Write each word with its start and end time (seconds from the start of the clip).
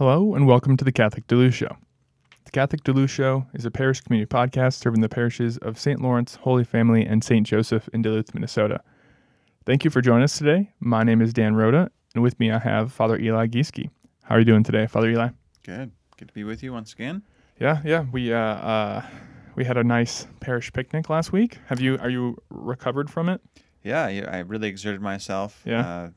Hello 0.00 0.34
and 0.34 0.46
welcome 0.46 0.78
to 0.78 0.84
the 0.86 0.92
Catholic 0.92 1.26
Duluth 1.26 1.52
Show. 1.52 1.76
The 2.46 2.50
Catholic 2.52 2.82
Duluth 2.84 3.10
Show 3.10 3.44
is 3.52 3.66
a 3.66 3.70
parish 3.70 4.00
community 4.00 4.26
podcast 4.26 4.76
serving 4.76 5.02
the 5.02 5.10
parishes 5.10 5.58
of 5.58 5.78
St. 5.78 6.00
Lawrence, 6.00 6.36
Holy 6.36 6.64
Family, 6.64 7.04
and 7.04 7.22
St. 7.22 7.46
Joseph 7.46 7.86
in 7.92 8.00
Duluth, 8.00 8.32
Minnesota. 8.32 8.80
Thank 9.66 9.84
you 9.84 9.90
for 9.90 10.00
joining 10.00 10.22
us 10.24 10.38
today. 10.38 10.70
My 10.80 11.02
name 11.02 11.20
is 11.20 11.34
Dan 11.34 11.54
Rhoda, 11.54 11.90
and 12.14 12.22
with 12.22 12.40
me 12.40 12.50
I 12.50 12.58
have 12.60 12.94
Father 12.94 13.18
Eli 13.18 13.46
Gieske. 13.48 13.90
How 14.22 14.36
are 14.36 14.38
you 14.38 14.46
doing 14.46 14.62
today, 14.62 14.86
Father 14.86 15.10
Eli? 15.10 15.28
Good. 15.64 15.92
Good 16.16 16.28
to 16.28 16.34
be 16.34 16.44
with 16.44 16.62
you 16.62 16.72
once 16.72 16.94
again. 16.94 17.22
Yeah, 17.58 17.82
yeah. 17.84 18.06
We 18.10 18.32
uh, 18.32 18.38
uh, 18.38 19.06
we 19.54 19.66
had 19.66 19.76
a 19.76 19.84
nice 19.84 20.26
parish 20.40 20.72
picnic 20.72 21.10
last 21.10 21.30
week. 21.30 21.58
Have 21.66 21.78
you? 21.78 21.98
Are 21.98 22.08
you 22.08 22.38
recovered 22.48 23.10
from 23.10 23.28
it? 23.28 23.42
Yeah, 23.84 24.06
I 24.06 24.22
I 24.22 24.38
really 24.38 24.68
exerted 24.68 25.02
myself. 25.02 25.60
Yeah. 25.66 25.86
Uh, 25.86 26.10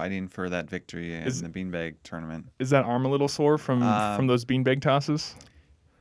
fighting 0.00 0.26
for 0.28 0.48
that 0.48 0.70
victory 0.70 1.14
in 1.14 1.24
Is- 1.24 1.42
the 1.42 1.48
beanbag 1.50 1.94
tournament. 2.04 2.46
Is 2.58 2.70
that 2.70 2.84
arm 2.86 3.04
a 3.04 3.08
little 3.10 3.28
sore 3.28 3.58
from 3.58 3.82
Um, 3.82 4.16
from 4.16 4.26
those 4.26 4.46
beanbag 4.46 4.80
tosses? 4.80 5.34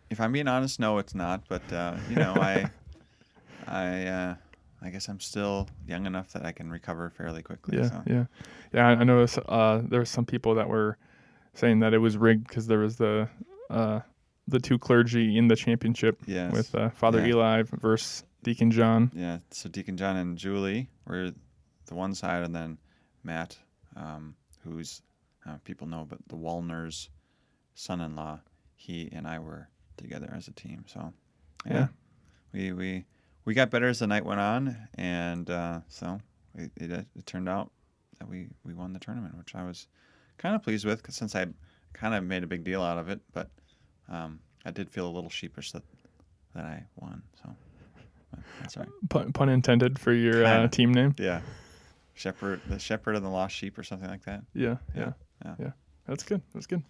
If 0.09 0.21
I'm 0.21 0.31
being 0.31 0.48
honest, 0.48 0.80
no, 0.80 0.98
it's 0.99 1.13
not. 1.13 1.44
But 1.49 1.62
uh, 1.73 1.98
you 2.09 2.16
know, 2.16 2.34
I, 2.34 2.70
I, 3.67 4.05
uh, 4.05 4.35
I 4.81 4.90
guess 4.90 5.09
I'm 5.09 5.20
still 5.20 5.67
young 5.85 6.05
enough 6.05 6.31
that 6.31 6.45
I 6.45 6.54
can 6.54 6.70
recover 6.71 7.09
fairly 7.09 7.43
quickly. 7.43 7.77
Yeah, 7.77 7.90
so. 7.90 8.04
yeah, 8.07 8.26
yeah. 8.73 8.88
I 8.88 8.91
I 8.91 9.04
know 9.04 9.20
uh, 9.49 9.81
there 9.84 9.99
were 9.99 10.05
some 10.05 10.26
people 10.26 10.55
that 10.55 10.70
were 10.70 10.98
saying 11.54 11.79
that 11.81 11.93
it 11.93 11.98
was 11.99 12.18
rigged 12.18 12.48
because 12.48 12.68
there 12.68 12.79
was 12.79 12.95
the 12.95 13.27
uh, 13.70 13.99
the 14.48 14.59
two 14.59 14.79
clergy 14.79 15.38
in 15.38 15.49
the 15.49 15.55
championship 15.57 16.21
Yes. 16.26 16.54
with 16.54 16.73
uh, 16.73 16.90
Father 16.91 17.20
Yeah. 17.20 17.34
Eli 17.35 17.63
versus 17.63 18.23
Deacon 18.43 18.71
John. 18.71 19.12
Yeah. 19.13 19.40
So 19.52 19.68
Deacon 19.70 19.98
John 19.98 20.16
and 20.16 20.38
Julie 20.38 20.90
were 21.05 21.31
the 21.88 21.95
one 21.95 22.16
side, 22.16 22.43
and 22.43 22.55
then 22.55 22.77
Matt, 23.23 23.57
um, 23.95 24.35
who's 24.63 25.02
uh, 25.48 25.57
people 25.63 25.88
know, 25.88 26.05
but 26.07 26.20
the 26.27 26.35
Wallner's 26.35 27.09
son-in-law, 27.75 28.39
he 28.75 29.09
and 29.12 29.27
I 29.27 29.39
were 29.39 29.67
together 29.98 30.31
as 30.35 30.48
a 30.48 30.51
team. 30.51 30.84
So, 30.87 31.13
yeah, 31.65 31.73
Yeah. 31.73 31.87
we 32.54 32.71
we 32.73 33.05
we 33.45 33.54
got 33.54 33.70
better 33.71 33.87
as 33.87 33.99
the 33.99 34.07
night 34.07 34.26
went 34.26 34.40
on, 34.40 34.76
and 34.95 35.49
uh, 35.49 35.79
so 35.87 36.20
it, 36.55 36.71
it, 36.76 36.91
it 36.91 37.26
turned 37.26 37.49
out 37.49 37.71
that 38.20 38.27
we 38.27 38.49
we 38.63 38.73
won 38.73 38.93
the 38.93 38.99
tournament, 38.99 39.37
which 39.37 39.55
I 39.55 39.63
was 39.63 39.87
kind 40.37 40.55
of 40.55 40.62
pleased 40.63 40.85
with, 40.85 41.01
'cause 41.01 41.15
since 41.15 41.35
I 41.35 41.48
kind 41.93 42.13
of 42.13 42.23
made 42.23 42.43
a 42.43 42.48
big 42.48 42.63
deal 42.63 42.82
out 42.82 42.98
of 42.98 43.10
it, 43.10 43.20
but 43.34 43.49
um, 44.10 44.40
I 44.65 44.71
did 44.71 44.90
feel 44.90 45.07
a 45.07 45.12
little 45.13 45.29
sheepish 45.29 45.71
that 45.71 45.84
that 46.55 46.65
I 46.65 46.84
won. 46.98 47.21
So, 47.41 47.55
but 48.32 48.40
that's 48.60 48.77
all 48.77 48.84
right. 48.84 48.91
Pun, 49.10 49.34
pun 49.34 49.49
intended 49.49 49.98
for 49.99 50.12
your 50.13 50.45
uh, 50.45 50.67
team 50.67 50.93
name. 50.93 51.15
Yeah. 51.17 51.41
Shepherd, 52.20 52.59
the 52.67 52.77
shepherd 52.79 53.15
of 53.15 53.23
the 53.23 53.29
lost 53.29 53.55
sheep, 53.55 53.77
or 53.77 53.84
something 53.84 54.09
like 54.09 54.25
that. 54.25 54.43
Yeah, 54.53 54.75
yeah, 54.93 55.13
Yeah, 55.45 55.55
yeah. 55.59 55.71
That's 56.05 56.23
good. 56.23 56.41
That's 56.53 56.67
good. 56.67 56.84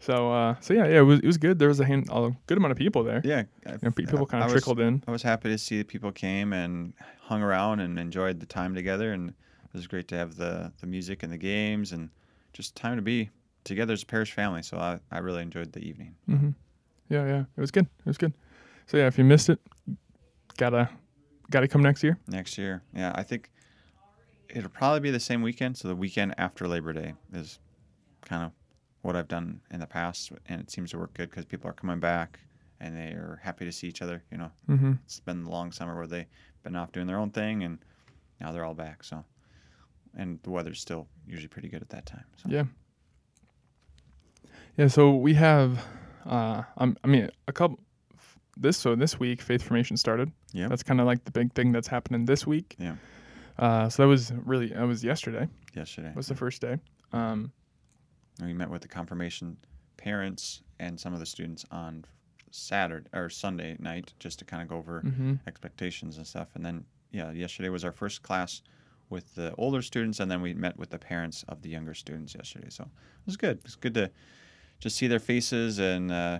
So, 0.00 0.32
uh, 0.32 0.56
so 0.60 0.74
yeah, 0.74 0.86
yeah, 0.86 0.98
it 0.98 1.02
was 1.02 1.20
it 1.20 1.26
was 1.26 1.38
good. 1.38 1.58
There 1.58 1.68
was 1.68 1.80
a, 1.80 1.84
hand, 1.84 2.08
a 2.10 2.32
good 2.46 2.58
amount 2.58 2.72
of 2.72 2.78
people 2.78 3.04
there. 3.04 3.22
Yeah, 3.24 3.44
You 3.66 3.78
know, 3.82 3.90
people 3.92 4.26
kind 4.26 4.42
of 4.44 4.52
was- 4.52 4.62
trickled 4.62 4.80
in. 4.80 5.02
I 5.06 5.12
was 5.12 5.22
happy 5.22 5.48
to 5.48 5.56
see 5.56 5.78
that 5.78 5.88
people 5.88 6.12
came 6.12 6.52
and 6.52 6.92
hung 7.20 7.40
around 7.42 7.80
and 7.80 7.98
enjoyed 7.98 8.40
the 8.40 8.46
time 8.46 8.74
together, 8.74 9.12
and 9.12 9.30
it 9.30 9.72
was 9.72 9.86
great 9.86 10.08
to 10.08 10.16
have 10.16 10.36
the 10.36 10.72
the 10.80 10.86
music 10.86 11.22
and 11.22 11.32
the 11.32 11.38
games 11.38 11.92
and 11.92 12.10
just 12.52 12.74
time 12.76 12.96
to 12.96 13.02
be 13.02 13.30
together 13.64 13.92
as 13.94 14.02
a 14.02 14.06
parish 14.06 14.32
family. 14.32 14.62
So 14.62 14.76
I, 14.76 14.98
I 15.10 15.18
really 15.20 15.40
enjoyed 15.42 15.72
the 15.72 15.80
evening. 15.80 16.16
hmm 16.26 16.50
Yeah, 17.08 17.24
yeah, 17.26 17.44
it 17.56 17.60
was 17.60 17.70
good. 17.70 17.86
It 17.86 18.06
was 18.06 18.18
good. 18.18 18.34
So 18.88 18.96
yeah, 18.98 19.06
if 19.06 19.16
you 19.16 19.24
missed 19.24 19.48
it, 19.48 19.58
gotta 20.58 20.90
gotta 21.50 21.68
come 21.68 21.82
next 21.82 22.02
year. 22.02 22.18
Next 22.28 22.58
year, 22.58 22.82
yeah, 22.94 23.12
I 23.14 23.22
think 23.22 23.50
it'll 24.52 24.70
probably 24.70 25.00
be 25.00 25.10
the 25.10 25.20
same 25.20 25.42
weekend. 25.42 25.76
So 25.76 25.88
the 25.88 25.96
weekend 25.96 26.34
after 26.38 26.68
Labor 26.68 26.92
Day 26.92 27.14
is 27.32 27.58
kind 28.24 28.44
of 28.44 28.52
what 29.02 29.16
I've 29.16 29.28
done 29.28 29.60
in 29.70 29.80
the 29.80 29.86
past, 29.86 30.30
and 30.46 30.60
it 30.60 30.70
seems 30.70 30.90
to 30.92 30.98
work 30.98 31.14
good 31.14 31.30
because 31.30 31.44
people 31.44 31.68
are 31.68 31.72
coming 31.72 31.98
back 31.98 32.38
and 32.80 32.96
they 32.96 33.12
are 33.14 33.40
happy 33.42 33.64
to 33.64 33.72
see 33.72 33.88
each 33.88 34.02
other. 34.02 34.22
You 34.30 34.38
know, 34.38 34.50
Mm-hmm. 34.68 34.92
it's 35.04 35.20
been 35.20 35.44
the 35.44 35.50
long 35.50 35.72
summer 35.72 35.96
where 35.96 36.06
they've 36.06 36.26
been 36.62 36.76
off 36.76 36.92
doing 36.92 37.06
their 37.06 37.18
own 37.18 37.30
thing, 37.30 37.62
and 37.64 37.78
now 38.40 38.52
they're 38.52 38.64
all 38.64 38.74
back. 38.74 39.02
So, 39.04 39.24
and 40.16 40.38
the 40.42 40.50
weather's 40.50 40.80
still 40.80 41.06
usually 41.26 41.48
pretty 41.48 41.68
good 41.68 41.82
at 41.82 41.88
that 41.90 42.06
time. 42.06 42.24
So. 42.36 42.48
Yeah. 42.48 42.64
Yeah. 44.76 44.88
So 44.88 45.14
we 45.16 45.34
have, 45.34 45.84
uh, 46.26 46.62
I 46.76 47.06
mean, 47.06 47.30
a 47.48 47.52
couple. 47.52 47.78
This 48.56 48.76
so 48.76 48.94
this 48.94 49.18
week, 49.18 49.40
faith 49.40 49.62
formation 49.62 49.96
started. 49.96 50.30
Yeah, 50.52 50.68
That's 50.68 50.82
kind 50.82 51.00
of 51.00 51.06
like 51.06 51.24
the 51.24 51.30
big 51.30 51.54
thing 51.54 51.72
that's 51.72 51.88
happening 51.88 52.26
this 52.26 52.46
week. 52.46 52.76
Yeah. 52.78 52.96
Uh, 53.58 53.88
so 53.88 54.02
that 54.02 54.08
was 54.08 54.32
really 54.44 54.68
that 54.68 54.86
was 54.86 55.04
yesterday. 55.04 55.48
Yesterday, 55.74 56.12
Was 56.14 56.26
the 56.26 56.34
first 56.34 56.60
day. 56.60 56.78
Um, 57.12 57.52
we 58.42 58.52
met 58.52 58.70
with 58.70 58.82
the 58.82 58.88
confirmation 58.88 59.56
parents 59.96 60.62
and 60.80 60.98
some 60.98 61.12
of 61.12 61.20
the 61.20 61.26
students 61.26 61.64
on 61.70 62.04
Saturday 62.50 63.06
or 63.12 63.30
Sunday 63.30 63.76
night 63.78 64.12
just 64.18 64.38
to 64.40 64.44
kind 64.44 64.62
of 64.62 64.68
go 64.68 64.76
over 64.76 65.02
mhm. 65.02 65.38
expectations 65.46 66.16
and 66.18 66.26
stuff. 66.26 66.48
And 66.54 66.64
then, 66.64 66.84
yeah, 67.10 67.30
yesterday 67.30 67.68
was 67.68 67.84
our 67.84 67.92
first 67.92 68.22
class 68.22 68.62
with 69.10 69.34
the 69.34 69.54
older 69.56 69.82
students, 69.82 70.20
and 70.20 70.30
then 70.30 70.40
we 70.40 70.54
met 70.54 70.76
with 70.78 70.90
the 70.90 70.98
parents 70.98 71.44
of 71.48 71.62
the 71.62 71.68
younger 71.68 71.94
students 71.94 72.34
yesterday. 72.34 72.68
So 72.70 72.84
it 72.84 73.26
was 73.26 73.36
good. 73.36 73.58
It 73.58 73.64
was 73.64 73.76
good 73.76 73.94
to 73.94 74.10
just 74.80 74.96
see 74.96 75.06
their 75.06 75.20
faces 75.20 75.78
and 75.78 76.10
uh, 76.10 76.38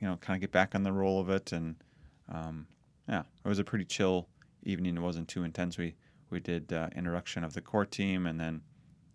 you 0.00 0.08
know 0.08 0.16
kind 0.16 0.36
of 0.36 0.40
get 0.40 0.50
back 0.52 0.74
on 0.74 0.82
the 0.82 0.92
roll 0.92 1.20
of 1.20 1.30
it. 1.30 1.52
And 1.52 1.76
um, 2.32 2.66
yeah, 3.08 3.22
it 3.44 3.48
was 3.48 3.58
a 3.58 3.64
pretty 3.64 3.84
chill 3.84 4.28
evening. 4.64 4.96
It 4.96 5.00
wasn't 5.00 5.28
too 5.28 5.44
intense. 5.44 5.78
We 5.78 5.94
we 6.30 6.40
did 6.40 6.72
uh, 6.72 6.88
introduction 6.96 7.44
of 7.44 7.54
the 7.54 7.60
core 7.60 7.86
team 7.86 8.26
and 8.26 8.40
then 8.40 8.60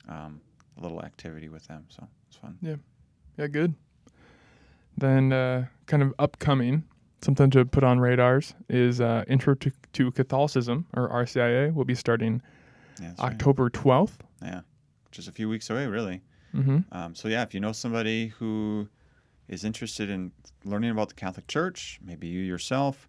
um, 0.08 0.42
a 0.78 0.82
little 0.82 1.02
activity 1.04 1.50
with 1.50 1.68
them. 1.68 1.86
So 1.90 2.08
it's 2.28 2.38
fun. 2.38 2.58
Yeah, 2.62 2.76
Yeah, 3.38 3.48
good. 3.48 3.74
Then, 4.98 5.32
uh, 5.32 5.66
kind 5.86 6.04
of 6.04 6.14
upcoming, 6.20 6.84
something 7.22 7.50
to 7.52 7.66
put 7.66 7.84
on 7.84 8.00
radars 8.00 8.54
is 8.68 9.00
uh, 9.00 9.24
Intro 9.28 9.56
to, 9.56 9.72
to 9.94 10.12
Catholicism, 10.12 10.86
or 10.94 11.10
RCIA, 11.10 11.74
will 11.74 11.86
be 11.86 11.96
starting 11.96 12.42
Yeah, 13.00 13.10
that's 13.10 13.22
right. 13.22 13.32
October 13.32 13.70
12th. 13.70 14.20
Yeah, 14.42 14.62
just 15.12 15.28
a 15.28 15.32
few 15.32 15.48
weeks 15.48 15.70
away, 15.70 15.88
really. 15.88 16.22
Mm-hmm. 16.54 16.80
Um, 16.92 17.16
so 17.16 17.28
yeah, 17.28 17.44
if 17.44 17.54
you 17.54 17.60
know 17.60 17.72
somebody 17.72 18.28
who 18.28 18.90
is 19.48 19.64
interested 19.64 20.10
in 20.10 20.32
learning 20.66 20.92
about 20.92 21.10
the 21.10 21.16
Catholic 21.16 21.48
Church, 21.48 22.00
maybe 22.04 22.28
you 22.28 22.42
yourself, 22.42 23.08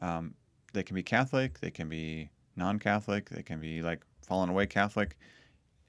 um, 0.00 0.34
they 0.72 0.82
can 0.82 0.94
be 0.94 1.02
Catholic, 1.02 1.60
they 1.60 1.70
can 1.70 1.88
be 1.88 2.30
non-Catholic, 2.56 3.28
they 3.28 3.42
can 3.42 3.60
be 3.60 3.82
like 3.82 4.04
fallen 4.22 4.48
away 4.48 4.66
Catholic. 4.66 5.16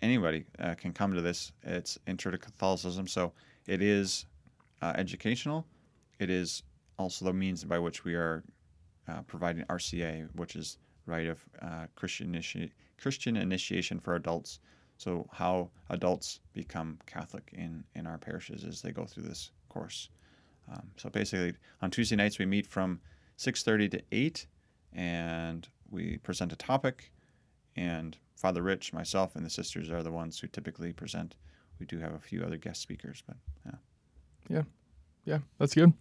Anybody 0.02 0.46
uh, 0.60 0.76
can 0.76 0.94
come 0.94 1.14
to 1.14 1.22
this. 1.22 1.52
It's 1.64 1.98
Intro 2.08 2.32
to 2.32 2.38
Catholicism, 2.38 3.08
so 3.08 3.34
it 3.66 3.82
is 3.82 4.26
uh, 4.82 4.94
educational. 4.96 5.66
It 6.20 6.30
is 6.30 6.64
also 7.00 7.26
the 7.26 7.34
means 7.34 7.64
by 7.64 7.80
which 7.80 8.04
we 8.04 8.16
are 8.16 8.44
uh, 9.08 9.22
providing 9.24 9.64
RCA, 9.66 10.28
which 10.36 10.56
is 10.56 10.78
rite 11.06 11.28
of 11.28 11.44
uh, 11.62 11.86
Christian 11.96 12.34
initi- 12.34 12.72
Christian 12.98 13.38
initiation 13.38 14.00
for 14.00 14.16
adults. 14.16 14.60
So 14.98 15.28
how 15.32 15.70
adults 15.90 16.40
become 16.54 17.00
Catholic 17.06 17.50
in 17.54 17.84
in 17.96 18.08
our 18.08 18.18
parishes 18.18 18.64
as 18.64 18.82
they 18.82 18.92
go 18.92 19.06
through 19.06 19.24
this 19.24 19.52
course. 19.70 20.10
Um, 20.72 20.84
so 20.98 21.10
basically, 21.10 21.54
on 21.82 21.92
Tuesday 21.92 22.16
nights 22.16 22.40
we 22.40 22.46
meet 22.46 22.68
from 22.68 23.00
6:30 23.38 23.92
to 23.92 24.02
8, 24.12 24.48
and 24.94 25.68
we 25.90 26.18
present 26.18 26.52
a 26.54 26.56
topic. 26.56 27.12
And 27.76 28.18
Father 28.36 28.62
Rich, 28.64 28.94
myself, 28.94 29.36
and 29.36 29.46
the 29.46 29.50
sisters 29.50 29.90
are 29.92 30.04
the 30.04 30.12
ones 30.12 30.40
who 30.40 30.48
typically 30.48 30.94
present. 30.94 31.36
We 31.80 31.86
do 31.86 32.00
have 32.00 32.14
a 32.14 32.20
few 32.20 32.44
other 32.44 32.58
guest 32.58 32.82
speakers, 32.82 33.24
but 33.28 33.38
yeah. 33.66 33.72
Yeah, 34.50 34.64
Yeah. 35.26 35.40
that's 35.60 35.76
good. 35.76 35.94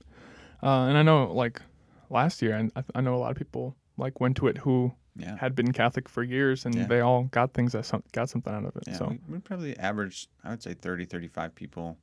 Uh, 0.63 0.87
and 0.89 0.97
I 0.97 1.03
know, 1.03 1.33
like, 1.33 1.61
last 2.09 2.41
year, 2.41 2.55
and 2.57 2.73
I, 2.77 2.85
I 2.95 3.01
know 3.03 3.15
a 3.15 3.19
lot 3.19 3.31
of 3.33 3.37
people, 3.37 3.77
like, 3.99 4.21
went 4.21 4.37
to 4.39 4.47
it 4.47 4.59
who 4.59 4.93
Yeah. 5.17 5.37
had 5.37 5.55
been 5.55 5.73
Catholic 5.73 6.09
for 6.09 6.23
years, 6.23 6.65
and 6.65 6.75
Yeah. 6.75 6.87
they 6.87 7.01
all 7.01 7.25
got 7.25 7.53
things 7.53 7.73
that 7.73 7.85
some, 7.85 8.03
got 8.13 8.31
something 8.31 8.53
out 8.55 8.65
of 8.65 8.75
it. 8.77 8.85
Yeah, 8.87 8.99
so, 8.99 9.07
we, 9.09 9.21
we 9.29 9.39
probably 9.41 9.77
average, 9.79 10.29
I 10.45 10.51
would 10.51 10.63
say 10.63 10.73
30, 10.75 11.05
35 11.05 11.55
people 11.55 11.99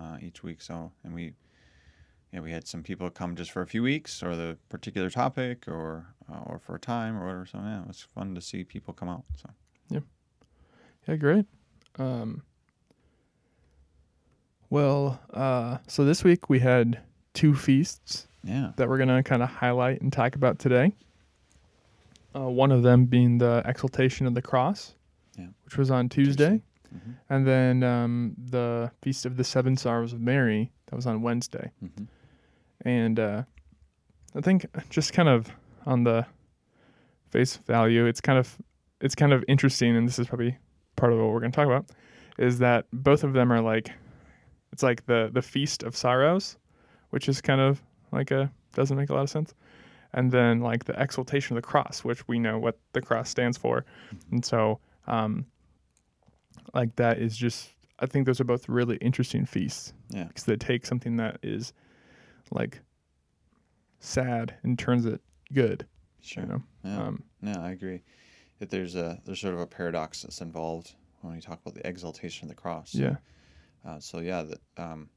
uh, 0.00 0.16
each 0.22 0.42
week. 0.42 0.62
So, 0.62 0.92
and 1.04 1.12
we, 1.14 1.34
yeah, 2.32 2.40
we 2.40 2.50
had 2.52 2.66
some 2.66 2.82
people 2.82 3.10
come 3.10 3.34
just 3.36 3.50
for 3.50 3.62
a 3.62 3.66
few 3.66 3.82
weeks 3.82 4.22
or 4.22 4.36
the 4.36 4.56
particular 4.68 5.10
topic 5.10 5.66
or, 5.66 6.06
uh, 6.30 6.38
or 6.46 6.58
for 6.58 6.76
a 6.76 6.78
time 6.80 7.16
or 7.16 7.24
whatever. 7.26 7.46
So, 7.46 7.58
yeah, 7.58 7.82
it 7.82 7.88
was 7.88 8.06
fun 8.14 8.34
to 8.34 8.40
see 8.40 8.62
people 8.64 8.94
come 8.94 9.08
out. 9.08 9.24
So, 9.36 9.50
yeah, 9.88 10.00
yeah, 11.08 11.16
great. 11.16 11.46
Um, 11.98 12.42
well, 14.68 15.20
uh, 15.34 15.78
so 15.88 16.04
this 16.04 16.22
week 16.22 16.48
we 16.48 16.60
had 16.60 17.00
two 17.34 17.54
feasts 17.54 18.28
yeah. 18.44 18.72
that 18.76 18.88
we're 18.88 18.98
going 18.98 19.08
to 19.08 19.22
kind 19.22 19.42
of 19.42 19.48
highlight 19.48 20.00
and 20.00 20.12
talk 20.12 20.36
about 20.36 20.58
today. 20.58 20.92
Uh, 22.34 22.48
one 22.48 22.70
of 22.70 22.82
them 22.84 23.06
being 23.06 23.38
the 23.38 23.62
Exaltation 23.66 24.26
of 24.26 24.34
the 24.34 24.42
Cross, 24.42 24.94
Yeah. 25.36 25.48
which 25.64 25.76
was 25.76 25.90
on 25.90 26.08
Tuesday. 26.08 26.62
Mhm. 26.94 27.14
And 27.28 27.46
then 27.46 27.82
um, 27.82 28.34
the 28.38 28.90
Feast 29.02 29.26
of 29.26 29.36
the 29.36 29.42
Seven 29.44 29.76
Sorrows 29.76 30.12
of 30.12 30.20
Mary, 30.20 30.70
that 30.86 30.96
was 30.96 31.06
on 31.06 31.22
Wednesday. 31.22 31.72
Mhm. 31.84 32.06
And 32.84 33.18
uh, 33.20 33.42
I 34.34 34.40
think 34.40 34.66
just 34.88 35.12
kind 35.12 35.28
of 35.28 35.48
on 35.86 36.04
the 36.04 36.26
face 37.30 37.56
value, 37.58 38.06
it's 38.06 38.20
kind 38.20 38.38
of 38.38 38.56
it's 39.00 39.14
kind 39.14 39.32
of 39.32 39.44
interesting, 39.48 39.96
and 39.96 40.06
this 40.06 40.18
is 40.18 40.26
probably 40.26 40.56
part 40.96 41.12
of 41.12 41.18
what 41.18 41.28
we're 41.30 41.40
going 41.40 41.52
to 41.52 41.56
talk 41.56 41.66
about, 41.66 41.86
is 42.38 42.58
that 42.58 42.86
both 42.92 43.24
of 43.24 43.32
them 43.32 43.52
are 43.52 43.60
like 43.60 43.90
it's 44.72 44.82
like 44.82 45.06
the 45.06 45.30
the 45.32 45.42
feast 45.42 45.82
of 45.82 45.96
sorrows, 45.96 46.56
which 47.10 47.28
is 47.28 47.40
kind 47.40 47.60
of 47.60 47.82
like 48.12 48.30
a 48.30 48.50
doesn't 48.72 48.96
make 48.96 49.10
a 49.10 49.14
lot 49.14 49.22
of 49.22 49.30
sense. 49.30 49.54
And 50.12 50.32
then 50.32 50.60
like 50.60 50.84
the 50.86 51.00
exaltation 51.00 51.56
of 51.56 51.62
the 51.62 51.66
cross, 51.66 52.02
which 52.02 52.26
we 52.26 52.38
know 52.40 52.58
what 52.58 52.78
the 52.94 53.00
cross 53.00 53.30
stands 53.30 53.56
for. 53.56 53.84
And 54.32 54.44
so 54.44 54.80
um 55.06 55.46
like 56.74 56.94
that 56.96 57.18
is 57.18 57.36
just 57.36 57.70
I 58.00 58.06
think 58.06 58.26
those 58.26 58.40
are 58.40 58.44
both 58.44 58.68
really 58.68 58.96
interesting 58.96 59.44
feasts 59.46 59.92
Yeah. 60.08 60.24
because 60.24 60.44
they 60.44 60.56
take 60.56 60.86
something 60.86 61.16
that 61.16 61.38
is 61.42 61.72
like 62.50 62.80
sad 63.98 64.54
and 64.62 64.78
turns 64.78 65.06
it 65.06 65.20
good. 65.52 65.86
Sure. 66.20 66.44
You 66.44 66.48
know, 66.50 66.62
Yeah. 66.84 67.02
um, 67.06 67.24
No, 67.42 67.52
I 67.52 67.70
agree. 67.70 68.02
That 68.58 68.70
there's 68.70 68.94
a 68.96 69.20
there's 69.24 69.40
sort 69.40 69.54
of 69.54 69.60
a 69.60 69.66
paradox 69.66 70.22
that's 70.22 70.40
involved 70.40 70.94
when 71.22 71.34
we 71.34 71.40
talk 71.40 71.60
about 71.60 71.74
the 71.74 71.86
exaltation 71.86 72.44
of 72.46 72.48
the 72.56 72.60
cross. 72.60 72.94
yeah, 72.94 73.16
Uh, 73.84 73.98
so 74.00 74.18
yeah, 74.20 74.42
that, 74.42 74.60
um, 74.76 75.08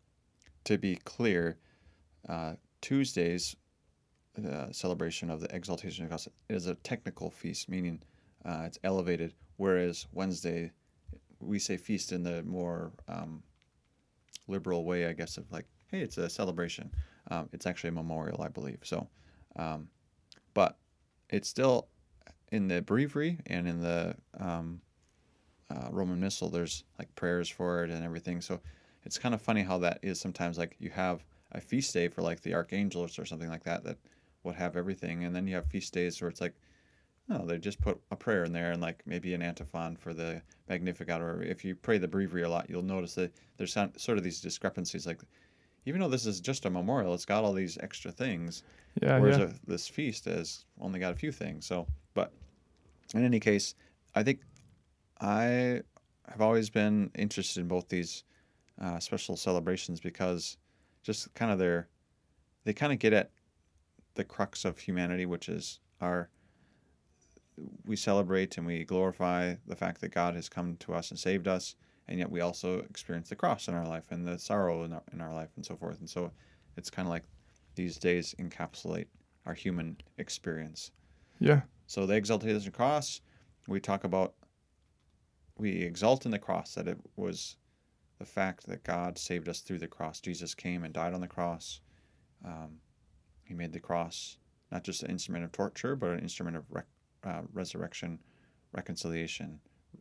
to 0.66 0.78
be 0.78 0.96
clear, 0.98 1.58
uh, 2.30 2.56
Tuesday's 2.82 3.56
uh, 4.46 4.72
celebration 4.72 5.30
of 5.30 5.40
the 5.42 5.54
exaltation 5.56 6.04
of 6.04 6.10
the 6.10 6.14
cross 6.14 6.28
is 6.50 6.68
a 6.68 6.76
technical 6.76 7.30
feast, 7.30 7.70
meaning 7.70 8.02
uh, 8.46 8.64
it's 8.66 8.80
elevated. 8.84 9.34
Whereas 9.58 10.08
Wednesday, 10.12 10.72
we 11.40 11.60
say 11.60 11.78
feast 11.78 12.12
in 12.12 12.24
the 12.24 12.44
more 12.44 12.92
um, 13.08 13.44
liberal 14.48 14.84
way, 14.86 15.06
I 15.08 15.14
guess, 15.14 15.38
of 15.38 15.50
like, 15.52 15.66
hey, 15.88 16.00
it's 16.02 16.18
a 16.18 16.30
celebration. 16.30 16.92
Um, 17.34 17.50
it's 17.52 17.66
actually 17.66 17.90
a 17.90 17.94
memorial, 17.94 18.44
I 18.44 18.48
believe. 18.48 18.80
So, 18.84 19.08
um, 19.56 19.88
but 20.54 20.78
it's 21.32 21.50
still 21.50 21.88
in 22.52 22.68
the 22.68 22.82
breviary 22.82 23.40
and 23.48 23.68
in 23.68 23.82
the 23.82 24.16
um, 24.40 24.82
uh, 25.72 25.88
Roman 25.90 26.20
Missal. 26.20 26.50
There's 26.50 26.84
like 27.00 27.14
prayers 27.16 27.50
for 27.50 27.84
it 27.84 27.90
and 27.90 28.04
everything. 28.04 28.40
So 28.40 28.60
it's 29.04 29.18
kind 29.18 29.34
of 29.34 29.42
funny 29.42 29.64
how 29.64 29.80
that 29.80 30.00
is 30.04 30.20
sometimes. 30.20 30.60
Like 30.60 30.76
you 30.80 30.92
have 30.92 31.26
a 31.54 31.60
feast 31.60 31.92
day 31.94 32.08
for 32.08 32.22
like 32.22 32.42
the 32.42 32.54
archangels 32.54 33.18
or 33.18 33.26
something 33.26 33.50
like 33.50 33.64
that 33.64 33.84
that 33.84 33.98
would 34.44 34.56
have 34.56 34.76
everything, 34.76 35.24
and 35.24 35.36
then 35.36 35.48
you 35.48 35.56
have 35.56 35.66
feast 35.66 35.94
days 35.94 36.22
where 36.22 36.30
it's 36.30 36.42
like, 36.42 36.54
oh, 37.32 37.46
they 37.46 37.58
just 37.58 37.82
put 37.82 38.00
a 38.12 38.16
prayer 38.16 38.44
in 38.44 38.54
there 38.54 38.72
and 38.74 38.82
like 38.82 39.02
maybe 39.08 39.34
an 39.34 39.42
antiphon 39.42 39.96
for 39.96 40.14
the 40.14 40.42
Magnificat. 40.70 41.22
Or 41.22 41.42
if 41.42 41.66
you 41.66 41.74
pray 41.76 41.98
the 41.98 42.08
breviary 42.08 42.44
a 42.44 42.50
lot, 42.50 42.70
you'll 42.70 42.84
notice 42.84 43.16
that 43.16 43.34
there's 43.58 43.74
sort 43.74 44.18
of 44.18 44.24
these 44.24 44.42
discrepancies. 44.42 45.08
Like 45.08 45.22
even 45.86 46.02
though 46.02 46.08
this 46.10 46.26
is 46.26 46.40
just 46.40 46.66
a 46.66 46.70
memorial, 46.70 47.14
it's 47.14 47.26
got 47.26 47.44
all 47.44 47.54
these 47.54 47.78
extra 47.82 48.12
things. 48.12 48.64
yeah, 49.02 49.20
Whereas 49.20 49.38
yeah. 49.38 49.46
a, 49.46 49.52
this 49.68 49.88
feast 49.88 50.26
has 50.26 50.66
only 50.80 51.00
got 51.00 51.12
a 51.12 51.16
few 51.16 51.32
things. 51.32 51.66
So, 51.66 51.88
but 52.14 52.32
in 53.14 53.24
any 53.24 53.40
case, 53.40 53.76
I 54.16 54.24
think 54.24 54.42
I 55.20 55.82
have 56.30 56.42
always 56.42 56.70
been 56.70 57.12
interested 57.16 57.62
in 57.62 57.68
both 57.68 57.90
these 57.90 58.24
uh, 58.82 59.00
special 59.00 59.36
celebrations 59.36 60.00
because 60.00 60.58
just 61.04 61.34
kind 61.34 61.52
of 61.52 61.60
their 61.60 61.88
they 62.64 62.74
kind 62.74 62.94
of 62.94 63.00
get 63.00 63.14
at 63.14 63.30
the 64.16 64.24
crux 64.24 64.66
of 64.66 64.78
humanity, 64.78 65.26
which 65.26 65.50
is 65.50 65.80
our 66.02 66.30
we 67.86 67.96
celebrate 67.96 68.58
and 68.58 68.66
we 68.66 68.84
glorify 68.84 69.56
the 69.68 69.76
fact 69.76 70.02
that 70.02 70.10
God 70.10 70.36
has 70.36 70.50
come 70.50 70.76
to 70.78 70.94
us 70.94 71.12
and 71.12 71.20
saved 71.20 71.48
us, 71.48 71.76
and 72.08 72.20
yet 72.20 72.30
we 72.30 72.42
also 72.42 72.80
experience 72.80 73.30
the 73.30 73.36
cross 73.36 73.68
in 73.68 73.74
our 73.74 73.88
life 73.88 74.12
and 74.12 74.26
the 74.28 74.38
sorrow 74.38 74.84
in 74.84 74.94
our, 74.94 75.04
in 75.12 75.22
our 75.22 75.34
life 75.34 75.50
and 75.56 75.66
so 75.66 75.76
forth. 75.76 76.00
And 76.00 76.10
so 76.10 76.32
it's 76.78 76.90
kind 76.90 77.08
of 77.08 77.12
like 77.12 77.24
these 77.76 77.98
days 77.98 78.36
encapsulate 78.40 79.08
our 79.46 79.54
human 79.54 79.98
experience. 80.18 80.92
yeah, 81.40 81.62
So 81.88 82.06
the 82.06 82.16
exaltation 82.16 82.56
of 82.56 82.64
the 82.66 82.72
cross, 82.72 83.22
we 83.68 83.80
talk 83.80 84.04
about, 84.04 84.36
we 85.58 85.82
exalt 85.82 86.26
in 86.26 86.32
the 86.32 86.40
cross 86.40 86.74
that 86.76 86.88
it 86.88 87.00
was 87.16 87.58
the 88.20 88.26
fact 88.26 88.66
that 88.68 88.84
God 88.84 89.18
saved 89.18 89.50
us 89.50 89.62
through 89.62 89.80
the 89.80 89.88
cross. 89.88 90.22
Jesus 90.22 90.56
came 90.56 90.84
and 90.84 90.94
died 90.94 91.14
on 91.14 91.22
the 91.22 91.28
cross. 91.28 91.82
Um, 92.46 92.80
he 93.46 93.54
made 93.54 93.74
the 93.74 93.80
cross 93.80 94.38
not 94.72 94.84
just 94.84 95.04
an 95.04 95.12
instrument 95.12 95.46
of 95.46 95.52
torture, 95.52 95.96
but 95.96 96.12
an 96.12 96.20
instrument 96.20 96.58
of 96.58 96.66
rec- 96.72 96.88
uh, 97.24 97.44
resurrection, 97.54 98.20
reconciliation, 98.72 99.60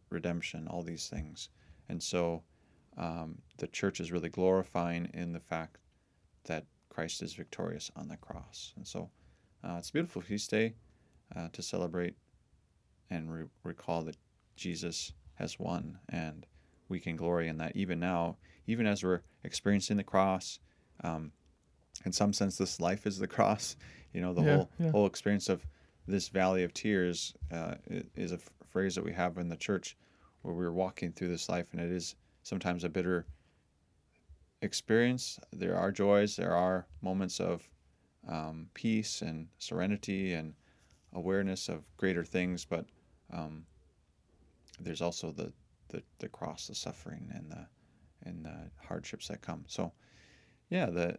redemption, 0.08 0.66
all 0.66 0.82
these 0.82 1.08
things. 1.08 1.50
And 1.88 2.02
so 2.02 2.42
um, 2.96 3.38
the 3.58 3.66
church 3.66 4.00
is 4.00 4.12
really 4.12 4.28
glorifying 4.28 5.10
in 5.14 5.32
the 5.32 5.40
fact 5.40 5.78
that 6.44 6.64
Christ 6.88 7.22
is 7.22 7.34
victorious 7.34 7.90
on 7.96 8.08
the 8.08 8.16
cross. 8.16 8.72
And 8.76 8.86
so 8.86 9.10
uh, 9.64 9.76
it's 9.78 9.90
a 9.90 9.92
beautiful 9.92 10.22
feast 10.22 10.50
day 10.50 10.74
uh, 11.34 11.48
to 11.52 11.62
celebrate 11.62 12.14
and 13.10 13.32
re- 13.32 13.44
recall 13.64 14.02
that 14.02 14.16
Jesus 14.56 15.12
has 15.34 15.58
won, 15.58 15.98
and 16.10 16.46
we 16.88 17.00
can 17.00 17.16
glory 17.16 17.48
in 17.48 17.56
that 17.58 17.74
even 17.74 17.98
now, 17.98 18.36
even 18.66 18.86
as 18.86 19.02
we're 19.02 19.22
experiencing 19.44 19.96
the 19.96 20.04
cross. 20.04 20.58
Um, 21.02 21.32
in 22.04 22.12
some 22.12 22.32
sense, 22.32 22.58
this 22.58 22.80
life 22.80 23.06
is 23.06 23.18
the 23.18 23.26
cross. 23.36 23.76
You 24.12 24.20
know, 24.20 24.34
the 24.34 24.42
Yeah, 24.42 24.56
whole 24.56 24.70
yeah. 24.78 24.90
whole 24.90 25.06
experience 25.06 25.48
of 25.48 25.66
this 26.06 26.28
valley 26.28 26.64
of 26.64 26.74
tears 26.74 27.34
uh, 27.50 27.76
is 28.16 28.32
a 28.32 28.36
f- 28.36 28.50
phrase 28.68 28.94
that 28.96 29.04
we 29.04 29.12
have 29.12 29.38
in 29.38 29.48
the 29.48 29.56
church, 29.56 29.96
where 30.42 30.54
we're 30.54 30.72
walking 30.72 31.12
through 31.12 31.28
this 31.28 31.48
life, 31.48 31.68
and 31.72 31.80
it 31.80 31.90
is 31.90 32.16
sometimes 32.42 32.84
a 32.84 32.88
bitter 32.88 33.26
experience. 34.60 35.38
There 35.52 35.76
are 35.76 35.90
joys, 35.90 36.36
there 36.36 36.54
are 36.54 36.86
moments 37.00 37.40
of 37.40 37.68
um, 38.28 38.68
peace 38.74 39.22
and 39.22 39.48
serenity 39.58 40.34
and 40.34 40.54
awareness 41.12 41.68
of 41.68 41.84
greater 41.96 42.24
things, 42.24 42.64
but 42.64 42.86
um, 43.32 43.64
there's 44.80 45.02
also 45.02 45.30
the, 45.30 45.52
the, 45.88 46.02
the 46.18 46.28
cross, 46.28 46.68
the 46.68 46.74
suffering, 46.74 47.30
and 47.34 47.50
the 47.50 47.66
and 48.24 48.44
the 48.44 48.70
hardships 48.86 49.28
that 49.28 49.42
come. 49.42 49.64
So, 49.66 49.92
yeah, 50.70 50.86
the 50.86 51.18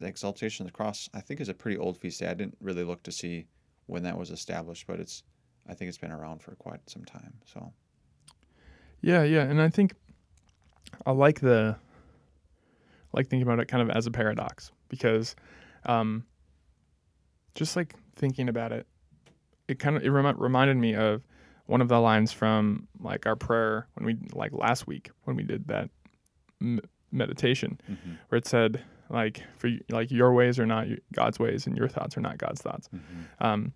the 0.00 0.06
exaltation 0.06 0.66
of 0.66 0.72
the 0.72 0.76
cross, 0.76 1.08
I 1.14 1.20
think, 1.20 1.40
is 1.40 1.48
a 1.48 1.54
pretty 1.54 1.78
old 1.78 1.96
feast 1.96 2.20
day. 2.20 2.26
I 2.26 2.34
didn't 2.34 2.56
really 2.60 2.82
look 2.82 3.02
to 3.04 3.12
see 3.12 3.46
when 3.86 4.02
that 4.02 4.18
was 4.18 4.30
established, 4.30 4.86
but 4.86 5.00
it's 5.00 5.22
I 5.68 5.74
think 5.74 5.88
it's 5.88 5.98
been 5.98 6.10
around 6.12 6.42
for 6.42 6.54
quite 6.56 6.88
some 6.90 7.04
time. 7.04 7.34
So, 7.44 7.72
yeah, 9.04 9.22
yeah. 9.22 9.42
And 9.42 9.60
I 9.60 9.68
think 9.68 9.94
I 11.06 11.12
like 11.12 11.40
the 11.40 11.76
I 11.76 13.16
like 13.16 13.28
thinking 13.28 13.42
about 13.46 13.60
it 13.60 13.68
kind 13.68 13.82
of 13.88 13.96
as 13.96 14.06
a 14.06 14.10
paradox 14.10 14.72
because 14.88 15.36
um, 15.86 16.24
just 17.54 17.76
like 17.76 17.94
thinking 18.16 18.48
about 18.48 18.72
it, 18.72 18.86
it 19.68 19.78
kind 19.78 19.96
of 19.96 20.02
it 20.04 20.10
remi- 20.10 20.34
reminded 20.38 20.76
me 20.76 20.94
of 20.94 21.24
one 21.66 21.80
of 21.80 21.88
the 21.88 21.98
lines 22.00 22.32
from 22.32 22.88
like 23.00 23.26
our 23.26 23.36
prayer 23.36 23.86
when 23.94 24.04
we 24.06 24.16
like 24.32 24.52
last 24.52 24.86
week 24.86 25.10
when 25.24 25.36
we 25.36 25.42
did 25.42 25.66
that 25.68 25.88
m- 26.60 26.80
meditation 27.12 27.80
Mhm. 27.90 28.18
where 28.28 28.38
it 28.38 28.46
said 28.46 28.82
like 29.08 29.42
for 29.56 29.70
like 29.90 30.10
your 30.10 30.32
ways 30.32 30.58
are 30.58 30.66
not 30.66 30.86
God's 31.12 31.38
ways 31.38 31.66
and 31.66 31.76
your 31.76 31.88
thoughts 31.88 32.16
are 32.16 32.20
not 32.20 32.36
God's 32.38 32.60
thoughts 32.62 32.88
um 33.40 33.72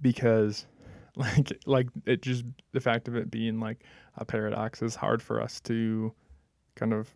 because 0.00 0.66
like 1.16 1.52
like 1.66 1.88
it 2.06 2.22
just 2.22 2.44
the 2.72 2.80
fact 2.80 3.06
of 3.08 3.16
it 3.16 3.30
being 3.30 3.60
like 3.60 3.84
a 4.16 4.24
paradox 4.24 4.80
is 4.82 4.94
hard 4.94 5.22
for 5.22 5.40
us 5.42 5.60
to 5.60 6.12
kind 6.74 6.92
of 6.92 7.14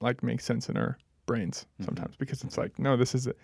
like 0.00 0.22
make 0.22 0.40
sense 0.40 0.68
in 0.68 0.76
our 0.76 0.98
brains 1.26 1.66
Mhm. 1.80 1.84
sometimes 1.86 2.16
because 2.16 2.42
it's 2.44 2.58
like 2.58 2.78
no 2.78 2.96
this 2.96 3.14
is 3.14 3.26
a, 3.26 3.34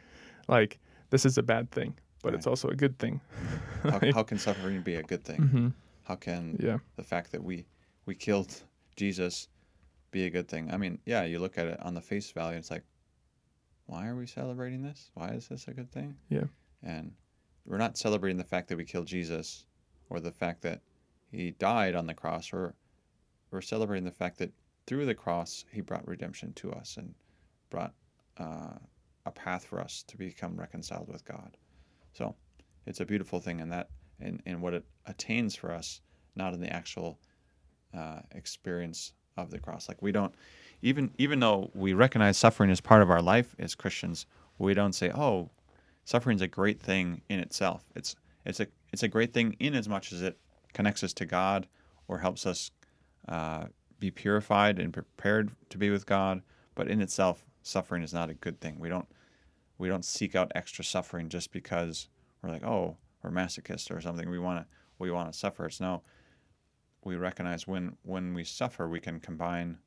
like 0.49 0.79
this 1.11 1.25
is 1.25 1.39
a 1.39 1.43
bad 1.43 1.71
thing 1.71 1.95
but 2.23 2.35
it's 2.35 2.47
also 2.47 2.69
a 2.69 2.75
good 2.75 2.99
thing 2.99 3.21
how, 3.85 4.01
how 4.15 4.23
can 4.23 4.39
suffering 4.39 4.83
be 4.83 4.97
a 4.97 5.03
good 5.03 5.25
thing? 5.25 5.43
hmm 5.43 5.69
How 6.05 6.17
can 6.17 6.57
yeah 6.61 6.79
the 6.97 7.05
fact 7.05 7.33
that 7.33 7.43
we 7.43 7.67
we 8.07 8.15
killed 8.15 8.63
Jesus 8.97 9.49
be 10.11 10.25
a 10.27 10.31
good 10.31 10.49
thing? 10.49 10.71
I 10.73 10.77
mean, 10.79 10.99
yeah, 11.05 11.25
you 11.25 11.39
look 11.41 11.59
at 11.59 11.67
it 11.67 11.79
on 11.83 11.93
the 11.95 12.01
face 12.01 12.31
value, 12.31 12.57
it's 12.57 12.71
like, 12.71 12.85
why 13.87 14.07
are 14.07 14.15
we 14.17 14.27
celebrating 14.27 14.83
this? 14.83 15.11
Why 15.15 15.29
is 15.31 15.49
this 15.49 15.69
a 15.69 15.73
good 15.75 15.91
thing? 15.91 16.17
Yeah. 16.31 16.45
And 16.83 17.13
we're 17.67 17.79
not 17.79 17.99
celebrating 17.99 18.39
the 18.39 18.45
fact 18.45 18.69
that 18.69 18.77
we 18.77 18.85
killed 18.85 19.07
Jesus 19.07 19.67
or 20.09 20.21
the 20.21 20.31
fact 20.31 20.63
that 20.63 20.81
he 21.31 21.51
died 21.53 21.95
on 21.95 22.07
the 22.07 22.15
cross, 22.15 22.53
or 22.53 22.75
we're 23.51 23.61
celebrating 23.61 24.05
the 24.05 24.11
fact 24.11 24.39
that 24.39 24.53
through 24.87 25.05
the 25.05 25.15
cross 25.15 25.65
he 25.73 25.81
brought 25.81 26.07
redemption 26.07 26.53
to 26.55 26.73
us 26.73 26.97
and 26.97 27.13
brought 27.71 27.93
uh, 28.39 28.79
a 29.27 29.31
path 29.33 29.65
for 29.65 29.81
us 29.81 30.05
to 30.07 30.17
become 30.17 30.57
reconciled 30.57 31.09
with 31.09 31.25
God. 31.25 31.57
So 32.13 32.35
it's 32.87 33.01
a 33.01 33.05
beautiful 33.05 33.41
thing 33.41 33.61
in 33.61 33.69
that 33.71 33.89
in, 34.21 34.41
in 34.47 34.61
what 34.61 34.73
it 34.73 34.85
attains 35.07 35.55
for 35.55 35.73
us, 35.73 36.01
not 36.37 36.55
in 36.55 36.61
the 36.61 36.73
actual 36.73 37.19
uh, 37.95 38.21
experience 38.33 39.13
of 39.37 39.51
the 39.51 39.59
cross. 39.59 39.89
Like 39.89 40.01
we 40.01 40.13
don't 40.13 40.35
even 40.83 41.11
even 41.19 41.41
though 41.41 41.71
we 41.75 41.93
recognize 41.93 42.39
suffering 42.39 42.71
as 42.71 42.81
part 42.81 43.03
of 43.03 43.11
our 43.11 43.23
life 43.23 43.57
as 43.59 43.75
Christians, 43.75 44.27
we 44.59 44.73
don't 44.75 44.95
say, 44.95 45.11
"Oh, 45.11 45.51
suffering's 46.07 46.41
a 46.41 46.49
great 46.49 46.81
thing 46.81 47.21
in 47.29 47.39
itself." 47.41 47.85
It's 47.95 48.17
it's 48.47 48.61
a 48.61 48.69
it's 48.93 49.03
a 49.03 49.09
great 49.09 49.35
thing 49.35 49.57
in 49.61 49.75
as 49.75 49.89
much 49.89 50.13
as 50.13 50.23
it 50.23 50.39
connects 50.73 51.05
us 51.05 51.13
to 51.15 51.27
God 51.27 51.67
or 52.09 52.19
helps 52.19 52.47
us 52.47 52.71
uh, 53.29 53.67
be 53.99 54.11
purified 54.11 54.79
and 54.79 54.93
prepared 54.93 55.51
to 55.71 55.79
be 55.79 55.91
with 55.91 56.07
God. 56.07 56.43
But 56.75 56.89
in 56.89 57.01
itself, 57.03 57.45
suffering 57.63 58.03
is 58.03 58.15
not 58.15 58.31
a 58.31 58.35
good 58.35 58.61
thing. 58.61 58.79
We 58.79 58.89
don't 58.89 59.09
we 59.79 59.89
don't 59.89 60.05
seek 60.05 60.35
out 60.35 60.53
extra 60.55 60.85
suffering 60.85 61.29
just 61.29 61.53
because 61.53 62.09
we're 62.41 62.51
like, 62.51 62.65
oh, 62.65 62.97
we're 63.23 63.31
masochists 63.31 63.95
or 63.95 64.01
something. 64.01 64.31
We 64.31 64.39
want 64.39 64.61
to 64.61 64.67
we 64.99 65.11
want 65.11 65.33
to 65.33 65.39
suffer. 65.39 65.67
It's 65.67 65.81
no. 65.81 66.03
We 67.05 67.17
recognize 67.17 67.67
when 67.67 67.97
when 68.03 68.35
we 68.35 68.45
suffer, 68.45 68.89
we 68.89 69.01
can 69.01 69.21
combine 69.21 69.79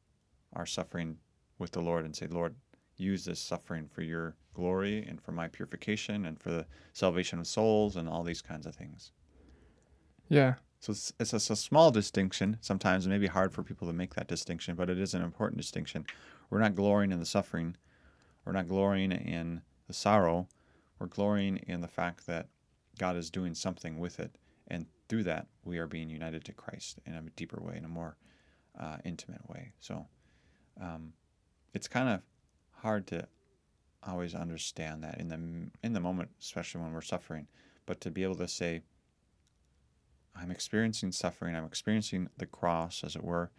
our 0.54 0.66
suffering 0.66 1.18
with 1.58 1.72
the 1.72 1.82
Lord 1.82 2.06
and 2.06 2.16
say, 2.16 2.28
Lord, 2.28 2.56
use 3.00 3.26
this 3.26 3.40
suffering 3.40 3.88
for 3.88 4.02
your 4.02 4.36
glory 4.54 5.06
and 5.08 5.22
for 5.22 5.32
my 5.32 5.48
purification 5.48 6.26
and 6.26 6.40
for 6.40 6.50
the 6.50 6.66
salvation 6.94 7.40
of 7.40 7.48
souls 7.48 7.96
and 7.96 8.10
all 8.10 8.24
these 8.24 8.42
kinds 8.42 8.66
of 8.66 8.76
things. 8.76 9.12
Yeah. 10.28 10.56
So 10.80 10.92
it's, 10.92 11.12
it's, 11.20 11.34
a, 11.34 11.38
it's 11.38 11.50
a 11.50 11.56
small 11.56 11.92
distinction. 11.92 12.58
Sometimes 12.62 13.06
it 13.06 13.10
may 13.10 13.18
be 13.18 13.28
hard 13.28 13.54
for 13.54 13.64
people 13.64 13.88
to 13.88 13.94
make 13.94 14.14
that 14.16 14.28
distinction, 14.28 14.76
but 14.76 14.90
it 14.90 15.00
is 15.00 15.14
an 15.14 15.22
important 15.22 15.60
distinction. 15.60 16.06
We're 16.50 16.60
not 16.60 16.76
glorying 16.76 17.12
in 17.12 17.20
the 17.20 17.26
suffering. 17.26 17.76
We're 18.46 18.54
not 18.54 18.68
glorying 18.68 19.12
in 19.12 19.62
the 19.88 19.94
sorrow. 19.94 20.48
We're 21.00 21.08
glorying 21.08 21.58
in 21.68 21.82
the 21.82 21.88
fact 21.88 22.28
that 22.28 22.48
God 22.98 23.16
is 23.16 23.30
doing 23.30 23.54
something 23.54 24.00
with 24.00 24.20
it. 24.20 24.36
And 24.68 24.86
through 25.08 25.24
that, 25.24 25.48
we 25.64 25.80
are 25.80 25.88
being 25.88 26.10
united 26.10 26.46
to 26.46 26.54
Christ 26.54 27.00
in 27.06 27.14
a 27.14 27.22
deeper 27.36 27.60
way, 27.62 27.76
in 27.78 27.86
a 27.86 27.90
more 27.90 28.18
uh, 28.80 28.98
intimate 29.04 29.50
way. 29.50 29.74
So 29.80 30.06
um, 30.82 31.14
it's 31.74 31.88
kind 31.88 32.10
of 32.10 32.22
hard 32.82 33.08
to 33.08 33.28
always 34.08 34.34
understand 34.34 35.04
that 35.04 35.20
in 35.20 35.28
the 35.28 35.38
in 35.84 35.94
the 35.94 36.00
moment, 36.00 36.30
especially 36.40 36.82
when 36.82 36.94
we're 36.94 37.02
suffering. 37.02 37.48
But 37.86 38.02
to 38.02 38.12
be 38.12 38.24
able 38.24 38.36
to 38.36 38.48
say, 38.48 38.82
I'm 40.36 40.52
experiencing 40.52 41.12
suffering, 41.12 41.56
I'm 41.56 41.66
experiencing 41.66 42.30
the 42.38 42.46
cross, 42.46 43.04
as 43.04 43.16
it 43.16 43.24
were, 43.24 43.52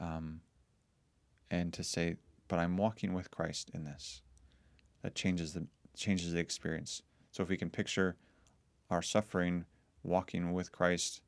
um, 0.00 0.40
and 1.50 1.72
to 1.72 1.82
say, 1.82 2.16
but 2.48 2.58
I'm 2.58 2.76
walking 2.76 3.14
with 3.14 3.30
Christ 3.30 3.70
in 3.74 3.84
this. 3.84 4.22
That 5.02 5.14
changes 5.14 5.54
the 5.54 5.66
changes 5.96 6.32
the 6.32 6.40
experience. 6.40 7.02
So 7.30 7.42
if 7.42 7.48
we 7.48 7.56
can 7.56 7.70
picture 7.70 8.16
our 8.90 9.02
suffering 9.02 9.64
walking 10.02 10.52
with 10.52 10.70
Christ 10.72 11.20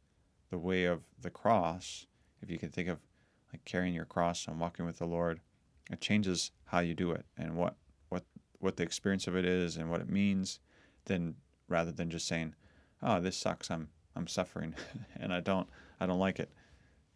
the 0.50 0.59
way 0.59 0.85
of 0.85 1.02
the 1.21 1.30
cross, 1.30 2.06
if 2.42 2.50
you 2.50 2.59
can 2.59 2.71
think 2.71 2.88
of 2.88 2.99
like 3.52 3.64
carrying 3.64 3.95
your 3.95 4.04
cross 4.04 4.47
and 4.47 4.61
walking 4.61 4.87
with 4.87 4.99
the 4.99 5.06
Lord, 5.06 5.40
it 5.90 6.00
changes 6.00 6.50
how 6.66 6.81
you 6.81 6.95
do 6.95 7.12
it 7.12 7.25
and 7.37 7.57
what 7.57 7.76
what 8.09 8.25
what 8.59 8.76
the 8.76 8.83
experience 8.83 9.26
of 9.26 9.37
it 9.37 9.45
is 9.45 9.76
and 9.76 9.90
what 9.90 10.00
it 10.00 10.09
means, 10.09 10.61
then 11.05 11.35
rather 11.69 11.93
than 11.93 12.11
just 12.11 12.26
saying, 12.26 12.55
"Oh, 13.02 13.21
this 13.21 13.37
sucks. 13.37 13.71
I'm 13.71 13.88
I'm 14.14 14.26
suffering 14.26 14.75
and 15.16 15.33
I 15.33 15.40
don't 15.40 15.69
I 16.00 16.07
don't 16.07 16.19
like 16.19 16.38
it." 16.38 16.50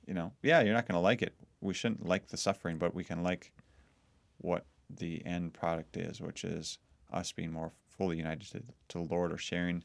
You 0.06 0.14
know, 0.14 0.32
yeah, 0.42 0.60
you're 0.60 0.74
not 0.74 0.88
going 0.88 0.96
to 0.96 1.00
like 1.00 1.22
it. 1.22 1.34
We 1.60 1.74
shouldn't 1.74 2.06
like 2.06 2.28
the 2.28 2.36
suffering, 2.36 2.78
but 2.78 2.94
we 2.94 3.04
can 3.04 3.22
like 3.22 3.52
what 4.38 4.64
the 4.88 5.24
end 5.24 5.52
product 5.52 5.96
is, 5.96 6.20
which 6.20 6.44
is 6.44 6.78
us 7.12 7.32
being 7.32 7.52
more 7.52 7.72
fully 7.86 8.16
united 8.16 8.50
to, 8.50 8.62
to 8.88 8.98
the 8.98 9.14
Lord 9.14 9.32
or 9.32 9.38
sharing 9.38 9.84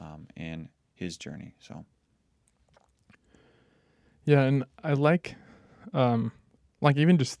um, 0.00 0.26
in 0.36 0.68
His 0.94 1.16
journey. 1.16 1.54
So, 1.60 1.84
yeah, 4.24 4.42
and 4.42 4.64
I 4.82 4.94
like, 4.94 5.36
um, 5.94 6.32
like 6.80 6.96
even 6.96 7.18
just 7.18 7.38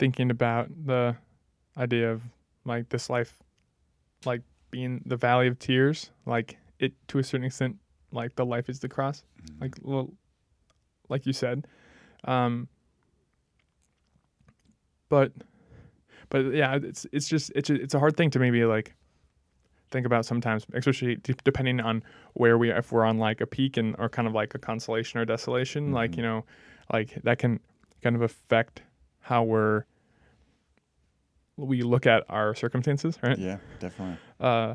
thinking 0.00 0.30
about 0.30 0.68
the 0.86 1.14
idea 1.76 2.10
of 2.10 2.22
like 2.64 2.88
this 2.88 3.10
life, 3.10 3.38
like 4.24 4.40
being 4.70 5.02
the 5.04 5.16
valley 5.16 5.46
of 5.46 5.58
tears, 5.58 6.10
like 6.24 6.56
it 6.78 6.94
to 7.08 7.18
a 7.18 7.22
certain 7.22 7.44
extent, 7.44 7.76
like 8.10 8.34
the 8.34 8.44
life 8.44 8.68
is 8.70 8.80
the 8.80 8.88
cross, 8.88 9.22
mm-hmm. 9.42 9.62
like 9.62 9.76
well, 9.82 10.10
like 11.10 11.26
you 11.26 11.34
said, 11.34 11.66
um, 12.24 12.66
but 15.10 15.32
but 16.30 16.46
yeah, 16.54 16.78
it's 16.82 17.06
it's 17.12 17.28
just 17.28 17.52
it's 17.54 17.68
a, 17.68 17.74
it's 17.74 17.94
a 17.94 17.98
hard 17.98 18.16
thing 18.16 18.30
to 18.30 18.38
maybe 18.38 18.64
like 18.64 18.94
think 19.90 20.06
about 20.06 20.24
sometimes, 20.24 20.64
especially 20.72 21.18
depending 21.44 21.78
on 21.78 22.02
where 22.34 22.56
we 22.56 22.70
are 22.70 22.78
if 22.78 22.90
we're 22.90 23.04
on 23.04 23.18
like 23.18 23.42
a 23.42 23.46
peak 23.46 23.76
and 23.76 23.94
or 23.98 24.08
kind 24.08 24.26
of 24.26 24.32
like 24.32 24.54
a 24.54 24.58
consolation 24.58 25.20
or 25.20 25.26
desolation, 25.26 25.86
mm-hmm. 25.86 25.94
like 25.94 26.16
you 26.16 26.22
know, 26.22 26.46
like 26.90 27.20
that 27.22 27.38
can 27.38 27.60
kind 28.02 28.16
of 28.16 28.22
affect 28.22 28.80
how 29.20 29.42
we're 29.42 29.84
we 31.60 31.82
look 31.82 32.06
at 32.06 32.24
our 32.28 32.54
circumstances, 32.54 33.18
right? 33.22 33.38
Yeah, 33.38 33.58
definitely. 33.78 34.16
Uh, 34.38 34.74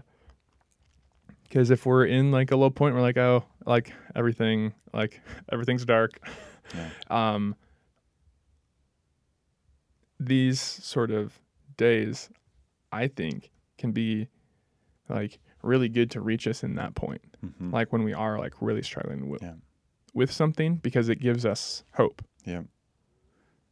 because 1.43 1.71
if 1.71 1.85
we're 1.85 2.05
in 2.05 2.31
like 2.31 2.51
a 2.51 2.55
low 2.55 2.69
point, 2.69 2.95
we're 2.95 3.01
like, 3.01 3.17
oh, 3.17 3.45
like 3.65 3.93
everything, 4.15 4.73
like 4.93 5.21
everything's 5.51 5.85
dark. 5.85 6.19
Yeah. 6.75 6.89
um, 7.35 7.55
these 10.19 10.59
sort 10.59 11.11
of 11.11 11.39
days, 11.77 12.29
I 12.91 13.07
think, 13.07 13.51
can 13.77 13.91
be 13.91 14.27
like 15.09 15.39
really 15.61 15.89
good 15.89 16.11
to 16.11 16.21
reach 16.21 16.47
us 16.47 16.63
in 16.63 16.75
that 16.75 16.95
point, 16.95 17.21
mm-hmm. 17.45 17.73
like 17.73 17.91
when 17.91 18.03
we 18.03 18.13
are 18.13 18.39
like 18.39 18.53
really 18.61 18.83
struggling 18.83 19.29
with 19.29 19.41
yeah. 19.41 19.53
with 20.13 20.31
something, 20.31 20.75
because 20.75 21.09
it 21.09 21.19
gives 21.19 21.45
us 21.45 21.83
hope. 21.93 22.21
Yeah. 22.45 22.61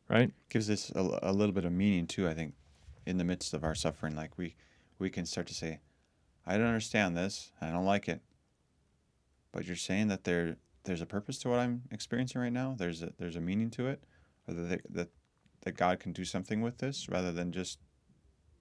Right. 0.10 0.32
Gives 0.50 0.70
us 0.70 0.92
a, 0.96 1.20
a 1.24 1.32
little 1.32 1.54
bit 1.54 1.66
of 1.66 1.72
meaning 1.72 2.08
too. 2.08 2.28
I 2.28 2.34
think, 2.34 2.54
in 3.06 3.18
the 3.18 3.24
midst 3.24 3.54
of 3.54 3.64
our 3.64 3.76
suffering, 3.76 4.16
like 4.16 4.38
we 4.38 4.56
we 5.00 5.10
can 5.10 5.26
start 5.26 5.48
to 5.48 5.54
say, 5.54 5.80
I 6.46 6.58
don't 6.58 6.68
understand 6.68 7.18
this. 7.18 7.52
I 7.62 7.70
don't 7.70 7.86
like 7.86 8.08
it. 8.08 8.22
But 9.52 9.66
you're 9.66 9.76
saying 9.76 10.08
that 10.08 10.24
there 10.24 10.58
there's 10.84 11.02
a 11.02 11.06
purpose 11.06 11.38
to 11.40 11.50
what 11.50 11.60
I'm 11.60 11.84
experiencing 11.92 12.42
right 12.42 12.52
now. 12.52 12.76
There's 12.78 13.04
a 13.04 13.14
there's 13.18 13.36
a 13.36 13.42
meaning 13.42 13.70
to 13.72 13.88
it, 13.88 14.04
or 14.48 14.54
that 14.54 14.82
that 14.90 15.10
that 15.62 15.78
God 15.78 16.00
can 16.00 16.12
do 16.12 16.26
something 16.26 16.62
with 16.62 16.78
this 16.78 17.08
rather 17.10 17.32
than 17.32 17.52
just 17.52 17.80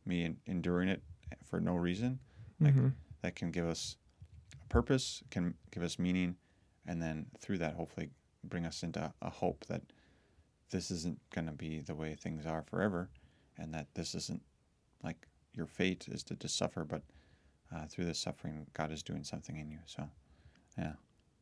me 0.07 0.37
enduring 0.47 0.89
it 0.89 1.03
for 1.45 1.61
no 1.61 1.75
reason. 1.75 2.21
Like 2.61 2.75
mm-hmm. 2.75 2.89
that 3.23 3.35
can 3.35 3.51
give 3.51 3.67
us 3.67 3.97
a 4.63 4.69
purpose, 4.69 5.23
can 5.31 5.55
give 5.73 5.83
us 5.83 5.99
meaning, 5.99 6.37
and 6.87 7.03
then 7.03 7.27
through 7.41 7.59
that, 7.59 7.75
hopefully, 7.75 8.11
bring 8.45 8.67
us 8.67 8.83
into 8.83 9.13
a 9.21 9.31
hope 9.31 9.65
that 9.67 9.83
this 10.71 10.91
isn't 10.91 11.19
going 11.35 11.47
to 11.47 11.53
be 11.53 11.81
the 11.81 11.95
way 11.95 12.15
things 12.15 12.47
are 12.47 12.63
forever, 12.63 13.11
and 13.59 13.73
that 13.75 13.87
this 13.95 14.15
isn't 14.15 14.43
like 15.03 15.27
your 15.55 15.67
fate 15.67 16.07
is 16.11 16.23
to 16.25 16.37
just 16.37 16.57
suffer, 16.57 16.85
but 16.85 17.03
uh, 17.75 17.87
through 17.87 18.05
this 18.05 18.19
suffering, 18.19 18.67
God 18.75 18.93
is 18.93 19.03
doing 19.03 19.25
something 19.25 19.57
in 19.57 19.71
you. 19.71 19.79
So, 19.87 20.09
yeah. 20.79 20.93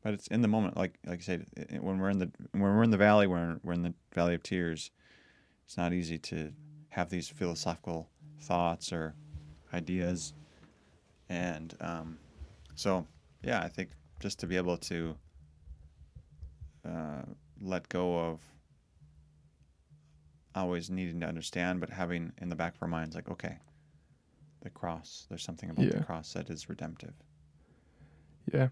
But 0.03 0.15
it's 0.15 0.29
in 0.29 0.41
the 0.43 0.49
moment, 0.49 0.77
like 0.77 0.99
like 1.07 1.19
I 1.19 1.23
said, 1.23 1.47
when 1.81 1.99
we're 1.99 2.11
in 2.11 2.19
the 2.19 2.31
when 2.53 2.63
we're 2.63 2.83
in 2.83 2.91
the 2.91 2.97
valley, 2.97 3.27
we're 3.27 3.59
we're 3.63 3.75
in 3.75 3.83
the 3.83 3.95
valley 4.15 4.35
of 4.35 4.43
tears. 4.43 4.91
It's 5.67 5.77
not 5.77 5.93
easy 5.93 6.19
to 6.19 6.53
have 6.89 7.11
these 7.11 7.29
philosophical 7.29 8.09
thoughts 8.41 8.93
or 8.93 9.15
ideas. 9.73 10.35
And 11.29 11.75
um, 11.81 12.19
so, 12.75 13.07
yeah, 13.45 13.61
I 13.63 13.69
think 13.69 13.91
just 14.19 14.41
to 14.41 14.47
be 14.47 14.57
able 14.57 14.77
to 14.79 15.15
uh, 16.85 17.23
let 17.61 17.89
go 17.89 18.19
of 18.19 18.41
always 20.55 20.91
needing 20.91 21.21
to 21.21 21.27
understand, 21.27 21.81
but 21.81 21.91
having 21.91 22.33
in 22.39 22.49
the 22.49 22.57
back 22.57 22.75
of 22.75 22.83
our 22.83 22.89
minds, 22.89 23.15
like, 23.15 23.31
okay, 23.31 23.59
the 24.63 24.71
cross, 24.71 25.27
there's 25.29 25.43
something 25.43 25.71
about 25.71 25.85
yeah. 25.85 25.99
the 25.99 26.05
cross 26.05 26.33
that 26.33 26.51
is 26.51 26.69
redemptive. 26.69 27.15
Yeah. 28.53 28.69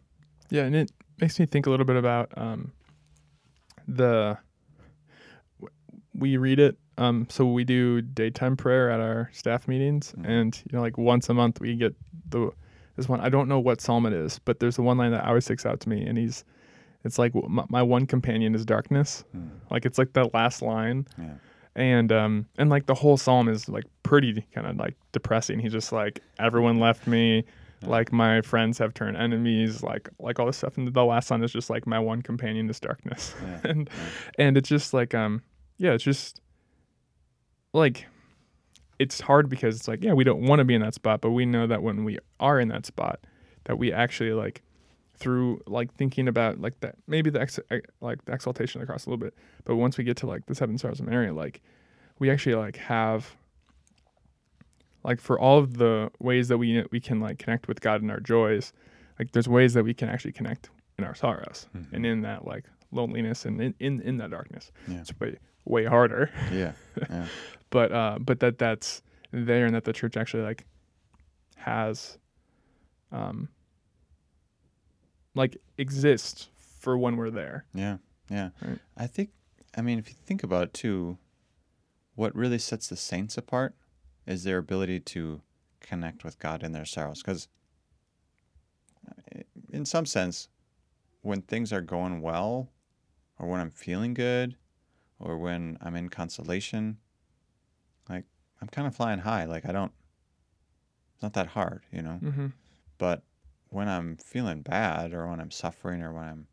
Yeah. 0.51 0.65
And 0.65 0.75
it 0.77 0.91
makes 1.21 1.39
me 1.39 1.47
think 1.47 1.67
a 1.67 1.71
little 1.71 1.87
bit 1.87 1.97
about 1.97 2.33
um, 2.37 2.73
the, 3.87 4.39
we 6.15 6.37
read 6.37 6.59
it 6.59 6.79
um, 6.99 7.27
so 7.31 7.47
we 7.47 7.65
do 7.65 8.03
daytime 8.03 8.57
prayer 8.57 8.91
at 8.91 9.01
our 9.01 9.31
staff 9.33 9.69
meetings, 9.69 10.13
mm-hmm. 10.13 10.27
and 10.27 10.63
you 10.69 10.77
know, 10.77 10.83
like 10.83 10.99
once 10.99 11.29
a 11.29 11.35
month 11.35 11.61
we 11.61 11.77
get 11.77 11.95
the 12.29 12.51
this 12.97 13.09
one. 13.09 13.21
I 13.21 13.29
don't 13.29 13.49
know 13.49 13.61
what 13.61 13.81
psalm 13.81 14.05
it 14.05 14.13
is, 14.13 14.41
but 14.41 14.59
there's 14.59 14.77
the 14.77 14.83
one 14.83 14.99
line 14.99 15.13
that 15.13 15.25
always 15.25 15.45
sticks 15.45 15.65
out 15.65 15.79
to 15.81 15.89
me, 15.89 16.05
and 16.05 16.19
he's, 16.19 16.45
it's 17.05 17.19
like 17.19 17.33
my, 17.49 17.65
my 17.69 17.83
one 17.83 18.05
companion 18.05 18.57
is 18.57 18.65
darkness, 18.65 19.25
mm. 19.35 19.49
like 19.71 19.87
it's 19.87 19.97
like 19.97 20.13
the 20.13 20.29
last 20.35 20.61
line, 20.61 21.07
yeah. 21.17 21.35
And 21.79 22.11
um 22.11 22.47
and 22.59 22.69
like 22.69 22.87
the 22.87 22.95
whole 22.95 23.17
psalm 23.17 23.49
is 23.49 23.69
like 23.69 23.85
pretty 24.03 24.45
kind 24.53 24.67
of 24.67 24.77
like 24.77 24.97
depressing. 25.13 25.61
He's 25.61 25.73
just 25.73 25.93
like 25.93 26.21
everyone 26.39 26.79
left 26.81 27.07
me. 27.07 27.45
Like 27.83 28.13
my 28.13 28.43
friends 28.43 28.77
have 28.79 28.93
turned 28.93 29.17
enemies, 29.17 29.85
like 29.85 30.11
like 30.19 30.41
all 30.41 30.47
this 30.47 30.57
stuff, 30.59 30.77
and 30.77 30.93
the 30.93 31.05
last 31.05 31.31
line 31.31 31.45
is 31.45 31.53
just 31.53 31.71
like 31.71 31.87
my 31.87 32.01
one 32.01 32.23
companion 32.23 32.69
is 32.69 32.81
darkness, 32.81 33.33
yeah. 33.41 33.61
and 33.71 33.91
and 34.39 34.57
it's 34.57 34.69
just 34.69 34.93
like 34.93 35.15
um 35.15 35.43
yeah, 35.79 35.93
it's 35.93 36.03
just 36.03 36.41
like 37.73 38.07
it's 38.99 39.21
hard 39.21 39.49
because 39.49 39.77
it's 39.77 39.87
like 39.87 40.03
yeah 40.03 40.13
we 40.13 40.25
don't 40.25 40.43
want 40.43 40.59
to 40.59 40.65
be 40.65 40.75
in 40.75 40.81
that 40.81 40.95
spot 40.95 41.21
but 41.21 41.31
we 41.31 41.47
know 41.47 41.69
that 41.69 41.83
when 41.83 42.03
we 42.03 42.19
are 42.41 42.59
in 42.59 42.67
that 42.67 42.85
spot 42.85 43.21
that 43.65 43.79
we 43.79 43.93
actually 43.93 44.33
like 44.33 44.63
through 45.19 45.61
like 45.67 45.93
thinking 45.95 46.29
about 46.29 46.61
like 46.61 46.79
that 46.81 46.95
maybe 47.07 47.31
the 47.31 47.41
ex- 47.41 47.61
like 48.01 48.25
the 48.25 48.33
exaltation 48.33 48.81
of 48.81 48.87
the 48.87 48.91
cross 48.91 49.07
a 49.07 49.11
little 49.11 49.23
bit 49.23 49.35
but 49.65 49.77
once 49.77 49.99
we 49.99 50.05
get 50.05 50.17
to 50.17 50.27
like 50.27 50.47
the 50.47 50.55
seven 50.55 50.79
sorrows 50.79 51.01
of 51.01 51.07
mary 51.07 51.31
like 51.31 51.61
we 52.19 52.31
actually 52.31 52.55
like 52.55 52.77
have 52.77 53.37
like 55.05 55.21
for 55.21 55.39
all 55.39 55.59
of 55.59 55.79
the 55.79 56.11
ways 56.21 56.49
that 56.49 56.59
we 56.59 56.85
we 56.93 57.01
can 57.01 57.21
like 57.21 57.39
connect 57.39 57.67
with 57.69 57.81
god 57.81 58.03
in 58.03 58.11
our 58.11 58.21
joys 58.21 58.73
like 59.19 59.33
there's 59.33 59.49
ways 59.49 59.75
that 59.75 59.85
we 59.85 59.93
can 59.93 60.09
actually 60.09 60.33
connect 60.33 60.71
in 60.99 61.05
our 61.05 61.15
sorrows 61.15 61.67
mm-hmm. 61.77 61.95
and 61.95 62.07
in 62.07 62.23
that 62.23 62.47
like 62.47 62.65
loneliness 62.93 63.45
and 63.45 63.61
in 63.61 63.75
in, 63.81 64.01
in 64.03 64.17
that 64.19 64.31
darkness 64.31 64.71
yeah. 64.87 64.99
it's 64.99 65.13
way 65.21 65.37
way 65.65 65.85
harder 65.85 66.31
yeah, 66.53 66.73
yeah. 67.11 67.27
but 67.71 67.93
uh, 67.93 68.19
but 68.21 68.41
that 68.41 68.59
that's 68.59 69.03
there 69.33 69.67
and 69.67 69.75
that 69.75 69.85
the 69.85 69.93
church 69.93 70.17
actually 70.17 70.43
like 70.43 70.65
has 71.57 72.19
um 73.13 73.49
like 75.35 75.57
exist 75.77 76.49
for 76.81 76.97
when 76.97 77.17
we're 77.17 77.31
there. 77.31 77.65
Yeah, 77.75 77.99
yeah. 78.31 78.51
Right. 78.63 78.79
I 78.97 79.07
think 79.07 79.31
I 79.77 79.83
mean 79.83 79.99
if 79.99 80.09
you 80.09 80.15
think 80.25 80.43
about 80.43 80.65
it 80.65 80.75
too, 80.75 81.19
what 82.15 82.35
really 82.35 82.59
sets 82.59 82.89
the 82.89 82.97
saints 82.97 83.39
apart 83.39 83.75
is 84.27 84.45
their 84.45 84.59
ability 84.59 85.01
to 85.01 85.41
connect 85.81 86.25
with 86.25 86.39
God 86.39 86.63
in 86.63 86.73
their 86.73 86.85
sorrows. 86.85 87.23
Because, 87.23 87.49
in 89.73 89.85
some 89.85 90.05
sense, 90.05 90.49
when 91.23 91.43
things 91.43 91.73
are 91.73 91.81
going 91.81 92.21
well, 92.21 92.69
or 93.39 93.49
when 93.49 93.61
I'm 93.61 93.71
feeling 93.71 94.15
good, 94.15 94.57
or 95.19 95.39
when 95.39 95.79
I'm 95.81 95.97
in 95.97 96.09
consolation, 96.09 96.99
like 98.09 98.25
I'm 98.61 98.69
kind 98.69 98.87
of 98.87 98.95
flying 98.95 99.21
high. 99.21 99.45
Like 99.45 99.67
I 99.67 99.73
don't, 99.73 99.93
it's 101.15 101.23
not 101.23 101.35
that 101.35 101.49
hard, 101.49 101.85
you 101.93 102.03
know? 102.03 102.19
Mm-hmm. 102.23 102.47
But 102.99 103.23
when 103.71 103.89
I'm 103.89 104.17
feeling 104.17 104.63
bad, 104.63 105.13
or 105.13 105.29
when 105.29 105.41
I'm 105.41 105.51
suffering, 105.51 106.03
or 106.03 106.13
when 106.13 106.25
I'm 106.25 106.47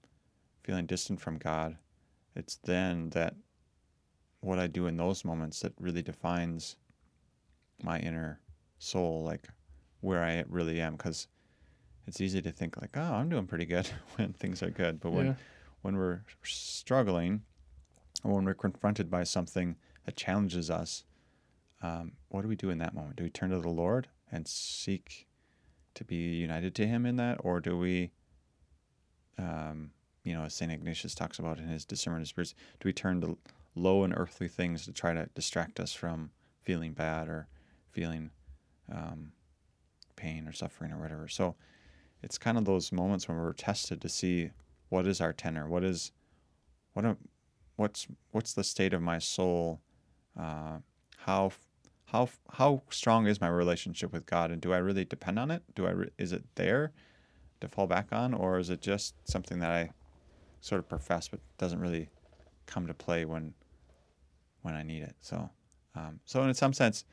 feeling 0.63 0.85
distant 0.85 1.21
from 1.21 1.37
God, 1.37 1.77
it's 2.35 2.55
then 2.57 3.09
that 3.11 3.35
what 4.41 4.59
I 4.59 4.67
do 4.67 4.87
in 4.87 4.97
those 4.97 5.25
moments 5.25 5.61
that 5.61 5.73
really 5.79 6.01
defines 6.01 6.75
my 7.81 7.99
inner 7.99 8.39
soul, 8.79 9.23
like 9.23 9.47
where 10.01 10.23
I 10.23 10.43
really 10.49 10.81
am. 10.81 10.95
Because 10.95 11.27
it's 12.05 12.21
easy 12.21 12.41
to 12.41 12.51
think 12.51 12.79
like, 12.79 12.95
oh, 12.95 13.13
I'm 13.13 13.29
doing 13.29 13.47
pretty 13.47 13.65
good 13.65 13.87
when 14.15 14.33
things 14.33 14.61
are 14.61 14.69
good, 14.69 14.99
but 14.99 15.11
when 15.11 15.25
Yeah. 15.27 15.33
when 15.81 15.97
we're 15.97 16.21
struggling, 16.43 17.43
or 18.23 18.33
when 18.33 18.45
we're 18.45 18.55
confronted 18.55 19.09
by 19.09 19.23
something 19.23 19.75
that 20.05 20.15
challenges 20.15 20.69
us, 20.71 21.03
um, 21.81 22.13
what 22.29 22.41
do 22.41 22.47
we 22.47 22.55
do 22.55 22.71
in 22.71 22.79
that 22.79 22.95
moment? 22.95 23.17
Do 23.17 23.23
we 23.23 23.29
turn 23.29 23.51
to 23.51 23.59
the 23.59 23.69
Lord 23.69 24.07
and 24.31 24.47
seek 24.47 25.27
to 25.95 26.03
be 26.03 26.15
united 26.15 26.75
to 26.75 26.87
Him 26.87 27.05
in 27.05 27.15
that, 27.17 27.39
or 27.43 27.59
do 27.59 27.77
we, 27.77 28.11
um, 29.37 29.91
you 30.23 30.33
know, 30.33 30.43
as 30.43 30.53
Saint 30.53 30.71
Ignatius 30.71 31.15
talks 31.15 31.39
about 31.39 31.59
in 31.59 31.67
his 31.67 31.85
Discernment 31.85 32.23
of 32.23 32.27
Spirits, 32.27 32.53
do 32.79 32.87
we 32.87 32.93
turn 32.93 33.21
to 33.21 33.37
low 33.75 34.03
and 34.03 34.13
earthly 34.15 34.47
things 34.47 34.85
to 34.85 34.91
try 34.91 35.13
to 35.13 35.27
distract 35.35 35.79
us 35.79 35.93
from 35.93 36.31
feeling 36.63 36.93
bad 36.93 37.27
or 37.27 37.47
feeling 37.91 38.31
um, 38.91 39.31
pain 40.15 40.47
or 40.47 40.51
suffering 40.51 40.91
or 40.91 40.97
whatever? 40.97 41.27
So 41.27 41.55
it's 42.21 42.37
kind 42.37 42.57
of 42.57 42.65
those 42.65 42.91
moments 42.91 43.27
when 43.27 43.37
we're 43.37 43.53
tested 43.53 44.01
to 44.01 44.09
see 44.09 44.51
what 44.89 45.07
is 45.07 45.21
our 45.21 45.33
tenor, 45.33 45.67
what 45.67 45.83
is, 45.83 46.11
what 46.93 47.05
am, 47.05 47.17
what's 47.75 48.07
what's 48.31 48.53
the 48.53 48.63
state 48.63 48.93
of 48.93 49.01
my 49.01 49.19
soul, 49.19 49.81
uh, 50.39 50.77
how 51.17 51.51
how 52.05 52.29
how 52.53 52.83
strong 52.89 53.27
is 53.27 53.41
my 53.41 53.47
relationship 53.47 54.13
with 54.13 54.25
God, 54.25 54.51
and 54.51 54.61
do 54.61 54.73
I 54.73 54.77
really 54.77 55.05
depend 55.05 55.39
on 55.39 55.51
it? 55.51 55.63
Do 55.75 55.87
I 55.87 55.91
re- 55.91 56.09
is 56.17 56.31
it 56.31 56.43
there 56.55 56.91
to 57.61 57.67
fall 57.67 57.87
back 57.87 58.07
on, 58.11 58.33
or 58.33 58.59
is 58.59 58.69
it 58.69 58.81
just 58.81 59.15
something 59.29 59.59
that 59.59 59.71
I 59.71 59.89
sort 60.61 60.79
of 60.79 60.89
profess 60.89 61.27
but 61.27 61.39
doesn't 61.57 61.79
really 61.79 62.09
come 62.65 62.87
to 62.87 62.93
play 62.93 63.25
when 63.25 63.53
when 64.61 64.75
I 64.75 64.83
need 64.83 65.03
it? 65.03 65.15
So 65.21 65.49
um, 65.95 66.19
so 66.25 66.43
in 66.43 66.53
some 66.53 66.73
sense, 66.73 67.05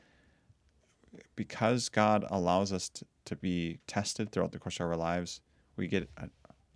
because 1.36 1.88
God 1.88 2.24
allows 2.30 2.72
us 2.72 2.88
to, 2.90 3.06
to 3.26 3.36
be 3.36 3.78
tested 3.86 4.30
throughout 4.30 4.52
the 4.52 4.58
course 4.58 4.80
of 4.80 4.86
our 4.86 4.96
lives, 4.96 5.40
we 5.76 5.88
get 5.88 6.08
uh 6.18 6.26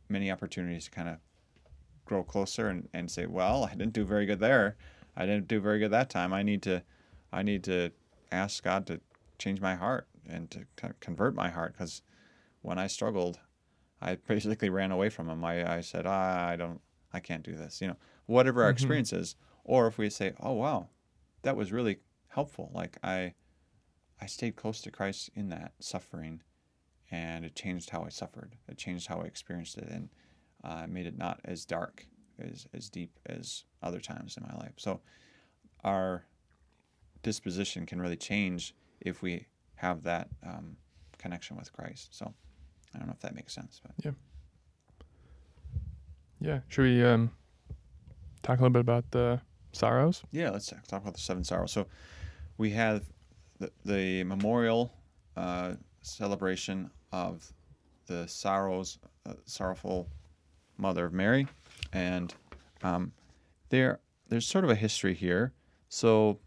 many 0.08 0.30
opportunities 0.30 0.84
to 0.84 0.90
kind 0.90 1.08
of 1.08 1.16
grow 2.04 2.22
closer 2.22 2.68
and, 2.68 2.88
and 2.94 3.10
say, 3.10 3.26
well, 3.26 3.64
I 3.64 3.70
didn't 3.70 3.92
do 3.92 4.04
very 4.04 4.24
good 4.24 4.38
there. 4.40 4.76
I 5.16 5.26
didn't 5.26 5.48
do 5.48 5.60
very 5.60 5.78
good 5.78 5.90
that 5.90 6.10
time. 6.10 6.32
I 6.32 6.42
need 6.42 6.62
to, 6.62 6.82
I 7.32 7.42
need 7.42 7.64
to 7.64 7.90
ask 8.32 8.62
God 8.62 8.86
to 8.86 9.00
change 9.38 9.60
my 9.60 9.74
heart 9.74 10.06
and 10.28 10.50
to 10.50 10.66
convert 11.00 11.34
my 11.34 11.50
heart 11.50 11.72
because 11.72 12.02
when 12.62 12.78
I 12.78 12.86
struggled, 12.86 13.38
I 14.00 14.14
basically 14.28 14.70
ran 14.70 14.90
away 14.92 15.08
from 15.08 15.28
Him. 15.28 15.44
I, 15.44 15.76
I 15.76 15.80
said, 15.80 16.06
ah, 16.06 16.46
I 16.48 16.56
don't, 16.56 16.80
I 17.12 17.20
can't 17.20 17.44
do 17.44 17.54
this. 17.54 17.80
You 17.80 17.88
know, 17.88 17.96
whatever 18.26 18.62
our 18.64 18.70
Mhm. 18.70 18.74
experience 18.74 19.12
is, 19.12 19.36
or 19.64 19.86
if 19.86 19.98
we 19.98 20.10
say, 20.10 20.34
oh 20.40 20.52
wow, 20.52 20.88
that 21.42 21.56
was 21.56 21.72
really 21.72 21.98
helpful. 22.28 22.70
Like 22.74 22.98
I, 23.02 23.34
I 24.20 24.26
stayed 24.26 24.56
close 24.56 24.80
to 24.82 24.90
Christ 24.90 25.30
in 25.34 25.48
that 25.50 25.72
suffering, 25.78 26.42
and 27.10 27.44
it 27.44 27.54
changed 27.54 27.90
how 27.90 28.02
I 28.02 28.08
suffered. 28.08 28.56
It 28.68 28.78
changed 28.78 29.06
how 29.08 29.20
I 29.20 29.24
experienced 29.24 29.78
it, 29.78 29.88
and 29.88 30.08
uh, 30.64 30.86
made 30.88 31.06
it 31.06 31.16
not 31.18 31.40
as 31.44 31.64
dark, 31.64 32.06
as 32.38 32.66
as 32.74 32.88
deep 32.88 33.18
as 33.26 33.64
other 33.82 34.00
times 34.00 34.36
in 34.36 34.42
my 34.42 34.54
life. 34.56 34.74
So, 34.76 35.00
our 35.84 36.24
disposition 37.22 37.86
can 37.86 38.00
really 38.00 38.16
change 38.16 38.74
if 39.00 39.22
we 39.22 39.46
have 39.76 40.02
that 40.04 40.28
um, 40.46 40.76
connection 41.18 41.56
with 41.56 41.72
Christ. 41.72 42.08
So, 42.14 42.32
I 42.94 42.98
don't 42.98 43.08
know 43.08 43.14
if 43.14 43.20
that 43.20 43.34
makes 43.34 43.54
sense, 43.54 43.80
but 43.82 43.92
Yeah. 44.04 44.12
Yeah. 46.40 46.60
Should 46.68 46.82
we 46.82 47.04
um 47.04 47.30
talk 48.42 48.58
a 48.58 48.62
little 48.62 48.70
bit 48.72 48.80
about 48.80 49.10
the 49.10 49.40
sorrows? 49.72 50.22
yeah, 50.32 50.50
let's 50.50 50.66
talk 50.66 50.86
talk 50.86 51.02
about 51.02 51.14
the 51.14 51.20
seven 51.20 51.44
sorrows. 51.44 51.72
So, 51.72 51.86
we 52.58 52.70
have 52.70 53.04
the, 53.58 53.70
the 53.84 54.24
memorial 54.24 54.92
uh, 55.36 55.74
celebration 56.02 56.90
of 57.12 57.52
the 58.06 58.26
sorrows, 58.28 58.98
uh, 59.26 59.34
sorrowful 59.44 60.08
mother 60.78 61.06
of 61.06 61.12
Mary, 61.12 61.46
and 61.92 62.34
um, 62.82 63.12
there 63.70 64.00
there's 64.28 64.46
sort 64.46 64.64
of 64.64 64.70
a 64.70 64.74
history 64.74 65.14
here. 65.14 65.52
So, 65.88 66.38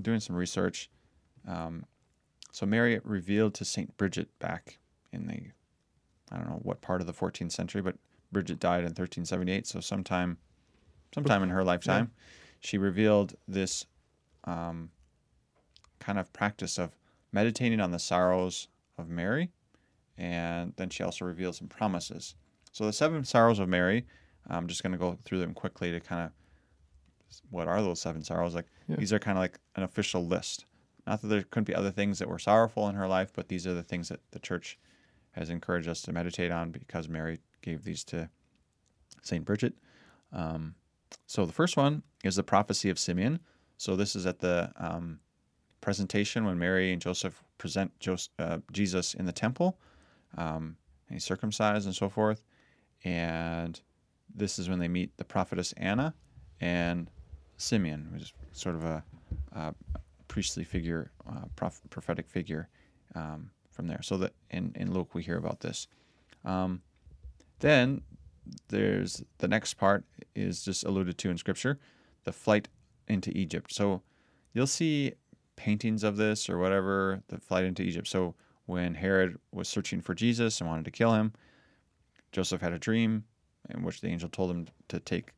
doing 0.00 0.20
some 0.20 0.36
research, 0.36 0.90
um, 1.46 1.84
so 2.52 2.66
Mary 2.66 3.00
revealed 3.04 3.54
to 3.54 3.64
Saint 3.64 3.96
Bridget 3.96 4.28
back 4.38 4.78
in 5.12 5.26
the 5.26 5.40
I 6.32 6.38
don't 6.38 6.48
know 6.48 6.60
what 6.62 6.80
part 6.80 7.00
of 7.00 7.06
the 7.06 7.12
14th 7.12 7.52
century, 7.52 7.82
but 7.82 7.96
Bridget 8.32 8.58
died 8.58 8.80
in 8.80 8.86
1378. 8.86 9.66
So 9.66 9.80
sometime, 9.80 10.38
sometime 11.14 11.42
in 11.42 11.50
her 11.50 11.62
lifetime, 11.62 12.10
she 12.60 12.78
revealed 12.78 13.34
this 13.46 13.86
um, 14.44 14.90
kind 16.00 16.18
of 16.18 16.32
practice 16.32 16.78
of 16.78 16.96
meditating 17.32 17.80
on 17.80 17.90
the 17.90 17.98
sorrows 17.98 18.68
of 18.98 19.08
Mary, 19.08 19.50
and 20.16 20.72
then 20.76 20.88
she 20.90 21.02
also 21.02 21.24
revealed 21.24 21.56
some 21.56 21.68
promises. 21.68 22.34
So 22.72 22.84
the 22.86 22.92
seven 22.92 23.24
sorrows 23.24 23.58
of 23.58 23.68
Mary, 23.68 24.06
I'm 24.48 24.66
just 24.66 24.82
going 24.82 24.92
to 24.92 24.98
go 24.98 25.18
through 25.24 25.40
them 25.40 25.54
quickly 25.54 25.90
to 25.92 26.00
kind 26.00 26.26
of 26.26 26.32
what 27.50 27.68
are 27.68 27.80
those 27.82 28.00
seven 28.00 28.22
sorrows? 28.22 28.54
Like 28.54 28.66
Yeah. 28.88 28.96
these 28.96 29.12
are 29.12 29.18
kind 29.18 29.36
of 29.38 29.42
like 29.42 29.58
an 29.76 29.82
official 29.82 30.26
list. 30.26 30.66
Not 31.06 31.20
that 31.20 31.28
there 31.28 31.42
couldn't 31.42 31.66
be 31.66 31.74
other 31.74 31.90
things 31.90 32.18
that 32.18 32.28
were 32.28 32.38
sorrowful 32.38 32.88
in 32.88 32.94
her 32.94 33.06
life, 33.06 33.32
but 33.34 33.48
these 33.48 33.66
are 33.66 33.74
the 33.74 33.82
things 33.82 34.08
that 34.08 34.20
the 34.30 34.38
church 34.38 34.78
has 35.32 35.50
encouraged 35.50 35.88
us 35.88 36.00
to 36.02 36.12
meditate 36.12 36.50
on 36.50 36.70
because 36.70 37.08
Mary 37.08 37.40
gave 37.60 37.84
these 37.84 38.04
to 38.04 38.30
Saint 39.22 39.44
Bridget. 39.44 39.74
Um, 40.32 40.74
so 41.26 41.44
the 41.46 41.52
first 41.52 41.76
one 41.76 42.02
is 42.22 42.36
the 42.36 42.42
prophecy 42.42 42.88
of 42.90 42.98
Simeon. 42.98 43.40
So 43.76 43.96
this 43.96 44.14
is 44.16 44.26
at 44.26 44.38
the 44.38 44.72
um, 44.76 45.20
presentation 45.80 46.44
when 46.44 46.58
Mary 46.58 46.92
and 46.92 47.02
Joseph 47.02 47.42
present 47.58 47.98
Jos- 48.00 48.30
uh, 48.38 48.58
Jesus 48.72 49.14
in 49.14 49.26
the 49.26 49.32
temple, 49.32 49.78
um, 50.36 50.76
and 51.08 51.16
he's 51.16 51.24
circumcised 51.24 51.84
and 51.86 51.94
so 51.94 52.08
forth. 52.08 52.42
And 53.04 53.80
this 54.34 54.58
is 54.58 54.68
when 54.68 54.78
they 54.78 54.88
meet 54.88 55.16
the 55.16 55.24
prophetess 55.24 55.72
Anna 55.76 56.14
and 56.60 57.10
Simeon, 57.56 58.12
is 58.16 58.32
sort 58.52 58.74
of 58.74 58.84
a, 58.84 59.04
a 59.52 59.74
priestly 60.28 60.64
figure, 60.64 61.10
uh, 61.28 61.44
proph- 61.56 61.82
prophetic 61.90 62.28
figure 62.28 62.68
um, 63.14 63.50
from 63.70 63.86
there. 63.86 64.02
So 64.02 64.16
that 64.18 64.32
in, 64.50 64.72
in 64.74 64.92
Luke 64.92 65.14
we 65.14 65.22
hear 65.22 65.36
about 65.36 65.60
this. 65.60 65.86
Um, 66.44 66.82
then 67.60 68.02
there's 68.68 69.22
the 69.38 69.48
next 69.48 69.74
part 69.74 70.04
is 70.34 70.64
just 70.64 70.84
alluded 70.84 71.18
to 71.18 71.30
in 71.30 71.38
Scripture, 71.38 71.78
the 72.24 72.32
flight 72.32 72.68
into 73.08 73.30
Egypt. 73.36 73.72
So 73.72 74.02
you'll 74.52 74.66
see 74.66 75.14
paintings 75.56 76.02
of 76.04 76.16
this 76.16 76.48
or 76.50 76.58
whatever, 76.58 77.22
the 77.28 77.38
flight 77.38 77.64
into 77.64 77.82
Egypt. 77.82 78.08
So 78.08 78.34
when 78.66 78.94
Herod 78.94 79.38
was 79.52 79.68
searching 79.68 80.00
for 80.00 80.14
Jesus 80.14 80.60
and 80.60 80.68
wanted 80.68 80.84
to 80.86 80.90
kill 80.90 81.14
him, 81.14 81.32
Joseph 82.32 82.60
had 82.60 82.72
a 82.72 82.78
dream 82.78 83.24
in 83.70 83.82
which 83.82 84.00
the 84.00 84.08
angel 84.08 84.28
told 84.28 84.50
him 84.50 84.66
to 84.88 85.00
take 85.00 85.32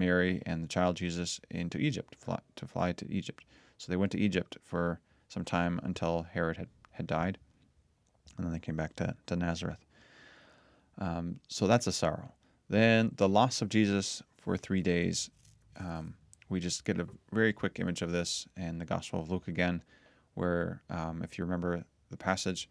Mary 0.00 0.42
and 0.46 0.64
the 0.64 0.68
child 0.68 0.96
Jesus 0.96 1.40
into 1.50 1.78
Egypt, 1.78 2.16
fly, 2.16 2.40
to 2.56 2.66
fly 2.66 2.90
to 2.92 3.08
Egypt. 3.08 3.44
So 3.78 3.92
they 3.92 3.96
went 3.96 4.10
to 4.12 4.18
Egypt 4.18 4.56
for 4.64 4.98
some 5.28 5.44
time 5.44 5.78
until 5.84 6.26
Herod 6.32 6.56
had, 6.56 6.68
had 6.90 7.06
died, 7.06 7.38
and 8.36 8.44
then 8.44 8.52
they 8.52 8.58
came 8.58 8.76
back 8.76 8.96
to, 8.96 9.14
to 9.26 9.36
Nazareth. 9.36 9.84
Um, 10.98 11.40
so 11.48 11.66
that's 11.66 11.86
a 11.86 11.92
sorrow. 11.92 12.32
Then 12.68 13.12
the 13.16 13.28
loss 13.28 13.62
of 13.62 13.68
Jesus 13.68 14.22
for 14.38 14.56
three 14.56 14.82
days. 14.82 15.30
Um, 15.78 16.14
we 16.48 16.58
just 16.58 16.84
get 16.84 16.98
a 16.98 17.06
very 17.32 17.52
quick 17.52 17.78
image 17.78 18.02
of 18.02 18.10
this 18.10 18.48
in 18.56 18.78
the 18.78 18.84
Gospel 18.84 19.20
of 19.20 19.30
Luke 19.30 19.48
again, 19.48 19.82
where, 20.34 20.82
um, 20.90 21.22
if 21.22 21.38
you 21.38 21.44
remember 21.44 21.84
the 22.10 22.16
passage, 22.16 22.68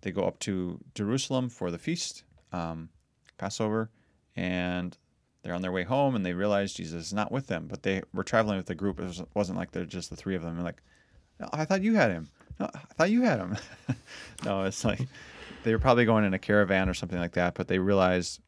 they 0.00 0.10
go 0.10 0.24
up 0.24 0.38
to 0.40 0.80
Jerusalem 0.94 1.48
for 1.48 1.70
the 1.70 1.78
feast, 1.78 2.24
um, 2.52 2.88
Passover, 3.38 3.90
and 4.36 4.98
they're 5.44 5.54
on 5.54 5.62
their 5.62 5.72
way 5.72 5.84
home 5.84 6.16
and 6.16 6.24
they 6.24 6.32
realize 6.32 6.72
Jesus 6.72 7.06
is 7.06 7.12
not 7.12 7.30
with 7.30 7.48
them, 7.48 7.66
but 7.68 7.82
they 7.82 8.02
were 8.14 8.24
traveling 8.24 8.56
with 8.56 8.70
a 8.70 8.74
group. 8.74 8.98
It 8.98 9.04
was, 9.04 9.22
wasn't 9.34 9.58
like 9.58 9.72
they're 9.72 9.84
just 9.84 10.08
the 10.08 10.16
three 10.16 10.34
of 10.34 10.42
them. 10.42 10.54
And 10.54 10.64
like, 10.64 10.82
"No, 11.38 11.50
I 11.52 11.66
thought 11.66 11.82
you 11.82 11.94
had 11.94 12.10
him. 12.10 12.30
No, 12.58 12.70
I 12.74 12.94
thought 12.94 13.10
you 13.10 13.22
had 13.22 13.40
him. 13.40 13.56
no, 14.44 14.62
it's 14.64 14.86
like 14.86 15.06
they 15.62 15.72
were 15.72 15.78
probably 15.78 16.06
going 16.06 16.24
in 16.24 16.32
a 16.32 16.38
caravan 16.38 16.88
or 16.88 16.94
something 16.94 17.18
like 17.18 17.32
that, 17.32 17.52
but 17.54 17.68
they 17.68 17.78
realized, 17.78 18.40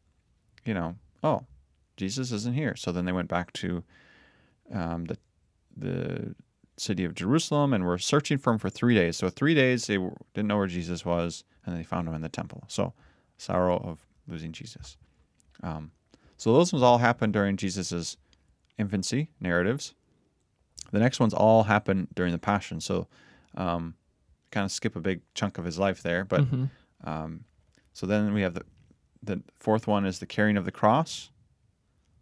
you 0.64 0.72
know, 0.72 0.96
oh, 1.22 1.42
Jesus 1.98 2.32
isn't 2.32 2.54
here. 2.54 2.74
So 2.76 2.92
then 2.92 3.04
they 3.04 3.12
went 3.12 3.28
back 3.28 3.52
to 3.54 3.84
um, 4.72 5.04
the 5.04 5.18
the 5.76 6.34
city 6.78 7.04
of 7.04 7.14
Jerusalem 7.14 7.74
and 7.74 7.84
were 7.84 7.98
searching 7.98 8.38
for 8.38 8.54
him 8.54 8.58
for 8.58 8.70
three 8.70 8.94
days. 8.94 9.18
So 9.18 9.28
three 9.28 9.54
days 9.54 9.86
they 9.86 9.98
didn't 10.32 10.48
know 10.48 10.56
where 10.56 10.66
Jesus 10.66 11.04
was, 11.04 11.44
and 11.66 11.76
they 11.76 11.82
found 11.82 12.08
him 12.08 12.14
in 12.14 12.22
the 12.22 12.30
temple. 12.30 12.64
So 12.68 12.94
sorrow 13.36 13.76
of 13.76 14.06
losing 14.26 14.52
Jesus. 14.52 14.96
Um, 15.62 15.90
so 16.36 16.52
those 16.52 16.72
ones 16.72 16.82
all 16.82 16.98
happen 16.98 17.32
during 17.32 17.56
Jesus's 17.56 18.16
infancy 18.78 19.30
narratives. 19.40 19.94
The 20.92 20.98
next 20.98 21.18
ones 21.18 21.34
all 21.34 21.64
happen 21.64 22.08
during 22.14 22.32
the 22.32 22.38
Passion. 22.38 22.80
So 22.80 23.08
um, 23.56 23.94
kind 24.50 24.64
of 24.64 24.70
skip 24.70 24.94
a 24.96 25.00
big 25.00 25.22
chunk 25.34 25.58
of 25.58 25.64
his 25.64 25.78
life 25.78 26.02
there, 26.02 26.24
but 26.24 26.42
Mhm. 26.42 26.70
um, 27.04 27.44
so 27.92 28.06
then 28.06 28.32
we 28.32 28.42
have 28.42 28.54
the 28.54 28.64
the 29.22 29.42
fourth 29.58 29.86
one 29.88 30.04
is 30.06 30.18
the 30.20 30.26
carrying 30.26 30.56
of 30.56 30.64
the 30.64 30.70
cross. 30.70 31.30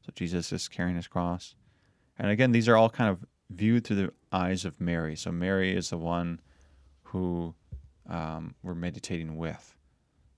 So 0.07 0.12
Jesus 0.14 0.53
is 0.53 0.68
carrying 0.68 0.96
his 0.96 1.09
cross, 1.09 1.55
and 2.18 2.31
again, 2.31 2.53
these 2.53 2.68
are 2.68 2.77
all 2.77 2.88
kind 2.88 3.11
of 3.11 3.27
viewed 3.50 3.85
through 3.85 3.96
the 3.96 4.12
eyes 4.33 4.64
of 4.64 4.81
Mary. 4.81 5.16
So 5.16 5.31
Mary 5.33 5.74
is 5.77 5.90
the 5.90 5.98
one 5.98 6.40
who 7.05 7.55
um, 8.09 8.55
we're 8.62 8.74
meditating 8.74 9.37
with. 9.37 9.77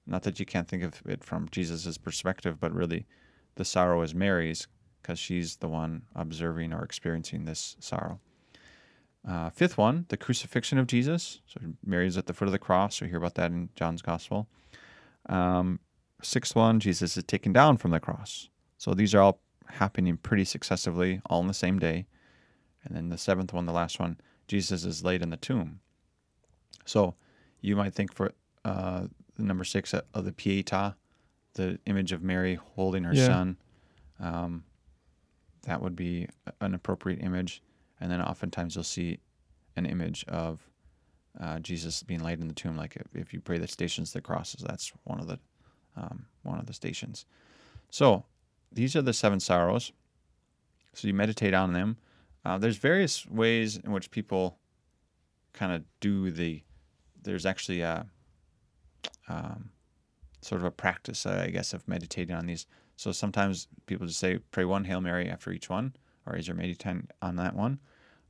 Not 0.07 0.23
that 0.23 0.39
you 0.41 0.47
can't 0.47 0.67
think 0.69 0.83
of 0.83 1.03
it 1.05 1.23
from 1.25 1.49
Jesus' 1.51 1.99
perspective, 1.99 2.59
but 2.61 2.73
really, 2.73 3.07
the 3.57 3.65
sorrow 3.65 4.03
is 4.03 4.15
Mary's 4.15 4.69
because 5.03 5.19
she's 5.19 5.57
the 5.57 5.69
one 5.69 6.03
observing 6.15 6.73
or 6.73 6.83
experiencing 6.83 7.45
this 7.45 7.77
sorrow. 7.81 8.21
Uh, 9.27 9.51
fifth 9.51 9.77
one, 9.77 10.07
the 10.09 10.17
crucifixion 10.17 10.79
of 10.79 10.87
Jesus. 10.87 11.41
So 11.47 11.61
Mary's 11.85 12.17
at 12.17 12.27
the 12.27 12.33
foot 12.33 12.49
of 12.49 12.53
the 12.53 12.59
cross. 12.59 13.01
We 13.01 13.09
hear 13.09 13.19
about 13.19 13.35
that 13.35 13.51
in 13.51 13.71
John's 13.75 14.03
Gospel. 14.03 14.49
Um, 15.29 15.81
sixth 16.23 16.55
one, 16.55 16.81
Jesus 16.81 17.17
is 17.17 17.25
taken 17.25 17.53
down 17.53 17.77
from 17.77 17.91
the 17.91 18.01
cross. 18.01 18.49
So 18.79 18.95
these 18.95 19.15
are 19.15 19.21
all 19.21 19.41
happening 19.67 20.17
pretty 20.17 20.45
successively, 20.45 21.21
all 21.27 21.41
in 21.41 21.49
the 21.49 21.55
same 21.55 21.79
day. 21.79 22.07
And 22.85 22.97
then 22.97 23.09
the 23.09 23.19
seventh 23.19 23.53
one, 23.53 23.67
the 23.67 23.73
last 23.73 23.99
one, 23.99 24.19
Jesus 24.47 24.85
is 24.85 25.05
laid 25.05 25.23
in 25.23 25.31
the 25.31 25.37
tomb. 25.37 25.81
So 26.85 27.17
you 27.61 27.75
might 27.75 27.95
think 27.95 28.15
for 28.15 28.33
uh, 28.65 29.07
number 29.39 29.65
six 29.65 29.93
uh, 29.93 30.03
of 30.15 30.25
the 30.25 30.33
Pietà, 30.33 30.95
the 31.57 31.79
image 31.87 32.13
of 32.13 32.23
Mary 32.23 32.55
holding 32.55 33.05
her 33.05 33.13
Yeah. 33.15 33.27
son, 33.27 33.57
um, 34.21 34.65
that 35.63 35.83
would 35.83 35.97
be 35.97 36.29
an 36.61 36.75
appropriate 36.75 37.23
image. 37.23 37.63
And 38.01 38.11
then 38.11 38.23
oftentimes 38.23 38.75
you'll 38.75 38.85
see 38.85 39.19
an 39.75 39.85
image 39.87 40.25
of 40.29 40.71
uh, 41.41 41.59
Jesus 41.59 42.03
being 42.03 42.21
laid 42.21 42.41
in 42.41 42.49
the 42.49 42.55
tomb. 42.55 42.77
Like 42.77 42.97
if, 42.97 43.15
if 43.15 43.33
you 43.35 43.41
pray 43.41 43.59
the 43.59 43.69
stations, 43.69 44.13
the 44.13 44.21
crosses, 44.21 44.63
that's 44.67 44.93
one 45.05 45.21
of 45.21 45.27
the 45.27 45.39
um, 45.97 46.27
one 46.43 46.59
of 46.59 46.67
the 46.67 46.73
stations. 46.75 47.25
So 47.91 48.25
these 48.71 48.95
are 48.97 49.03
the 49.03 49.13
seven 49.15 49.41
sorrows. 49.41 49.93
So 50.93 51.09
you 51.09 51.15
meditate 51.15 51.55
on 51.55 51.73
them. 51.73 51.97
Uh, 52.45 52.59
there's 52.59 52.77
various 52.77 53.27
ways 53.27 53.77
in 53.77 53.93
which 53.93 54.11
people 54.11 54.59
kind 55.53 55.73
of 55.73 55.85
do 56.01 56.31
the. 56.31 56.63
There's 57.23 57.47
actually 57.47 57.81
a 57.81 58.07
um, 59.29 59.71
sort 60.47 60.61
of 60.61 60.67
a 60.67 60.71
practice, 60.71 61.27
uh, 61.27 61.43
I 61.45 61.51
guess, 61.51 61.73
of 61.73 61.87
meditating 61.89 62.35
on 62.35 62.47
these. 62.47 62.67
So 62.97 63.13
sometimes 63.13 63.69
people 63.87 64.07
just 64.07 64.21
say, 64.21 64.39
pray 64.53 64.65
one 64.65 64.85
Hail 64.85 65.01
Mary 65.01 65.29
after 65.29 65.51
each 65.51 65.69
one, 65.69 65.95
or 66.25 66.37
is 66.37 66.47
your 66.47 66.57
meditating 66.57 67.09
on 67.21 67.37
that 67.37 67.55
one. 67.55 67.81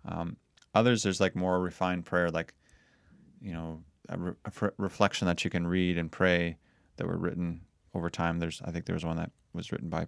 Um, 0.05 0.37
others, 0.75 1.03
there's 1.03 1.21
like 1.21 1.37
more 1.37 1.61
refined 1.61 2.07
prayer, 2.07 2.31
like, 2.31 2.55
you 3.41 3.53
know, 3.53 3.83
a, 4.09 4.19
re- 4.19 4.33
a 4.45 4.51
fr- 4.51 4.69
reflection 4.79 5.27
that 5.27 5.45
you 5.45 5.51
can 5.51 5.67
read 5.67 5.99
and 5.99 6.11
pray 6.11 6.57
that 6.97 7.07
were 7.07 7.19
written 7.19 7.61
over 7.95 8.09
time. 8.09 8.39
There's, 8.39 8.63
I 8.65 8.71
think 8.71 8.87
there 8.87 8.95
was 8.95 9.05
one 9.05 9.17
that 9.19 9.31
was 9.53 9.71
written 9.71 9.89
by 9.89 10.07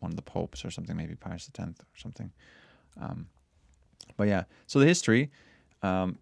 one 0.00 0.10
of 0.10 0.16
the 0.16 0.22
popes 0.22 0.64
or 0.64 0.70
something, 0.70 0.96
maybe 0.96 1.14
Pius 1.14 1.48
X 1.48 1.68
or 1.68 1.98
something. 1.98 2.32
Um, 3.00 3.26
but 4.16 4.26
yeah, 4.26 4.44
so 4.66 4.78
the 4.78 4.86
history 4.86 5.30
um, 5.82 6.18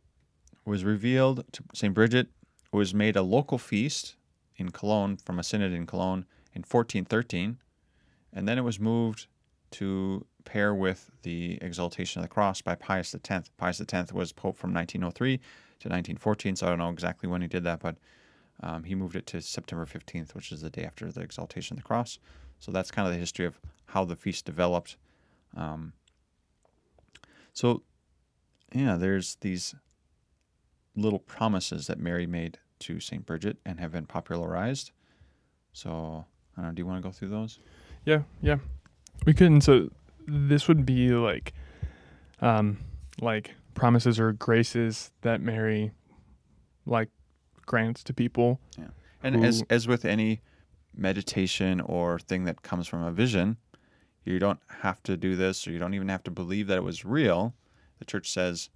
was 0.65 0.85
revealed 0.85 1.45
to 1.53 1.63
St. 1.73 1.95
Bridget, 1.95 2.29
was 2.73 2.95
made 2.95 3.17
a 3.17 3.23
local 3.23 3.59
feast 3.59 4.17
in 4.61 4.71
Cologne 4.71 5.17
from 5.17 5.39
a 5.39 5.43
synod 5.43 5.73
in 5.73 5.87
Cologne 5.87 6.25
in 6.55 6.63
1413, 6.63 7.59
and 8.33 8.49
then 8.49 8.59
it 8.59 8.63
was 8.63 8.79
moved 8.79 9.27
to 9.73 10.27
pair 10.45 10.75
with 10.75 11.11
the 11.23 11.59
exaltation 11.63 12.21
of 12.21 12.25
the 12.25 12.33
cross 12.33 12.61
by 12.61 12.75
Pius 12.75 13.15
X. 13.15 13.51
Pius 13.57 13.81
X 13.81 14.13
was 14.13 14.33
pope 14.33 14.57
from 14.57 14.75
1903 14.75 15.37
to 15.37 15.89
1914, 15.89 16.57
so 16.57 16.67
I 16.67 16.71
don't 16.71 16.79
know 16.79 16.91
exactly 16.91 17.29
when 17.29 17.41
he 17.41 17.49
did 17.49 17.65
that, 17.65 17.81
but 17.81 17.97
um, 18.63 18.85
he 18.85 18.95
moved 18.95 19.17
it 19.17 19.27
to 19.29 19.41
September 19.41 19.87
15th, 19.87 20.35
which 20.35 20.53
is 20.53 20.61
the 20.61 20.71
day 20.71 20.85
after 20.85 21.11
the 21.11 21.23
exaltation 21.23 21.77
of 21.77 21.83
the 21.83 21.87
cross. 21.87 22.19
So 22.59 22.71
that's 22.73 22.91
kind 22.91 23.09
of 23.09 23.15
the 23.15 23.21
history 23.21 23.47
of 23.47 23.59
how 23.87 24.05
the 24.05 24.17
feast 24.17 24.45
developed. 24.45 24.97
Um, 25.57 25.95
so, 27.53 27.83
yeah, 28.75 28.97
there's 28.97 29.37
these 29.41 29.75
little 30.95 31.19
promises 31.19 31.87
that 31.87 31.99
Mary 31.99 32.27
made 32.27 32.59
to 32.81 33.01
St. 33.01 33.25
Bridget 33.25 33.59
and 33.65 33.81
have 33.81 33.93
been 33.93 34.07
popularized. 34.07 34.93
So, 35.73 36.25
I 36.57 36.63
don't 36.63 36.71
know, 36.71 36.75
do 36.75 36.81
you 36.81 36.87
want 36.87 37.03
to 37.03 37.09
go 37.09 37.13
through 37.13 37.29
those? 37.29 37.59
Yeah, 38.05 38.23
yeah. 38.43 38.57
We 39.25 39.35
couldn't. 39.35 39.61
So 39.63 39.91
this 40.27 40.69
would 40.69 40.85
be 40.85 41.11
like, 41.11 41.53
um, 42.41 42.79
like 43.21 43.55
promises 43.75 44.19
or 44.19 44.33
graces 44.33 45.11
that 45.23 45.41
Mary, 45.41 45.93
like, 46.87 47.09
grants 47.67 48.03
to 48.05 48.13
people. 48.13 48.61
And 49.23 49.45
as 49.45 49.63
as 49.69 49.87
with 49.87 50.05
any 50.05 50.41
meditation 50.97 51.81
or 51.81 52.19
thing 52.19 52.45
that 52.45 52.63
comes 52.63 52.87
from 52.89 53.03
a 53.03 53.13
vision, 53.13 53.59
you 54.25 54.39
don't 54.39 54.61
have 54.81 55.03
to 55.05 55.17
do 55.17 55.37
this, 55.37 55.69
or 55.69 55.73
you 55.73 55.79
don't 55.79 55.95
even 55.95 56.09
have 56.09 56.25
to 56.25 56.31
believe 56.31 56.67
that 56.69 56.79
it 56.79 56.83
was 56.83 57.05
real. 57.05 57.55
The 57.99 58.07
church 58.07 58.31
says 58.33 58.71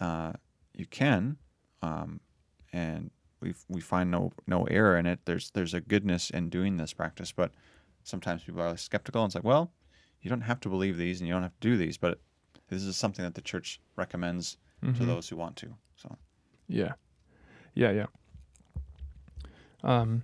uh, 0.00 0.32
you 0.72 0.86
can, 0.86 1.36
um, 1.82 2.20
and 2.72 3.10
we 3.42 3.54
we 3.68 3.80
find 3.80 4.10
no 4.10 4.32
no 4.46 4.64
error 4.64 4.96
in 4.96 5.06
it. 5.06 5.20
There's 5.24 5.50
there's 5.50 5.74
a 5.74 5.80
goodness 5.80 6.30
in 6.30 6.48
doing 6.48 6.76
this 6.76 6.92
practice, 6.92 7.32
but 7.32 7.52
sometimes 8.04 8.42
people 8.44 8.62
are 8.62 8.76
skeptical 8.76 9.22
and 9.22 9.28
it's 9.28 9.34
like, 9.34 9.44
well, 9.44 9.72
you 10.22 10.30
don't 10.30 10.42
have 10.42 10.60
to 10.60 10.68
believe 10.68 10.96
these 10.96 11.20
and 11.20 11.28
you 11.28 11.34
don't 11.34 11.42
have 11.42 11.58
to 11.60 11.68
do 11.68 11.76
these, 11.76 11.96
but 11.98 12.20
this 12.68 12.82
is 12.82 12.96
something 12.96 13.24
that 13.24 13.34
the 13.34 13.42
church 13.42 13.80
recommends 13.96 14.56
to 14.82 14.88
Mhm. 14.88 15.06
those 15.06 15.28
who 15.28 15.36
want 15.36 15.56
to. 15.56 15.74
So 15.96 16.16
Yeah. 16.68 16.94
Yeah, 17.74 17.90
yeah. 17.92 18.06
Um 19.82 20.22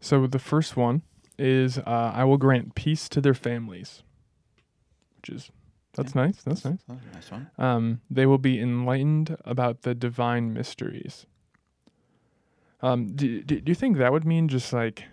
so 0.00 0.26
the 0.26 0.38
first 0.38 0.76
one 0.76 1.02
is 1.38 1.78
uh, 1.78 2.12
I 2.14 2.24
will 2.24 2.38
grant 2.38 2.74
peace 2.74 3.08
to 3.10 3.20
their 3.20 3.34
families. 3.34 4.02
Which 5.16 5.30
is 5.30 5.50
that's 5.94 6.14
nice. 6.14 6.42
That's 6.42 6.64
nice. 6.64 6.78
that's 6.88 7.04
a 7.04 7.14
nice 7.14 7.30
one. 7.30 7.50
Um 7.58 8.00
they 8.10 8.26
will 8.26 8.38
be 8.38 8.58
enlightened 8.60 9.36
about 9.44 9.82
the 9.82 9.94
divine 9.94 10.52
mysteries. 10.52 11.26
Um 12.82 13.14
do, 13.14 13.42
do, 13.42 13.60
do 13.60 13.70
you 13.70 13.74
think 13.76 13.98
that 13.98 14.12
would 14.12 14.24
mean 14.24 14.48
just 14.48 14.72
like 14.72 15.04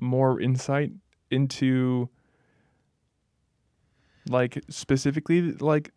more 0.00 0.40
insight 0.40 0.92
into 1.30 2.08
like 4.28 4.62
specifically 4.68 5.52
like 5.52 5.92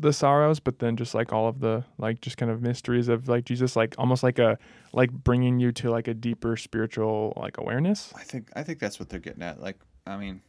the 0.00 0.12
sorrows 0.12 0.60
but 0.60 0.78
then 0.78 0.96
just 0.96 1.14
like 1.14 1.32
all 1.32 1.48
of 1.48 1.60
the 1.60 1.84
like 1.96 2.20
just 2.20 2.36
kind 2.36 2.52
of 2.52 2.62
mysteries 2.62 3.08
of 3.08 3.28
like 3.28 3.44
jesus 3.44 3.74
like 3.74 3.94
almost 3.98 4.22
like 4.22 4.38
a 4.38 4.56
like 4.92 5.10
bringing 5.10 5.58
you 5.58 5.72
to 5.72 5.90
like 5.90 6.06
a 6.06 6.14
deeper 6.14 6.56
spiritual 6.56 7.32
like 7.36 7.56
awareness 7.58 8.12
I 8.16 8.22
think 8.22 8.50
I 8.54 8.62
think 8.62 8.78
that's 8.78 9.00
what 9.00 9.08
they're 9.08 9.18
getting 9.20 9.42
at. 9.42 9.60
Like, 9.60 9.76
I 10.06 10.16
mean, 10.16 10.40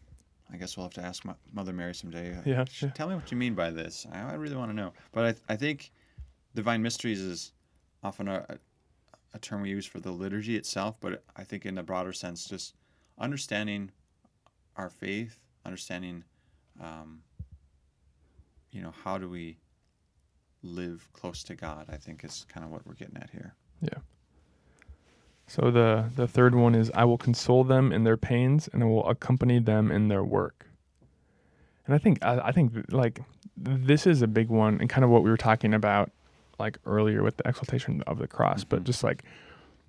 I 0.52 0.58
guess 0.58 0.76
we'll 0.78 0.86
have 0.86 0.94
to 0.96 1.02
ask 1.04 1.26
Mo- 1.26 1.38
Mother 1.54 1.74
Mary 1.74 1.94
someday. 1.94 2.34
uh, 2.36 2.42
Yeah, 2.46 2.66
yeah. 2.82 2.90
Tell 2.90 3.08
me 3.08 3.16
what 3.16 3.30
you 3.32 3.38
mean 3.38 3.54
by 3.54 3.70
this. 3.72 4.06
I, 4.12 4.32
I 4.32 4.34
really 4.34 4.56
want 4.56 4.72
to 4.72 4.76
know. 4.76 4.94
But 5.12 5.38
I, 5.50 5.54
I 5.54 5.56
think 5.56 5.92
divine 6.56 6.82
mysteries 6.82 7.20
is 7.22 7.54
often 8.04 8.28
a, 8.28 8.46
a, 9.34 9.40
term 9.40 9.62
we 9.62 9.70
use 9.70 9.86
for 9.86 10.00
the 10.00 10.12
liturgy 10.12 10.56
itself. 10.56 10.98
But 11.00 11.24
I 11.36 11.44
think 11.44 11.66
in 11.66 11.78
a 11.78 11.84
broader 11.84 12.14
sense, 12.14 12.46
just 12.46 12.76
understanding 13.18 13.92
our 14.76 14.90
faith, 14.90 15.40
understanding, 15.66 16.24
um, 16.82 17.22
you 18.72 18.82
know, 18.82 18.94
how 19.04 19.18
do 19.18 19.30
we 19.30 19.58
live 20.64 21.08
close 21.14 21.44
to 21.44 21.56
God? 21.56 21.86
I 21.90 21.98
think 21.98 22.24
is 22.24 22.46
kind 22.52 22.66
of 22.66 22.72
what 22.72 22.86
we're 22.86 22.94
getting 22.94 23.18
at 23.18 23.30
here. 23.32 23.56
Yeah. 23.82 24.00
So 25.50 25.72
the 25.72 26.06
the 26.16 26.28
third 26.28 26.54
one 26.54 26.76
is 26.76 26.92
i 26.94 27.04
will 27.04 27.18
console 27.18 27.64
them 27.64 27.92
in 27.92 28.04
their 28.04 28.18
pains 28.18 28.70
and 28.72 28.84
i 28.84 28.86
will 28.86 29.08
accompany 29.10 29.58
them 29.58 29.92
in 29.92 30.08
their 30.08 30.24
work 30.24 30.68
and 31.88 31.96
i 31.96 31.98
think 31.98 32.24
i, 32.24 32.40
I 32.40 32.52
think 32.52 32.72
like 32.92 33.20
this 33.58 34.06
is 34.06 34.22
a 34.22 34.28
big 34.28 34.50
one 34.50 34.80
and 34.80 34.88
kind 34.88 35.04
of 35.04 35.10
what 35.10 35.24
we 35.24 35.30
were 35.32 35.38
talking 35.38 35.74
about 35.74 36.12
like 36.60 36.78
earlier 36.86 37.24
with 37.24 37.38
the 37.38 37.48
exaltation 37.48 38.02
of 38.08 38.18
the 38.20 38.28
cross 38.28 38.64
but 38.64 38.82
Mhm. 38.82 38.86
just 38.86 39.04
like 39.04 39.24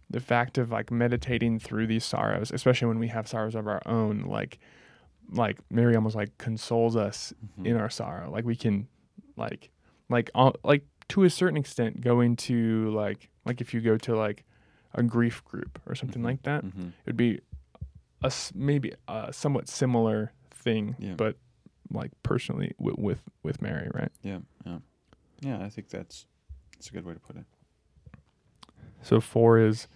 the 0.08 0.20
fact 0.20 0.58
of 0.58 0.70
like 0.70 0.90
meditating 0.90 1.58
through 1.58 1.86
these 1.86 2.04
sorrows 2.04 2.50
especially 2.52 2.88
when 2.88 2.98
we 2.98 3.08
have 3.08 3.26
sorrows 3.28 3.54
of 3.54 3.66
our 3.66 3.82
own 3.86 4.22
like 4.22 4.58
like 5.32 5.58
mary 5.70 5.94
almost 5.94 6.16
like 6.16 6.36
consoles 6.38 6.96
us 6.96 7.32
in 7.64 7.76
our 7.76 7.90
sorrow 7.90 8.30
like 8.30 8.44
we 8.44 8.56
can 8.56 8.88
like 9.36 9.70
like 10.08 10.30
all, 10.34 10.54
like 10.64 10.84
to 11.08 11.24
a 11.24 11.30
certain 11.30 11.56
extent 11.56 12.00
going 12.00 12.34
to 12.36 12.90
like 12.90 13.28
like 13.44 13.60
if 13.60 13.72
you 13.74 13.80
go 13.80 13.96
to 13.96 14.16
like 14.16 14.44
a 14.94 15.02
grief 15.02 15.44
group 15.44 15.78
or 15.86 15.94
something 15.94 16.22
Mhm. 16.22 16.26
like 16.26 16.42
that 16.42 16.64
hmm 16.64 16.88
it 16.88 17.06
would 17.06 17.16
be 17.16 17.40
a 18.22 18.32
maybe 18.54 18.92
a 19.08 19.32
somewhat 19.32 19.68
similar 19.68 20.32
thing 20.50 20.96
Yeah. 20.98 21.14
but 21.16 21.36
like 21.92 22.10
personally 22.22 22.72
with, 22.78 22.98
with 22.98 23.22
with 23.42 23.62
mary 23.62 23.88
right 23.94 24.12
Yeah, 24.22 24.40
yeah. 24.66 24.78
Yeah, 25.40 25.64
I 25.64 25.68
think 25.70 25.88
that's 25.88 26.26
that's 26.80 26.88
a 26.88 26.92
good 26.94 27.04
way 27.04 27.12
to 27.12 27.20
put 27.20 27.36
it. 27.36 27.44
So 29.02 29.20
four 29.20 29.58
is, 29.58 29.86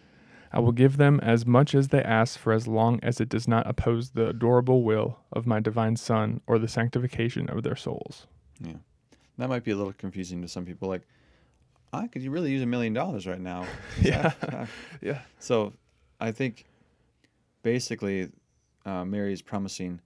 I 0.52 0.58
will 0.60 0.72
give 0.72 0.98
them 0.98 1.18
as 1.20 1.46
much 1.46 1.74
as 1.74 1.88
they 1.88 2.02
ask 2.02 2.38
for 2.38 2.52
as 2.52 2.68
long 2.68 3.00
as 3.02 3.22
it 3.22 3.30
does 3.30 3.48
not 3.48 3.66
oppose 3.66 4.10
the 4.10 4.28
adorable 4.28 4.82
will 4.82 5.18
of 5.32 5.46
my 5.46 5.60
divine 5.60 5.96
Son 5.96 6.42
or 6.46 6.58
the 6.58 6.68
sanctification 6.68 7.48
of 7.48 7.62
their 7.62 7.74
souls. 7.74 8.26
Yeah, 8.60 8.74
that 9.38 9.48
might 9.48 9.64
be 9.64 9.70
a 9.70 9.76
little 9.76 9.94
confusing 9.94 10.42
to 10.42 10.48
some 10.48 10.66
people. 10.66 10.90
Like, 10.90 11.06
I 11.90 12.06
could 12.06 12.20
you 12.22 12.30
really 12.30 12.50
use 12.50 12.60
a 12.62 12.66
million 12.66 12.92
dollars 12.92 13.26
right 13.26 13.40
now. 13.40 13.66
Yeah. 14.02 14.32
that- 14.42 14.68
Yeah. 15.00 15.20
So, 15.38 15.72
I 16.20 16.32
think 16.32 16.66
basically, 17.62 18.30
uh, 18.84 19.06
Mary 19.06 19.32
is 19.32 19.40
promising 19.40 20.00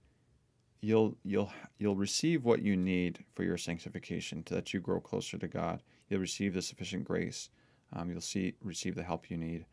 you'll 0.81 1.17
you'll 1.25 1.53
you'll 1.79 1.97
receive 1.97 2.45
what 2.45 2.63
you 2.63 2.77
need 2.77 3.25
for 3.35 3.43
your 3.43 3.57
sanctification, 3.59 4.45
to 4.45 4.55
that 4.55 4.73
you 4.73 4.79
grow 4.79 5.01
closer 5.01 5.39
to 5.39 5.49
God. 5.49 5.83
You'll 6.09 6.21
receive 6.21 6.55
the 6.55 6.63
sufficient 6.63 7.05
grace. 7.05 7.51
Um, 7.93 8.11
you'll 8.11 8.21
see 8.21 8.55
receive 8.63 8.95
the 8.95 9.03
help 9.03 9.31
you 9.31 9.37
need. 9.37 9.65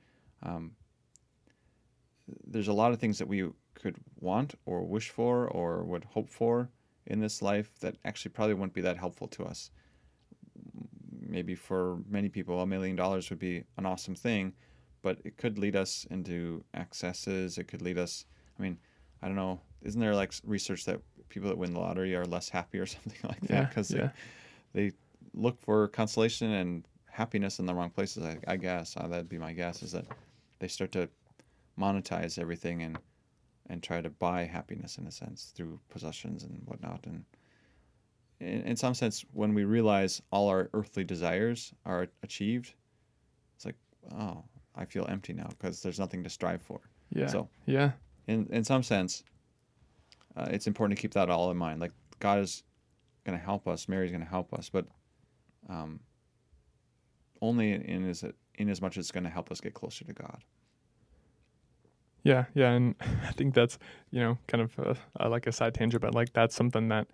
Um, 0.43 0.71
there's 2.47 2.67
a 2.69 2.73
lot 2.73 2.91
of 2.91 2.99
things 2.99 3.17
that 3.19 3.27
we 3.27 3.49
could 3.73 3.97
want 4.19 4.55
or 4.65 4.83
wish 4.83 5.09
for 5.09 5.47
or 5.49 5.83
would 5.83 6.05
hope 6.05 6.29
for 6.29 6.69
in 7.07 7.19
this 7.19 7.41
life 7.41 7.71
that 7.81 7.95
actually 8.05 8.31
probably 8.31 8.53
wouldn't 8.55 8.73
be 8.73 8.81
that 8.81 8.97
helpful 8.97 9.27
to 9.27 9.43
us. 9.43 9.69
Maybe 11.27 11.55
for 11.55 11.99
many 12.09 12.29
people, 12.29 12.61
a 12.61 12.65
million 12.65 12.95
dollars 12.95 13.29
would 13.29 13.39
be 13.39 13.63
an 13.77 13.85
awesome 13.85 14.15
thing, 14.15 14.53
but 15.01 15.19
it 15.25 15.37
could 15.37 15.59
lead 15.59 15.75
us 15.75 16.05
into 16.09 16.63
excesses. 16.73 17.57
It 17.57 17.67
could 17.67 17.81
lead 17.81 17.97
us. 17.97 18.25
I 18.57 18.61
mean, 18.63 18.77
I 19.21 19.27
don't 19.27 19.35
know. 19.35 19.59
Isn't 19.83 19.99
there 20.01 20.15
like 20.15 20.33
research 20.45 20.85
that 20.85 21.01
people 21.29 21.49
that 21.49 21.57
win 21.57 21.73
the 21.73 21.79
lottery 21.79 22.15
are 22.15 22.25
less 22.25 22.49
happy 22.49 22.79
or 22.79 22.85
something 22.95 23.19
like 23.23 23.41
that 23.41 23.49
Yeah. 23.49 23.65
because 23.65 23.91
yeah. 23.91 24.09
they, 24.73 24.89
they 24.89 24.95
look 25.35 25.59
for 25.59 25.87
consolation 25.89 26.51
and 26.51 26.87
happiness 27.09 27.59
in 27.59 27.65
the 27.65 27.73
wrong 27.73 27.89
places? 27.89 28.25
I, 28.25 28.37
I 28.47 28.55
guess 28.55 28.95
uh, 28.97 29.07
that'd 29.07 29.29
be 29.29 29.37
my 29.37 29.53
guess 29.53 29.83
is 29.83 29.91
that 29.91 30.05
they 30.59 30.67
start 30.67 30.91
to 30.93 31.09
monetize 31.79 32.39
everything 32.39 32.81
and 32.81 32.97
and 33.67 33.81
try 33.81 33.99
to 33.99 34.09
buy 34.09 34.43
happiness 34.43 34.97
in 34.97 35.07
a 35.07 35.11
sense 35.11 35.51
through 35.55 35.79
possessions 35.89 36.43
and 36.43 36.61
whatnot. 36.65 37.03
And 37.07 37.25
in, 38.39 38.61
in 38.61 38.75
some 38.75 38.93
sense, 38.93 39.25
when 39.33 39.55
we 39.55 39.63
realize 39.63 40.21
all 40.31 40.49
our 40.49 40.69
earthly 40.73 41.03
desires 41.03 41.73
are 41.83 42.07
achieved, 42.21 42.75
it's 43.55 43.65
like, 43.65 43.75
oh, 44.13 44.43
I 44.75 44.85
feel 44.85 45.07
empty 45.09 45.33
now 45.33 45.47
because 45.49 45.81
there's 45.81 45.99
nothing 45.99 46.23
to 46.23 46.29
strive 46.29 46.61
for. 46.61 46.79
Yeah. 47.09 47.27
So 47.27 47.49
yeah. 47.65 47.91
in 48.27 48.47
in 48.51 48.63
some 48.63 48.83
sense, 48.83 49.23
uh, 50.35 50.47
it's 50.51 50.67
important 50.67 50.97
to 50.97 51.01
keep 51.01 51.13
that 51.13 51.29
all 51.29 51.49
in 51.49 51.57
mind. 51.57 51.79
Like 51.79 51.93
God 52.19 52.39
is 52.39 52.63
going 53.25 53.37
to 53.37 53.43
help 53.43 53.67
us, 53.67 53.87
Mary's 53.87 54.11
going 54.11 54.23
to 54.23 54.29
help 54.29 54.53
us, 54.53 54.69
but 54.69 54.85
um, 55.69 55.99
only 57.41 57.73
in 57.73 58.07
as 58.09 58.23
in 58.55 58.69
as 58.69 58.81
much 58.81 58.97
as 58.97 59.05
it's 59.05 59.11
going 59.11 59.23
to 59.25 59.29
help 59.29 59.51
us 59.51 59.59
get 59.61 59.73
closer 59.73 60.05
to 60.05 60.13
God. 60.13 60.37
Yeah, 62.23 62.45
yeah, 62.55 62.71
and 62.71 62.95
I 63.27 63.31
think 63.33 63.53
that's 63.53 63.77
you 64.11 64.19
know 64.19 64.37
kind 64.47 64.63
of 64.63 64.79
uh, 64.79 64.93
uh, 65.19 65.29
like 65.29 65.47
a 65.47 65.51
side 65.51 65.73
tangent, 65.73 66.01
but 66.01 66.13
like 66.15 66.33
that's 66.33 66.55
something 66.55 66.87
that 66.89 67.07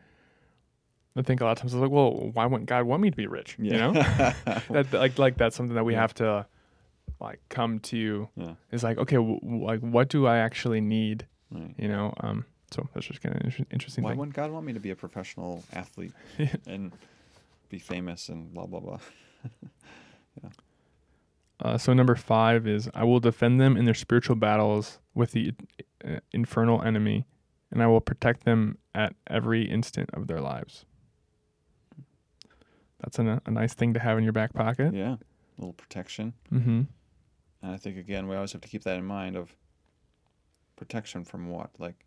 I 1.15 1.21
think 1.23 1.41
a 1.41 1.45
lot 1.45 1.51
of 1.53 1.57
times 1.57 1.73
it's 1.73 1.81
like, 1.81 1.91
well, 1.91 2.31
why 2.33 2.45
wouldn't 2.45 2.69
God 2.69 2.85
want 2.85 3.01
me 3.01 3.09
to 3.09 3.17
be 3.17 3.27
rich? 3.27 3.57
You 3.59 3.71
know, 3.71 3.91
that 4.69 4.87
like 4.93 5.19
like 5.19 5.37
that's 5.37 5.55
something 5.55 5.75
that 5.75 5.83
we 5.83 5.93
Yeah. 5.93 6.01
have 6.01 6.13
to 6.15 6.45
like 7.19 7.41
come 7.49 7.79
to. 7.79 8.29
Yeah. 8.35 8.53
Is 8.71 8.83
like 8.83 8.97
okay, 8.97 9.17
w- 9.17 9.39
w- 9.41 9.65
like 9.65 9.81
what 9.81 10.07
do 10.09 10.25
I 10.27 10.37
actually 10.37 10.79
need? 10.81 11.27
Right. 11.51 11.73
You 11.77 11.87
know, 11.89 12.13
um. 12.21 12.45
So 12.73 12.87
that's 12.93 13.05
just 13.05 13.19
kind 13.21 13.35
of 13.35 13.41
inter- 13.43 13.65
interesting 13.69 14.01
Why 14.05 14.11
thing. 14.11 14.19
wouldn't 14.19 14.33
God 14.33 14.49
want 14.49 14.65
me 14.65 14.71
to 14.71 14.79
be 14.79 14.91
a 14.91 14.95
professional 14.95 15.61
athlete 15.73 16.13
and 16.65 16.93
be 17.71 17.79
famous 17.79 18.29
and 18.29 18.53
blah 18.53 18.65
blah 18.65 18.79
blah? 18.79 18.99
Uh, 21.63 21.77
so 21.77 21.93
number 21.93 22.15
five 22.15 22.65
is 22.65 22.89
I 22.95 23.03
will 23.03 23.19
defend 23.19 23.61
them 23.61 23.77
in 23.77 23.85
their 23.85 23.93
spiritual 23.93 24.35
battles 24.35 24.97
with 25.13 25.31
the 25.33 25.53
uh, 26.03 26.17
infernal 26.31 26.81
enemy, 26.81 27.27
and 27.69 27.83
I 27.83 27.87
will 27.87 28.01
protect 28.01 28.45
them 28.45 28.79
at 28.95 29.13
every 29.27 29.69
instant 29.69 30.09
of 30.13 30.25
their 30.25 30.41
lives. 30.41 30.85
That's 32.99 33.19
an, 33.19 33.39
a 33.45 33.51
nice 33.51 33.75
thing 33.75 33.93
to 33.93 33.99
have 33.99 34.17
in 34.17 34.23
your 34.23 34.33
back 34.33 34.53
pocket. 34.53 34.93
Yeah, 34.93 35.13
a 35.13 35.59
little 35.59 35.73
protection. 35.73 36.33
Mm-hmm. 36.51 36.81
And 37.61 37.71
I 37.71 37.77
think 37.77 37.97
again, 37.97 38.27
we 38.27 38.35
always 38.35 38.53
have 38.53 38.61
to 38.61 38.67
keep 38.67 38.83
that 38.85 38.97
in 38.97 39.05
mind 39.05 39.35
of 39.35 39.55
protection 40.75 41.23
from 41.23 41.49
what, 41.49 41.69
like 41.77 42.05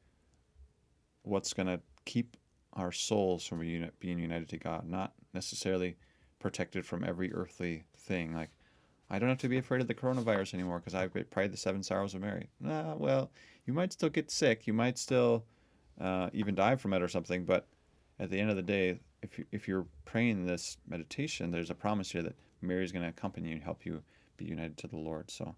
what's 1.22 1.52
going 1.52 1.68
to 1.68 1.80
keep 2.04 2.36
our 2.74 2.92
souls 2.92 3.46
from 3.46 3.60
being 4.00 4.18
united 4.18 4.48
to 4.50 4.58
God, 4.58 4.88
not 4.88 5.12
necessarily 5.32 5.96
protected 6.40 6.84
from 6.84 7.04
every 7.04 7.32
earthly 7.32 7.84
thing. 7.96 8.34
Like 8.34 8.50
I 9.10 9.18
don't 9.18 9.28
have 9.28 9.38
to 9.38 9.48
be 9.48 9.58
afraid 9.58 9.80
of 9.80 9.88
the 9.88 9.94
coronavirus 9.94 10.54
anymore 10.54 10.78
because 10.78 10.94
I've 10.94 11.12
prayed 11.30 11.52
the 11.52 11.56
seven 11.56 11.82
sorrows 11.82 12.14
of 12.14 12.20
Mary. 12.20 12.48
Nah, 12.60 12.94
well, 12.94 13.30
you 13.66 13.72
might 13.72 13.92
still 13.92 14.08
get 14.08 14.30
sick, 14.30 14.66
you 14.66 14.72
might 14.72 14.98
still 14.98 15.44
uh, 16.00 16.30
even 16.32 16.54
die 16.54 16.76
from 16.76 16.92
it 16.92 17.02
or 17.02 17.08
something, 17.08 17.44
but 17.44 17.66
at 18.18 18.30
the 18.30 18.38
end 18.38 18.50
of 18.50 18.56
the 18.56 18.62
day, 18.62 19.00
if 19.22 19.38
you, 19.38 19.44
if 19.52 19.68
you're 19.68 19.86
praying 20.04 20.46
this 20.46 20.76
meditation, 20.86 21.50
there's 21.50 21.70
a 21.70 21.74
promise 21.74 22.10
here 22.10 22.22
that 22.22 22.36
Mary's 22.60 22.92
going 22.92 23.02
to 23.02 23.08
accompany 23.08 23.48
you 23.48 23.54
and 23.54 23.64
help 23.64 23.84
you 23.84 24.02
be 24.36 24.44
united 24.44 24.76
to 24.78 24.86
the 24.86 24.96
Lord. 24.96 25.30
So, 25.30 25.54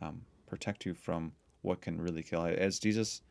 um, 0.00 0.22
protect 0.46 0.84
you 0.86 0.94
from 0.94 1.32
what 1.62 1.80
can 1.80 2.00
really 2.00 2.22
kill. 2.22 2.44
As 2.44 2.78
Jesus 2.78 3.22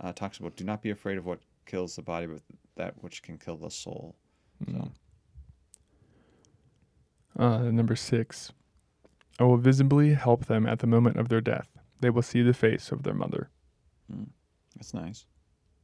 uh, 0.00 0.12
talks 0.12 0.38
about, 0.38 0.56
do 0.56 0.64
not 0.64 0.82
be 0.82 0.90
afraid 0.90 1.18
of 1.18 1.26
what 1.26 1.40
kills 1.66 1.96
the 1.96 2.02
body, 2.02 2.26
but 2.26 2.40
that 2.78 2.94
which 3.02 3.22
can 3.22 3.36
kill 3.38 3.56
the 3.56 3.70
soul. 3.70 4.16
So, 4.66 4.90
Uh, 7.36 7.70
number 7.70 7.94
six, 7.94 8.52
I 9.38 9.44
will 9.44 9.58
visibly 9.58 10.14
help 10.14 10.46
them 10.46 10.66
at 10.66 10.80
the 10.80 10.86
moment 10.88 11.18
of 11.18 11.28
their 11.28 11.40
death. 11.40 11.68
They 12.00 12.10
will 12.10 12.22
see 12.22 12.42
the 12.42 12.54
face 12.54 12.90
of 12.90 13.02
their 13.04 13.14
mother. 13.14 13.50
that's 14.74 14.94
nice. 14.94 15.26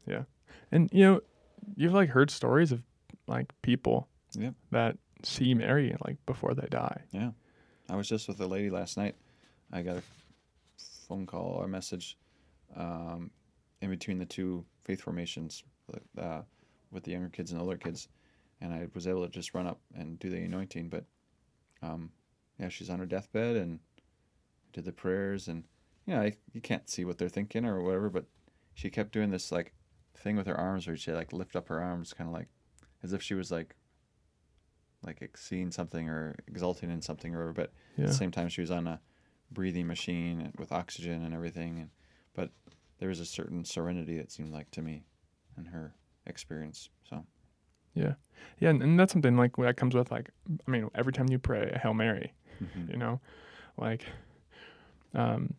Yeah, 0.06 0.24
and 0.72 0.88
you 0.92 1.04
know, 1.04 1.20
you've 1.76 1.92
like 1.94 2.08
heard 2.10 2.30
stories 2.30 2.72
of 2.72 2.82
like 3.26 3.52
people 3.62 4.08
that 4.70 4.98
see 5.22 5.54
Mary 5.54 5.94
like 6.04 6.16
before 6.26 6.54
they 6.54 6.66
die. 6.68 7.02
Yeah, 7.12 7.30
I 7.88 7.96
was 7.96 8.08
just 8.08 8.26
with 8.28 8.40
a 8.40 8.46
lady 8.46 8.70
last 8.70 8.96
night. 8.96 9.14
I 9.72 9.82
got 9.82 9.96
a 9.96 10.02
phone 11.08 11.26
call 11.26 11.54
or 11.62 11.66
message 11.68 12.16
um, 12.76 13.30
in 13.80 13.90
between 13.90 14.18
the 14.18 14.26
two 14.26 14.64
faith 14.84 15.00
formations 15.00 15.62
uh, 16.18 16.42
with 16.94 17.04
the 17.04 17.10
younger 17.12 17.28
kids 17.28 17.52
and 17.52 17.60
older 17.60 17.76
kids, 17.76 18.08
and 18.60 18.72
I 18.72 18.86
was 18.94 19.06
able 19.06 19.24
to 19.24 19.28
just 19.30 19.52
run 19.54 19.66
up 19.66 19.80
and 19.94 20.18
do 20.18 20.30
the 20.30 20.38
anointing. 20.38 20.88
But 20.88 21.04
um, 21.82 22.10
yeah, 22.58 22.68
she's 22.68 22.88
on 22.90 22.98
her 23.00 23.06
deathbed 23.06 23.56
and 23.56 23.80
did 24.72 24.84
the 24.84 24.92
prayers, 24.92 25.48
and 25.48 25.64
you 26.06 26.14
know, 26.14 26.22
I, 26.22 26.34
you 26.52 26.60
can't 26.60 26.88
see 26.88 27.04
what 27.04 27.18
they're 27.18 27.28
thinking 27.28 27.64
or 27.64 27.82
whatever, 27.82 28.08
but 28.10 28.26
she 28.74 28.90
kept 28.90 29.12
doing 29.12 29.30
this 29.30 29.50
like 29.52 29.74
thing 30.16 30.36
with 30.36 30.46
her 30.46 30.56
arms 30.58 30.86
where 30.86 30.96
she 30.96 31.12
like 31.12 31.32
lift 31.32 31.56
up 31.56 31.68
her 31.68 31.80
arms, 31.82 32.12
kind 32.14 32.28
of 32.28 32.34
like 32.34 32.48
as 33.02 33.12
if 33.12 33.20
she 33.22 33.34
was 33.34 33.50
like 33.50 33.74
like 35.04 35.36
seeing 35.36 35.70
something 35.70 36.08
or 36.08 36.34
exulting 36.48 36.90
in 36.90 37.02
something 37.02 37.34
or 37.34 37.38
whatever, 37.38 37.52
but 37.52 37.72
Yeah. 37.96 38.04
at 38.04 38.10
the 38.10 38.16
same 38.16 38.30
time 38.30 38.48
she 38.48 38.60
was 38.62 38.70
on 38.70 38.86
a 38.86 39.00
breathing 39.50 39.86
machine 39.86 40.50
with 40.58 40.72
oxygen 40.72 41.22
and 41.24 41.34
everything 41.34 41.78
and 41.78 41.90
but 42.32 42.50
there 42.98 43.10
was 43.10 43.20
a 43.20 43.26
certain 43.26 43.64
serenity 43.64 44.16
it 44.18 44.32
seemed 44.32 44.50
like 44.50 44.70
to 44.72 44.80
me 44.82 45.04
in 45.58 45.66
her 45.66 45.94
experience 46.26 46.88
so 47.08 47.24
Yeah, 48.58 48.70
and, 48.70 48.82
and 48.82 48.98
that's 48.98 49.12
something 49.12 49.36
like 49.36 49.56
that 49.56 49.76
comes 49.76 49.94
with 49.94 50.10
like 50.10 50.30
I 50.66 50.70
mean 50.70 50.90
every 50.94 51.12
time 51.12 51.28
you 51.28 51.38
pray 51.38 51.70
a 51.74 51.78
Hail 51.78 51.94
Mary, 51.94 52.32
mhm. 52.62 52.90
you 52.90 52.96
know, 52.96 53.20
like 53.76 54.04
um 55.14 55.54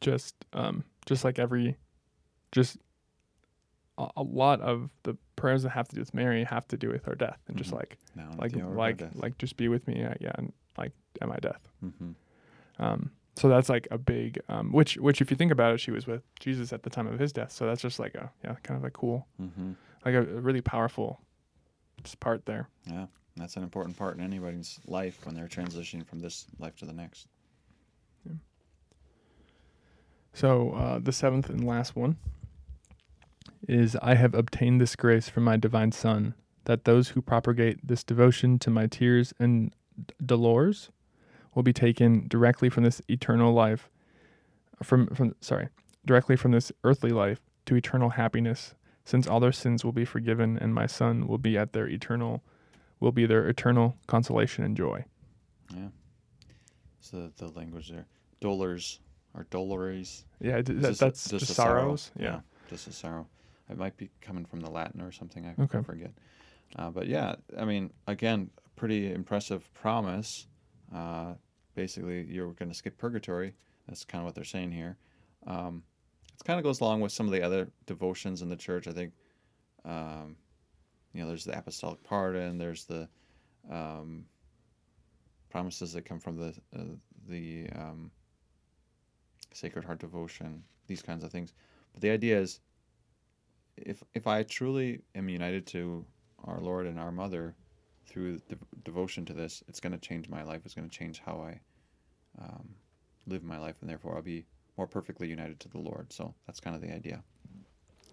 just 0.00 0.34
um 0.52 0.84
just 1.06 1.24
like 1.24 1.38
every 1.38 1.76
just 2.52 2.78
a, 3.98 4.08
a 4.16 4.22
lot 4.22 4.60
of 4.60 4.90
the 5.04 5.16
prayers 5.36 5.62
that 5.62 5.70
have 5.70 5.88
to 5.88 5.94
do 5.96 6.00
with 6.00 6.14
Mary 6.14 6.44
have 6.44 6.66
to 6.68 6.76
do 6.76 6.88
with 6.90 7.04
her 7.04 7.14
death 7.14 7.38
and 7.48 7.56
just 7.56 7.70
Mhm. 7.70 7.76
like 7.76 7.98
now 8.14 8.30
like 8.38 8.52
like 8.76 8.98
like 9.22 9.38
just 9.38 9.56
be 9.56 9.68
with 9.68 9.86
me 9.88 10.04
uh, 10.04 10.14
yeah 10.20 10.32
and 10.36 10.52
like 10.78 10.92
at 11.20 11.28
my 11.28 11.36
death. 11.36 11.68
hmm 11.80 12.12
Um 12.78 13.10
so 13.36 13.48
that's 13.48 13.68
like 13.68 13.86
a 13.90 13.98
big 13.98 14.38
um 14.48 14.72
which 14.72 14.96
which 14.96 15.20
if 15.20 15.30
you 15.30 15.36
think 15.36 15.52
about 15.52 15.74
it 15.74 15.78
she 15.78 15.90
was 15.90 16.06
with 16.06 16.22
Jesus 16.40 16.72
at 16.72 16.82
the 16.82 16.90
time 16.90 17.06
of 17.06 17.18
his 17.18 17.32
death. 17.32 17.52
So 17.52 17.66
that's 17.66 17.82
just 17.82 17.98
like 17.98 18.14
a 18.14 18.30
yeah 18.44 18.54
kind 18.62 18.78
of 18.78 18.84
a 18.84 18.90
cool 18.90 19.26
hmm 19.38 19.72
like 20.04 20.14
a, 20.14 20.20
a 20.20 20.40
really 20.40 20.60
powerful 20.60 21.20
part 22.20 22.46
there. 22.46 22.68
yeah 22.86 23.06
that's 23.36 23.56
an 23.56 23.62
important 23.62 23.96
part 23.98 24.16
in 24.16 24.22
anybody's 24.22 24.78
life 24.86 25.24
when 25.26 25.34
they're 25.34 25.48
transitioning 25.48 26.06
from 26.06 26.20
this 26.20 26.46
life 26.58 26.76
to 26.76 26.86
the 26.86 26.92
next. 26.92 27.26
So 30.32 30.72
uh, 30.72 30.98
the 30.98 31.12
seventh 31.12 31.48
and 31.48 31.64
last 31.64 31.96
one 31.96 32.16
is 33.68 33.96
I 34.02 34.14
have 34.14 34.34
obtained 34.34 34.80
this 34.80 34.94
grace 34.94 35.28
from 35.28 35.44
my 35.44 35.56
divine 35.56 35.92
Son, 35.92 36.34
that 36.64 36.84
those 36.84 37.10
who 37.10 37.22
propagate 37.22 37.86
this 37.86 38.04
devotion 38.04 38.58
to 38.60 38.70
my 38.70 38.86
tears 38.86 39.32
and 39.38 39.70
d- 40.06 40.14
dolors 40.24 40.90
will 41.56 41.62
be 41.64 41.72
taken 41.72 42.28
directly 42.28 42.68
from 42.68 42.84
this 42.84 43.02
eternal 43.08 43.52
life, 43.52 43.88
from 44.84 45.08
from 45.08 45.34
sorry, 45.40 45.68
directly 46.04 46.36
from 46.36 46.52
this 46.52 46.70
earthly 46.84 47.10
life 47.10 47.40
to 47.64 47.74
eternal 47.74 48.10
happiness, 48.10 48.74
since 49.04 49.26
all 49.26 49.40
their 49.40 49.50
sins 49.50 49.84
will 49.84 49.92
be 49.92 50.04
forgiven 50.04 50.56
and 50.60 50.72
my 50.74 50.86
Son 50.86 51.26
will 51.26 51.38
be 51.38 51.58
at 51.58 51.72
their 51.72 51.88
eternal 51.88 52.44
will 53.00 53.12
be 53.12 53.26
their 53.26 53.48
eternal 53.48 53.96
consolation 54.06 54.62
and 54.64 54.76
joy. 54.76 55.04
Yeah. 55.74 55.88
So 57.00 57.30
the 57.36 57.48
language 57.48 57.88
there, 57.90 58.06
dolors 58.40 59.00
or 59.34 59.46
dolores. 59.50 60.24
Yeah, 60.40 60.60
d- 60.60 60.74
that, 60.74 60.98
that's 60.98 61.24
just 61.24 61.30
just 61.30 61.50
a 61.50 61.54
sorrow? 61.54 61.80
sorrows. 61.80 62.10
Yeah. 62.18 62.40
just 62.68 62.86
a 62.86 62.92
sorrow. 62.92 63.26
It 63.70 63.78
might 63.78 63.96
be 63.96 64.10
coming 64.20 64.44
from 64.44 64.60
the 64.60 64.70
Latin 64.70 65.00
or 65.00 65.10
something. 65.10 65.46
I, 65.46 65.62
Okay. 65.62 65.82
Forget. 65.82 66.12
Uh, 66.76 66.90
but 66.90 67.06
yeah, 67.06 67.36
I 67.58 67.64
mean, 67.64 67.92
again, 68.06 68.50
pretty 68.76 69.10
impressive 69.12 69.72
promise. 69.74 70.46
Uh, 70.94 71.34
basically, 71.76 72.24
you're 72.24 72.52
going 72.54 72.70
to 72.70 72.74
skip 72.74 72.98
purgatory. 72.98 73.54
That's 73.86 74.04
kind 74.04 74.22
of 74.22 74.24
what 74.26 74.34
they're 74.34 74.42
saying 74.42 74.72
here. 74.72 74.96
Um, 75.46 75.84
it 76.34 76.44
kind 76.44 76.58
of 76.58 76.64
goes 76.64 76.80
along 76.80 77.00
with 77.02 77.12
some 77.12 77.26
of 77.26 77.32
the 77.32 77.42
other 77.42 77.68
devotions 77.86 78.42
in 78.42 78.48
the 78.48 78.56
church. 78.56 78.88
I 78.88 78.92
think, 78.92 79.12
um, 79.84 80.36
you 81.12 81.22
know, 81.22 81.28
there's 81.28 81.44
the 81.44 81.56
apostolic 81.56 82.02
pardon. 82.02 82.58
There's 82.58 82.84
the 82.84 83.08
um, 83.70 84.24
promises 85.50 85.92
that 85.92 86.04
come 86.04 86.18
from 86.18 86.36
the 86.36 86.54
uh, 86.76 86.96
the 87.28 87.68
um, 87.76 88.10
Sacred 89.52 89.84
Heart 89.84 90.00
devotion. 90.00 90.64
These 90.88 91.02
kinds 91.02 91.22
of 91.22 91.30
things. 91.30 91.52
But 91.92 92.02
the 92.02 92.10
idea 92.10 92.38
is, 92.38 92.60
if 93.76 94.02
if 94.14 94.26
I 94.26 94.42
truly 94.42 95.02
am 95.14 95.28
united 95.28 95.66
to 95.68 96.04
our 96.44 96.60
Lord 96.60 96.86
and 96.86 96.98
our 96.98 97.12
Mother 97.12 97.54
through 98.16 98.38
de- 98.48 98.56
devotion 98.82 99.26
to 99.26 99.34
this, 99.34 99.62
it's 99.68 99.78
going 99.78 99.92
to 99.92 99.98
change 99.98 100.26
my 100.30 100.42
life. 100.42 100.62
It's 100.64 100.72
going 100.72 100.88
to 100.88 100.98
change 100.98 101.20
how 101.20 101.46
I 101.46 101.60
um, 102.42 102.70
live 103.26 103.44
my 103.44 103.58
life, 103.58 103.74
and 103.82 103.90
therefore 103.90 104.16
I'll 104.16 104.22
be 104.22 104.46
more 104.78 104.86
perfectly 104.86 105.28
united 105.28 105.60
to 105.60 105.68
the 105.68 105.76
Lord. 105.76 106.10
So 106.10 106.34
that's 106.46 106.58
kind 106.58 106.74
of 106.74 106.80
the 106.80 106.94
idea. 106.94 107.22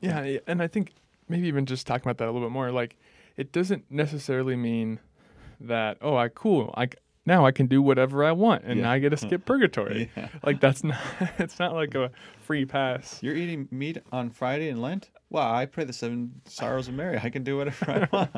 Yeah, 0.02 0.40
and 0.46 0.62
I 0.62 0.68
think 0.68 0.92
maybe 1.30 1.48
even 1.48 1.66
just 1.66 1.88
talking 1.88 2.04
about 2.04 2.18
that 2.18 2.26
a 2.26 2.32
little 2.32 2.46
bit 2.46 2.52
more, 2.52 2.70
like 2.70 2.98
it 3.38 3.54
doesn't 3.54 3.90
necessarily 3.90 4.58
mean 4.58 5.00
that 5.62 6.00
oh, 6.02 6.18
I 6.18 6.28
cool, 6.28 6.74
I 6.76 6.90
now 7.26 7.46
I 7.46 7.52
can 7.52 7.68
do 7.68 7.82
whatever 7.82 8.24
I 8.24 8.32
want 8.32 8.64
and 8.66 8.80
Yeah. 8.82 8.92
I 8.92 9.00
get 9.00 9.10
to 9.10 9.18
skip 9.18 9.46
purgatory. 9.46 10.12
Yeah. 10.16 10.30
Like 10.44 10.60
that's 10.60 10.84
not 10.84 10.98
it's 11.40 11.60
not 11.60 11.74
like 11.74 11.96
a 11.96 12.12
free 12.42 12.66
pass. 12.66 13.22
You're 13.24 13.36
eating 13.36 13.68
meat 13.72 13.98
on 14.12 14.30
Friday 14.30 14.70
in 14.70 14.82
Lent? 14.82 15.10
Wow, 15.30 15.52
I 15.52 15.66
pray 15.66 15.84
the 15.84 15.94
seven 15.94 16.42
sorrows 16.46 16.88
of 16.88 16.94
Mary. 16.94 17.20
I 17.22 17.30
can 17.32 17.44
do 17.44 17.58
whatever 17.58 17.90
I 17.90 18.08
want. 18.16 18.30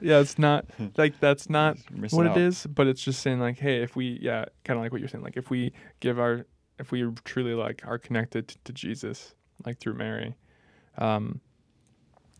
Yeah, 0.00 0.20
it's 0.20 0.38
not 0.38 0.64
like 0.96 1.20
that's 1.20 1.50
not 1.50 1.76
what 2.10 2.26
out. 2.26 2.36
it 2.36 2.42
is, 2.42 2.66
but 2.66 2.86
it's 2.86 3.02
just 3.02 3.20
saying 3.20 3.40
like, 3.40 3.58
hey, 3.58 3.82
if 3.82 3.94
we 3.94 4.18
yeah, 4.22 4.46
kind 4.64 4.78
of 4.78 4.82
like 4.84 4.90
what 4.92 5.00
you're 5.00 5.08
saying, 5.08 5.24
like 5.24 5.36
if 5.36 5.50
we 5.50 5.72
give 6.00 6.18
our 6.18 6.46
if 6.78 6.92
we 6.92 7.06
truly 7.24 7.52
like 7.52 7.82
are 7.84 7.98
connected 7.98 8.48
to, 8.48 8.58
to 8.64 8.72
Jesus, 8.72 9.34
like 9.66 9.78
through 9.80 9.94
Mary, 9.94 10.34
um, 10.96 11.40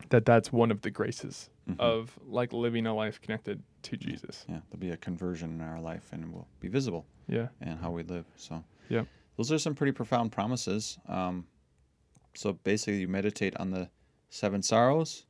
that 0.08 0.24
that's 0.24 0.50
one 0.50 0.70
of 0.70 0.80
the 0.80 0.90
graces 0.90 1.50
Mhm. 1.76 1.80
of 1.80 2.18
like 2.26 2.52
living 2.52 2.86
a 2.86 2.94
life 2.94 3.20
connected 3.20 3.62
to 3.82 3.96
Jesus. 3.96 4.44
Yeah, 4.48 4.60
there'll 4.70 4.80
be 4.80 4.90
a 4.90 4.96
conversion 4.96 5.50
in 5.52 5.60
our 5.60 5.80
life, 5.80 6.12
and 6.12 6.24
it 6.24 6.32
will 6.32 6.48
be 6.60 6.68
visible. 6.68 7.06
Yeah. 7.28 7.48
and 7.60 7.78
how 7.78 7.92
we 7.92 8.02
live. 8.02 8.26
So, 8.36 8.64
yeah. 8.88 9.04
those 9.36 9.52
are 9.52 9.58
some 9.58 9.74
pretty 9.76 9.92
profound 9.92 10.32
promises. 10.32 10.98
Um, 11.06 11.46
so 12.34 12.52
basically, 12.54 13.00
you 13.00 13.08
meditate 13.08 13.56
on 13.56 13.70
the 13.70 13.88
seven 14.30 14.62
sorrows, 14.62 15.26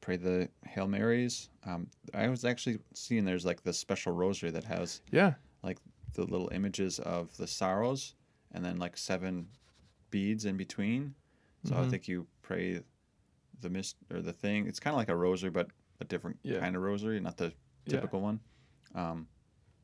pray 0.00 0.16
the 0.16 0.48
Hail 0.66 0.86
Marys. 0.88 1.48
Um, 1.64 1.88
I 2.14 2.28
was 2.28 2.44
actually 2.44 2.78
seeing 2.94 3.24
there's 3.24 3.44
like 3.44 3.62
this 3.64 3.78
special 3.78 4.12
rosary 4.12 4.50
that 4.52 4.64
has 4.64 5.00
Yeah. 5.10 5.34
Like 5.62 5.78
the 6.14 6.24
little 6.24 6.50
images 6.52 6.98
of 7.00 7.36
the 7.36 7.46
sorrows 7.46 8.14
and 8.52 8.64
then 8.64 8.76
like 8.78 8.96
seven 8.96 9.48
beads 10.10 10.44
in 10.44 10.56
between. 10.56 11.14
So 11.64 11.74
I 11.76 11.80
Mhm. 11.80 11.90
think 11.90 12.06
you 12.08 12.26
pray 12.42 12.82
the 13.62 13.70
mist 13.70 13.96
or 14.10 14.20
the 14.20 14.32
thing. 14.32 14.66
It's 14.66 14.80
kind 14.80 14.92
of 14.94 14.98
like 14.98 15.08
a 15.08 15.16
rosary, 15.16 15.50
but 15.50 15.68
a 16.00 16.04
different 16.04 16.38
Yeah. 16.42 16.60
kind 16.60 16.76
of 16.76 16.82
rosary, 16.82 17.20
not 17.20 17.36
the 17.36 17.54
Yeah. 17.86 17.94
typical 17.94 18.20
one. 18.20 18.40
Um, 18.94 19.28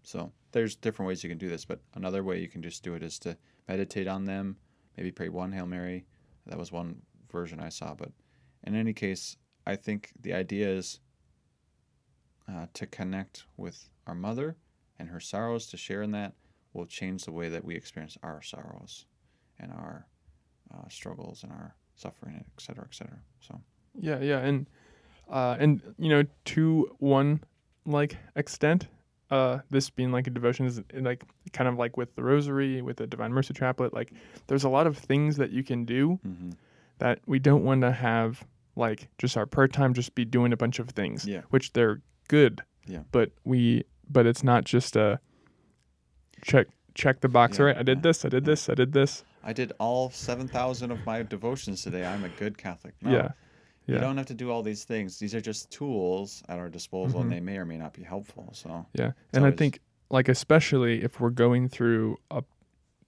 so 0.03 0.33
there's 0.53 0.77
different 0.77 1.09
ways 1.09 1.23
you 1.23 1.31
can 1.31 1.39
do 1.39 1.49
this, 1.49 1.65
but 1.65 1.81
another 1.95 2.23
way 2.23 2.41
you 2.41 2.49
can 2.49 2.63
just 2.63 2.83
do 2.83 2.95
it 2.95 3.03
is 3.03 3.19
to 3.21 3.37
meditate 3.67 4.07
on 4.07 4.25
them. 4.25 4.59
Maybe 4.97 5.13
pray 5.13 5.29
one 5.29 5.53
Hail 5.53 5.67
Mary. 5.67 6.07
That 6.47 6.59
was 6.59 6.73
one 6.73 7.03
version 7.31 7.61
I 7.61 7.69
saw, 7.69 7.95
but 7.95 8.13
in 8.65 8.75
any 8.75 8.93
case, 8.93 9.37
I 9.67 9.77
think 9.77 10.13
the 10.21 10.33
idea 10.35 10.69
is 10.69 11.01
uh, 12.49 12.67
to 12.73 12.87
connect 12.87 13.45
with 13.57 13.91
our 14.07 14.15
mother 14.15 14.57
and 14.99 15.11
her 15.11 15.21
sorrows, 15.21 15.67
to 15.69 15.77
share 15.77 16.03
in 16.03 16.11
that, 16.13 16.35
will 16.73 16.87
change 16.87 17.25
the 17.25 17.33
way 17.33 17.49
that 17.51 17.65
we 17.65 17.75
experience 17.77 18.17
our 18.23 18.41
sorrows 18.43 19.07
and 19.59 19.71
our 19.73 20.09
uh, 20.73 20.89
struggles 20.89 21.43
and 21.43 21.53
our 21.53 21.77
suffering, 21.99 22.37
et 22.37 22.61
cetera, 22.61 22.85
et 22.89 22.95
cetera. 22.95 23.19
So, 23.41 23.61
Yeah, 23.95 24.21
yeah, 24.21 24.39
and 24.39 24.67
uh, 25.29 25.57
and 25.59 25.83
you 25.99 26.09
know, 26.09 26.25
to 26.47 26.91
one 26.99 27.41
like 27.85 28.17
extent, 28.37 28.87
uh, 29.31 29.59
this 29.71 29.91
being 29.91 30.11
like 30.13 30.27
a 30.27 30.31
devotion 30.31 30.65
is 30.67 30.81
like 30.95 31.23
kind 31.53 31.69
of 31.69 31.77
like 31.77 31.97
with 31.97 32.15
the 32.15 32.23
Rosary, 32.23 32.81
with 32.81 32.97
the 32.97 33.07
Divine 33.07 33.33
Mercy 33.33 33.53
Chaplet. 33.55 33.93
Like, 33.93 34.13
there's 34.47 34.65
a 34.65 34.69
lot 34.69 34.87
of 34.87 34.97
things 34.97 35.37
that 35.37 35.51
you 35.51 35.63
can 35.63 35.85
do 35.85 36.19
mm-hmm. 36.27 36.51
that 36.99 37.21
we 37.27 37.39
don't 37.39 37.65
want 37.65 37.83
to 37.83 37.93
have 37.93 38.45
like 38.77 39.09
just 39.19 39.37
our 39.37 39.45
prayer 39.45 39.69
time 39.69 39.93
just 39.93 40.15
be 40.15 40.25
doing 40.25 40.53
a 40.53 40.57
bunch 40.57 40.79
of 40.79 40.89
things, 40.91 41.27
Yeah. 41.27 41.43
which 41.51 41.73
they're 41.73 42.01
good. 42.29 42.63
Yeah. 42.87 43.01
But 43.11 43.33
we, 43.45 43.85
but 44.09 44.25
it's 44.25 44.45
not 44.45 44.65
just 44.65 44.97
a 44.97 45.21
check 46.43 46.69
check 46.99 47.21
the 47.21 47.29
box. 47.29 47.57
Yeah, 47.57 47.63
All 47.63 47.67
right, 47.69 47.79
I 47.79 47.83
did 47.83 47.99
yeah, 47.99 48.03
this, 48.03 48.25
I 48.25 48.29
did 48.29 48.43
yeah. 48.45 48.51
this, 48.53 48.69
I 48.69 48.75
did 48.75 48.93
this. 48.93 49.25
I 49.43 49.53
did 49.53 49.73
all 49.79 50.11
7,000 50.11 50.91
of 50.91 51.07
my 51.07 51.23
devotions 51.23 51.83
today. 51.83 52.05
I'm 52.05 52.25
a 52.25 52.29
good 52.29 52.59
Catholic. 52.59 52.95
No, 53.01 53.11
Yeah. 53.13 53.31
You 53.87 53.99
don't 54.01 54.19
have 54.19 54.27
to 54.27 54.35
do 54.35 54.51
all 54.51 54.63
these 54.63 54.85
things. 54.85 55.19
These 55.19 55.35
are 55.35 55.41
just 55.41 55.71
tools 55.71 56.43
at 56.47 56.59
our 56.59 56.69
disposal, 56.69 57.21
Mhm. 57.21 57.23
and 57.23 57.33
they 57.33 57.41
may 57.41 57.57
or 57.57 57.65
may 57.65 57.79
not 57.79 57.95
be 57.95 58.03
helpful. 58.03 58.51
So, 58.53 58.85
Yeah, 58.93 59.13
and 59.33 59.47
I 59.47 59.51
think 59.51 59.81
like 60.11 60.29
especially 60.29 61.03
if 61.03 61.21
we're 61.21 61.31
going 61.31 61.69
through 61.69 62.19
a 62.31 62.43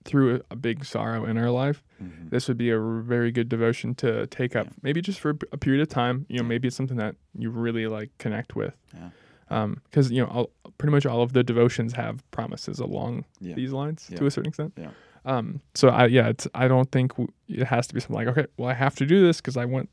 through 0.03 0.37
a, 0.37 0.41
a 0.49 0.55
big 0.55 0.83
sorrow 0.83 1.25
in 1.25 1.37
our 1.37 1.51
life, 1.51 1.83
mhm. 2.01 2.31
this 2.31 2.47
would 2.47 2.57
be 2.57 2.71
a 2.71 2.79
very 2.79 3.31
good 3.31 3.47
devotion 3.47 3.93
to 3.93 4.25
take 4.25 4.55
up. 4.55 4.65
Yeah. 4.65 4.73
Maybe 4.81 4.99
just 4.99 5.19
for 5.19 5.37
a 5.51 5.57
period 5.57 5.83
of 5.83 5.89
time. 5.89 6.25
You 6.27 6.39
know, 6.39 6.43
maybe 6.43 6.67
it's 6.69 6.75
something 6.75 6.97
that 6.97 7.15
you 7.37 7.51
really 7.51 7.85
like 7.85 8.09
connect 8.17 8.55
with. 8.55 8.73
Yeah. 8.95 9.11
Um, 9.51 9.81
because 9.85 10.09
you 10.11 10.21
know, 10.21 10.27
all, 10.29 10.49
pretty 10.77 10.91
much 10.91 11.05
all 11.05 11.21
of 11.21 11.33
the 11.33 11.43
devotions 11.43 11.93
have 11.93 12.23
promises 12.31 12.79
along 12.79 13.25
Yeah. 13.39 13.55
these 13.55 13.71
lines 13.71 14.09
to 14.15 14.25
a 14.25 14.31
certain 14.31 14.49
extent. 14.49 14.73
Yeah. 14.77 14.91
Um. 15.25 15.61
So 15.75 15.89
I 15.89 16.05
yeah, 16.07 16.29
it's 16.29 16.47
I 16.55 16.67
don't 16.67 16.91
think 16.91 17.11
w- 17.13 17.31
it 17.47 17.65
has 17.65 17.85
to 17.87 17.93
be 17.93 17.99
something 17.99 18.15
like 18.15 18.27
okay, 18.27 18.47
well 18.57 18.69
I 18.69 18.73
have 18.73 18.95
to 18.95 19.05
do 19.05 19.21
this 19.25 19.37
because 19.41 19.57
I 19.57 19.65
want, 19.65 19.89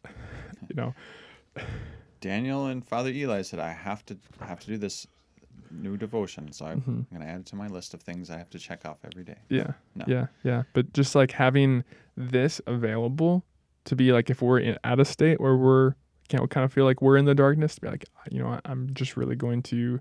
you 0.68 0.76
know, 0.76 0.94
Daniel 2.20 2.66
and 2.66 2.84
Father 2.84 3.10
Eli 3.10 3.42
said, 3.42 3.58
I 3.60 3.72
have 3.72 4.04
to 4.06 4.16
I 4.40 4.46
have 4.46 4.60
to 4.60 4.66
do 4.66 4.76
this 4.78 5.06
new 5.70 5.96
devotion. 5.96 6.50
So 6.52 6.64
I'm 6.66 6.80
Mhm. 6.80 7.10
going 7.10 7.22
to 7.22 7.28
add 7.28 7.40
it 7.40 7.46
to 7.46 7.56
my 7.56 7.66
list 7.66 7.92
of 7.94 8.00
things 8.02 8.30
I 8.30 8.38
have 8.38 8.48
to 8.50 8.58
check 8.58 8.86
off 8.86 8.98
every 9.04 9.22
day. 9.24 9.36
Yeah. 9.50 9.72
No. 9.94 10.04
Yeah. 10.08 10.26
Yeah. 10.42 10.62
But 10.72 10.92
just 10.94 11.14
like 11.14 11.32
having 11.32 11.84
this 12.16 12.60
available 12.66 13.44
to 13.84 13.94
be 13.96 14.12
like 14.12 14.30
if 14.30 14.40
we're 14.40 14.60
in, 14.60 14.78
at 14.82 14.98
a 14.98 15.04
state 15.04 15.40
where 15.40 15.56
we're 15.56 15.94
can't 16.28 16.48
kind 16.50 16.64
of 16.64 16.72
feel 16.72 16.84
like 16.84 17.00
we're 17.02 17.16
in 17.16 17.24
the 17.24 17.34
darkness, 17.34 17.74
to 17.76 17.80
be 17.80 17.88
like, 17.88 18.04
you 18.30 18.38
know, 18.38 18.60
I'm 18.64 18.92
just 18.94 19.16
really 19.16 19.36
going 19.36 19.62
to 19.64 20.00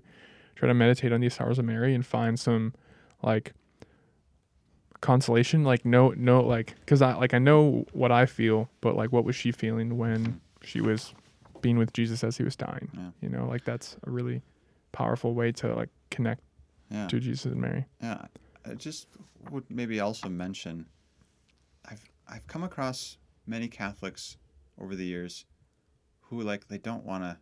try 0.56 0.68
to 0.68 0.74
meditate 0.74 1.12
on 1.12 1.20
these 1.20 1.34
sorrows 1.34 1.58
of 1.58 1.64
Mary 1.64 1.94
and 1.94 2.04
find 2.04 2.38
some 2.38 2.74
like 3.22 3.52
consolation. 5.00 5.64
Like 5.64 5.84
no, 5.84 6.10
no, 6.16 6.40
like 6.40 6.74
because 6.80 7.02
I 7.02 7.14
like 7.14 7.34
I 7.34 7.38
know 7.38 7.86
what 7.92 8.12
I 8.12 8.26
feel, 8.26 8.68
but 8.80 8.96
like 8.96 9.12
what 9.12 9.24
was 9.24 9.36
she 9.36 9.52
feeling 9.52 9.96
when 9.96 10.40
she 10.62 10.80
was 10.80 11.14
being 11.60 11.78
with 11.78 11.92
Jesus 11.92 12.22
as 12.24 12.36
he 12.36 12.44
was 12.44 12.56
dying? 12.56 12.90
Yeah. 12.94 13.10
You 13.20 13.28
know, 13.28 13.46
like 13.46 13.64
that's 13.64 13.96
a 14.06 14.10
really 14.10 14.42
powerful 14.92 15.34
way 15.34 15.52
to 15.52 15.74
like 15.74 15.90
connect 16.10 16.42
Yeah. 16.90 17.06
to 17.08 17.20
Jesus 17.20 17.44
and 17.46 17.60
Mary. 17.60 17.84
Yeah, 18.02 18.26
I 18.68 18.74
just 18.74 19.06
would 19.50 19.64
maybe 19.70 20.00
also 20.00 20.28
mention 20.28 20.86
I've 21.88 22.02
I've 22.28 22.46
come 22.46 22.62
across 22.64 23.16
many 23.46 23.68
Catholics 23.68 24.36
over 24.80 24.94
the 24.94 25.04
years 25.06 25.44
who 26.28 26.42
like 26.42 26.68
they 26.68 26.78
don't 26.78 27.04
want 27.04 27.24
to 27.24 27.36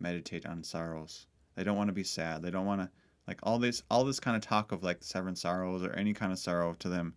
meditate 0.00 0.46
on 0.46 0.62
sorrows. 0.62 1.26
They 1.54 1.64
don't 1.64 1.76
want 1.76 1.88
to 1.88 1.94
be 1.94 2.04
sad. 2.04 2.42
They 2.42 2.50
don't 2.50 2.66
want 2.66 2.82
to 2.82 2.90
like 3.26 3.40
all 3.42 3.58
this 3.58 3.82
all 3.90 4.04
this 4.04 4.20
kind 4.20 4.36
of 4.36 4.42
talk 4.42 4.72
of 4.72 4.82
like 4.82 5.02
seven 5.02 5.34
sorrows 5.34 5.82
or 5.82 5.92
any 5.92 6.12
kind 6.12 6.32
of 6.32 6.38
sorrow 6.38 6.74
to 6.80 6.88
them. 6.88 7.14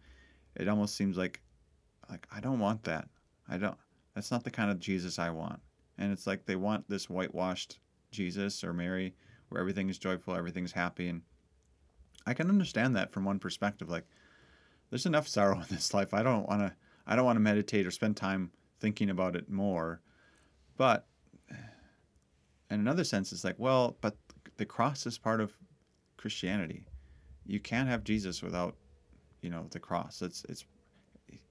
It 0.56 0.68
almost 0.68 0.96
seems 0.96 1.18
like 1.18 1.42
like 2.10 2.28
I 2.32 2.40
don't 2.40 2.60
want 2.60 2.84
that. 2.84 3.08
I 3.48 3.58
don't 3.58 3.78
that's 4.16 4.32
not 4.32 4.44
the 4.44 4.52
kind 4.52 4.72
of 4.72 4.80
Jesus 4.80 5.20
I 5.20 5.30
want. 5.30 5.60
And 5.98 6.12
it's 6.12 6.28
like 6.28 6.46
they 6.46 6.56
want 6.56 6.90
this 6.90 7.10
whitewashed 7.10 7.80
Jesus 8.12 8.64
or 8.64 8.74
Mary 8.74 9.16
where 9.50 9.62
everything 9.62 9.90
is 9.90 9.98
joyful, 9.98 10.36
everything's 10.36 10.72
happy 10.72 11.10
and 11.10 11.22
I 12.26 12.34
can 12.34 12.50
understand 12.50 12.96
that 12.96 13.12
from 13.12 13.26
one 13.26 13.40
perspective. 13.40 13.90
Like, 13.90 14.06
there's 14.90 15.06
enough 15.06 15.28
sorrow 15.28 15.56
in 15.60 15.66
this 15.70 15.94
life. 15.94 16.14
I 16.14 16.24
don't 16.24 16.48
want 16.48 16.62
to. 16.62 16.74
I 17.08 17.16
don't 17.16 17.26
want 17.26 17.38
to 17.38 17.42
meditate 17.42 17.88
or 17.88 17.92
spend 17.92 18.18
time 18.18 18.52
thinking 18.80 19.10
about 19.10 19.36
it 19.36 19.50
more. 19.50 20.00
But 20.80 21.06
in 22.72 22.80
another 22.80 23.04
sense, 23.04 23.34
it's 23.34 23.44
like, 23.44 23.60
well, 23.60 23.98
but 24.00 24.16
the 24.56 24.66
cross 24.66 25.06
is 25.06 25.18
part 25.18 25.42
of 25.42 25.52
Christianity. 26.16 26.86
You 27.46 27.60
can't 27.60 27.90
have 27.90 28.06
Jesus 28.06 28.42
without, 28.42 28.78
you 29.42 29.50
know, 29.50 29.68
the 29.72 29.80
cross. 29.80 30.22
It's 30.22 30.46
it's. 30.48 30.64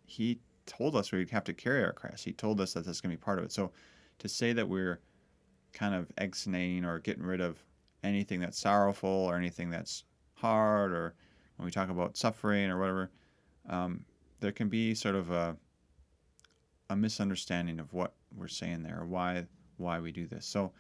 He 0.07 0.41
told 0.65 0.97
us 0.97 1.13
we'd 1.13 1.29
have 1.29 1.45
to 1.45 1.53
carry 1.53 1.85
our 1.85 1.93
cross. 1.93 2.23
He 2.23 2.33
told 2.33 2.59
us 2.59 2.73
that 2.73 2.87
that's 2.87 3.03
going 3.03 3.11
to 3.11 3.19
be 3.19 3.23
part 3.23 3.39
of 3.39 3.45
it. 3.45 3.53
So, 3.53 3.71
to 4.21 4.31
say 4.31 4.55
that 4.55 4.67
we're 4.67 4.99
kind 5.75 5.95
of 5.95 6.11
ex-naying 6.17 6.87
or 6.87 6.99
getting 6.99 7.23
rid 7.23 7.43
of 7.43 7.63
anything 8.03 8.41
that's 8.41 8.59
sorrowful 8.59 9.11
or 9.11 9.37
anything 9.37 9.69
that's 9.69 10.05
hard 10.33 10.93
or 10.93 11.15
when 11.57 11.67
we 11.67 11.71
talk 11.71 11.91
about 11.91 12.17
suffering 12.17 12.71
or 12.71 12.79
whatever, 12.81 13.11
um, 13.69 14.07
there 14.41 14.53
can 14.53 14.71
be 14.71 14.95
sort 14.95 15.17
of 15.17 15.31
a 15.31 15.55
a 16.89 16.97
misunderstanding 16.97 17.79
of 17.79 17.93
what 17.93 18.15
we're 18.35 18.49
saying 18.49 18.83
there, 18.83 19.05
why 19.07 19.47
why 19.77 20.01
we 20.01 20.13
do 20.13 20.27
this. 20.27 20.47
So 20.47 20.73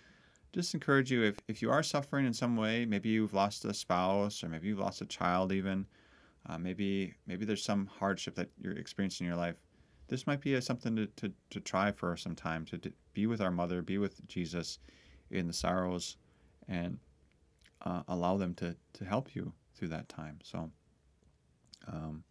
just 0.53 0.75
encourage 0.75 1.11
you 1.11 1.23
if, 1.23 1.37
if 1.47 1.63
you 1.63 1.71
are 1.71 1.83
suffering 1.83 2.27
in 2.27 2.35
some 2.35 2.57
way, 2.57 2.85
maybe 2.85 3.09
you've 3.11 3.35
lost 3.35 3.65
a 3.65 3.75
spouse 3.75 4.43
or 4.43 4.49
maybe 4.49 4.69
you've 4.69 4.79
lost 4.79 5.03
a 5.03 5.07
child 5.07 5.53
even, 5.53 5.87
uh, 6.47 6.59
maybe 6.59 7.15
maybe 7.27 7.45
there's 7.45 7.65
some 7.65 7.87
hardship 7.87 8.35
that 8.35 8.49
you're 8.61 8.77
experiencing 8.77 9.27
in 9.27 9.31
your 9.31 9.39
life. 9.39 9.57
This 10.09 10.27
might 10.27 10.41
be 10.41 10.55
a, 10.55 10.63
something 10.63 10.97
to, 10.97 11.07
to, 11.07 11.33
to 11.51 11.61
try 11.61 11.93
for 11.93 12.17
some 12.17 12.35
time, 12.35 12.65
to, 12.67 12.79
to 12.79 12.93
be 13.13 13.27
with 13.27 13.41
our 13.41 13.51
mother, 13.51 13.83
be 13.83 13.99
with 13.99 14.27
Jesus 14.27 14.79
in 15.31 15.47
the 15.47 15.53
sorrows, 15.53 16.17
and 16.67 16.99
uh, 17.83 18.03
allow 18.09 18.37
them 18.39 18.55
to, 18.55 18.75
to 18.95 19.05
help 19.05 19.35
you 19.35 19.53
through 19.75 19.89
that 19.89 20.09
time. 20.09 20.39
So 20.43 20.71
um, 21.87 22.25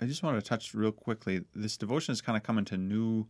I 0.00 0.04
just 0.04 0.22
want 0.22 0.38
to 0.38 0.46
touch 0.46 0.74
real 0.74 0.92
quickly. 0.92 1.42
This 1.54 1.76
devotion 1.76 2.12
is 2.12 2.20
kind 2.20 2.36
of 2.36 2.42
coming 2.42 2.64
to 2.66 2.76
new. 2.76 3.26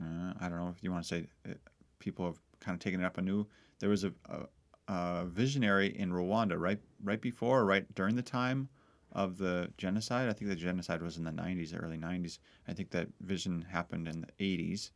Uh, 0.00 0.32
I 0.40 0.48
don't 0.48 0.58
know 0.58 0.72
if 0.74 0.82
you 0.82 0.92
want 0.92 1.02
to 1.02 1.08
say 1.08 1.26
it, 1.44 1.50
uh, 1.50 1.54
people 1.98 2.26
have 2.26 2.38
kind 2.60 2.74
of 2.74 2.80
taken 2.80 3.00
it 3.00 3.04
up 3.04 3.18
anew. 3.18 3.46
There 3.80 3.88
was 3.88 4.04
a, 4.04 4.12
a, 4.26 4.92
a, 4.92 5.24
visionary 5.26 5.98
in 5.98 6.12
Rwanda 6.12 6.58
right 6.58 6.78
right 7.02 7.20
before, 7.20 7.60
or 7.60 7.64
right 7.64 7.92
during 7.96 8.14
the 8.14 8.22
time 8.22 8.68
of 9.12 9.36
the 9.36 9.68
genocide. 9.78 10.28
I 10.28 10.32
think 10.32 10.48
the 10.48 10.56
genocide 10.56 11.02
was 11.02 11.16
in 11.16 11.24
the 11.24 11.32
90s, 11.32 11.74
early 11.82 11.98
90s. 11.98 12.38
I 12.68 12.72
think 12.72 12.90
that 12.90 13.08
vision 13.20 13.66
happened 13.68 14.06
in 14.06 14.20
the 14.20 14.44
80s. 14.44 14.90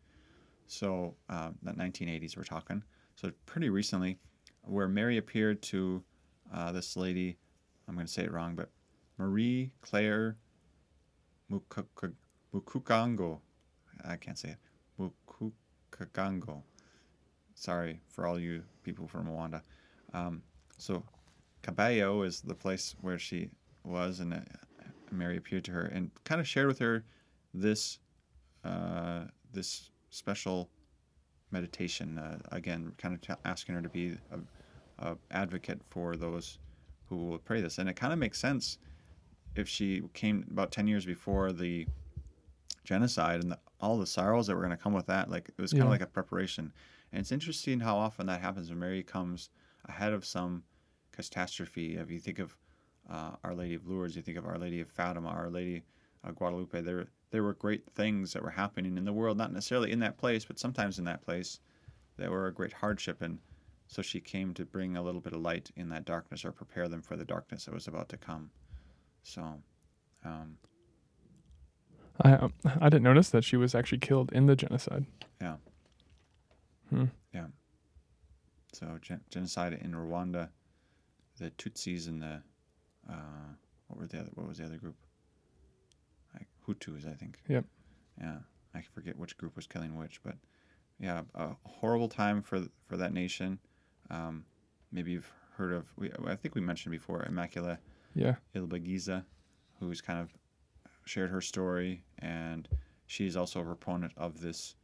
So, 0.68 1.16
uh, 1.28 1.50
the 1.62 1.72
1980s 1.72 2.36
we're 2.36 2.44
talking. 2.44 2.84
So 3.16 3.32
pretty 3.46 3.68
recently, 3.68 4.18
where 4.62 4.88
Mary 4.88 5.18
appeared 5.18 5.60
to 5.62 6.04
uh, 6.54 6.70
this 6.70 6.96
lady. 6.96 7.36
I'm 7.88 7.94
going 7.94 8.06
to 8.06 8.12
say 8.12 8.22
it 8.22 8.32
wrong, 8.32 8.54
but 8.54 8.70
Marie 9.18 9.72
Claire 9.80 10.36
Mukukango. 11.52 13.38
I 14.04 14.16
can't 14.16 14.38
say 14.38 14.50
it. 14.50 15.10
Mukukango. 15.92 16.62
Sorry 17.54 18.00
for 18.08 18.26
all 18.26 18.38
you 18.38 18.62
people 18.82 19.06
from 19.06 19.26
Rwanda. 19.26 19.62
Um, 20.14 20.42
so, 20.78 21.02
Kibeho 21.62 22.26
is 22.26 22.40
the 22.40 22.54
place 22.54 22.96
where 23.00 23.18
she 23.18 23.50
was, 23.84 24.20
and 24.20 24.34
uh, 24.34 24.38
Mary 25.10 25.36
appeared 25.36 25.64
to 25.64 25.72
her 25.72 25.82
and 25.82 26.10
kind 26.24 26.40
of 26.40 26.48
shared 26.48 26.66
with 26.66 26.78
her 26.78 27.04
this 27.54 27.98
uh, 28.64 29.24
this 29.52 29.90
special 30.10 30.68
meditation. 31.50 32.18
Uh, 32.18 32.38
again, 32.50 32.92
kind 32.96 33.14
of 33.14 33.20
t- 33.20 33.42
asking 33.44 33.74
her 33.74 33.82
to 33.82 33.88
be 33.88 34.16
a, 34.32 35.10
a 35.10 35.16
advocate 35.30 35.80
for 35.90 36.16
those 36.16 36.58
who 37.08 37.16
will 37.16 37.38
pray 37.38 37.60
this, 37.60 37.78
and 37.78 37.88
it 37.88 37.96
kind 37.96 38.12
of 38.12 38.18
makes 38.18 38.40
sense 38.40 38.78
if 39.56 39.68
she 39.68 40.02
came 40.14 40.46
about 40.50 40.72
10 40.72 40.86
years 40.86 41.04
before 41.04 41.52
the 41.52 41.86
genocide 42.84 43.40
and 43.40 43.52
the, 43.52 43.58
all 43.80 43.98
the 43.98 44.06
sorrows 44.06 44.46
that 44.46 44.54
were 44.54 44.62
going 44.62 44.76
to 44.76 44.82
come 44.82 44.92
with 44.92 45.06
that 45.06 45.30
like 45.30 45.48
it 45.48 45.60
was 45.60 45.72
kind 45.72 45.84
of 45.84 45.90
like 45.90 46.00
a 46.00 46.06
preparation. 46.06 46.72
And 47.12 47.20
it's 47.20 47.32
interesting 47.32 47.80
how 47.80 47.96
often 47.96 48.26
that 48.26 48.40
happens. 48.40 48.70
When 48.70 48.78
mary 48.78 49.02
comes 49.02 49.50
ahead 49.86 50.12
of 50.12 50.24
some 50.24 50.62
catastrophe 51.12 51.96
if 51.96 52.10
you 52.10 52.18
think 52.18 52.38
of 52.38 52.56
uh, 53.10 53.32
our 53.44 53.54
lady 53.54 53.74
of 53.74 53.86
lourdes 53.86 54.16
you 54.16 54.22
think 54.22 54.38
of 54.38 54.46
our 54.46 54.56
lady 54.56 54.80
of 54.80 54.88
fatima 54.88 55.28
our 55.28 55.50
lady 55.50 55.82
of 56.22 56.36
guadalupe 56.36 56.80
there 56.80 57.04
there 57.30 57.42
were 57.42 57.52
great 57.54 57.84
things 57.94 58.32
that 58.32 58.42
were 58.42 58.50
happening 58.50 58.96
in 58.96 59.04
the 59.04 59.12
world 59.12 59.36
not 59.36 59.52
necessarily 59.52 59.90
in 59.90 59.98
that 59.98 60.16
place 60.16 60.44
but 60.44 60.58
sometimes 60.58 60.98
in 60.98 61.04
that 61.04 61.20
place 61.20 61.58
that 62.16 62.30
were 62.30 62.46
a 62.46 62.52
great 62.52 62.72
hardship. 62.72 63.22
And 63.22 63.38
so 63.86 64.02
she 64.02 64.20
came 64.20 64.54
to 64.54 64.64
bring 64.64 64.96
a 64.96 65.02
little 65.02 65.20
bit 65.20 65.32
of 65.32 65.40
light 65.40 65.70
in 65.76 65.88
that 65.90 66.04
darkness 66.04 66.44
or 66.44 66.52
prepare 66.52 66.88
them 66.88 67.02
for 67.02 67.16
the 67.16 67.24
darkness 67.24 67.64
that 67.64 67.74
was 67.74 67.88
about 67.88 68.08
to 68.10 68.16
come 68.16 68.50
so, 69.22 69.62
um, 70.24 70.58
I 72.20 72.32
um, 72.34 72.52
I 72.64 72.88
didn't 72.88 73.02
notice 73.02 73.30
that 73.30 73.44
she 73.44 73.56
was 73.56 73.74
actually 73.74 73.98
killed 73.98 74.32
in 74.32 74.46
the 74.46 74.56
genocide. 74.56 75.06
Yeah. 75.40 75.56
Hmm. 76.90 77.04
Yeah. 77.32 77.46
So 78.72 78.98
gen- 79.00 79.22
genocide 79.30 79.74
in 79.74 79.92
Rwanda, 79.92 80.48
the 81.38 81.50
Tutsis 81.50 82.08
and 82.08 82.22
the 82.22 82.42
uh, 83.08 83.54
what 83.88 83.98
were 83.98 84.06
the 84.06 84.20
other? 84.20 84.30
What 84.34 84.48
was 84.48 84.58
the 84.58 84.64
other 84.64 84.76
group? 84.76 84.96
Like 86.34 86.48
Hutus, 86.66 87.06
I 87.06 87.14
think. 87.14 87.38
Yep. 87.48 87.64
Yeah, 88.20 88.38
I 88.74 88.82
forget 88.94 89.18
which 89.18 89.36
group 89.36 89.56
was 89.56 89.66
killing 89.66 89.96
which, 89.96 90.22
but 90.22 90.36
yeah, 91.00 91.22
a 91.34 91.50
horrible 91.64 92.08
time 92.08 92.42
for 92.42 92.62
for 92.86 92.96
that 92.96 93.12
nation. 93.12 93.58
Um, 94.10 94.44
maybe 94.90 95.12
you've 95.12 95.30
heard 95.56 95.72
of. 95.72 95.86
We, 95.96 96.10
I 96.26 96.36
think 96.36 96.54
we 96.54 96.60
mentioned 96.60 96.92
before 96.92 97.26
Immaculée 97.28 97.78
yeah. 98.14 98.36
Ilibagiza, 98.54 99.24
who's 99.80 100.00
kind 100.00 100.20
of 100.20 100.32
shared 101.04 101.30
her 101.30 101.40
story, 101.40 102.04
and 102.18 102.68
she's 103.06 103.36
also 103.36 103.60
a 103.60 103.64
proponent 103.64 104.12
of 104.16 104.40
this 104.40 104.76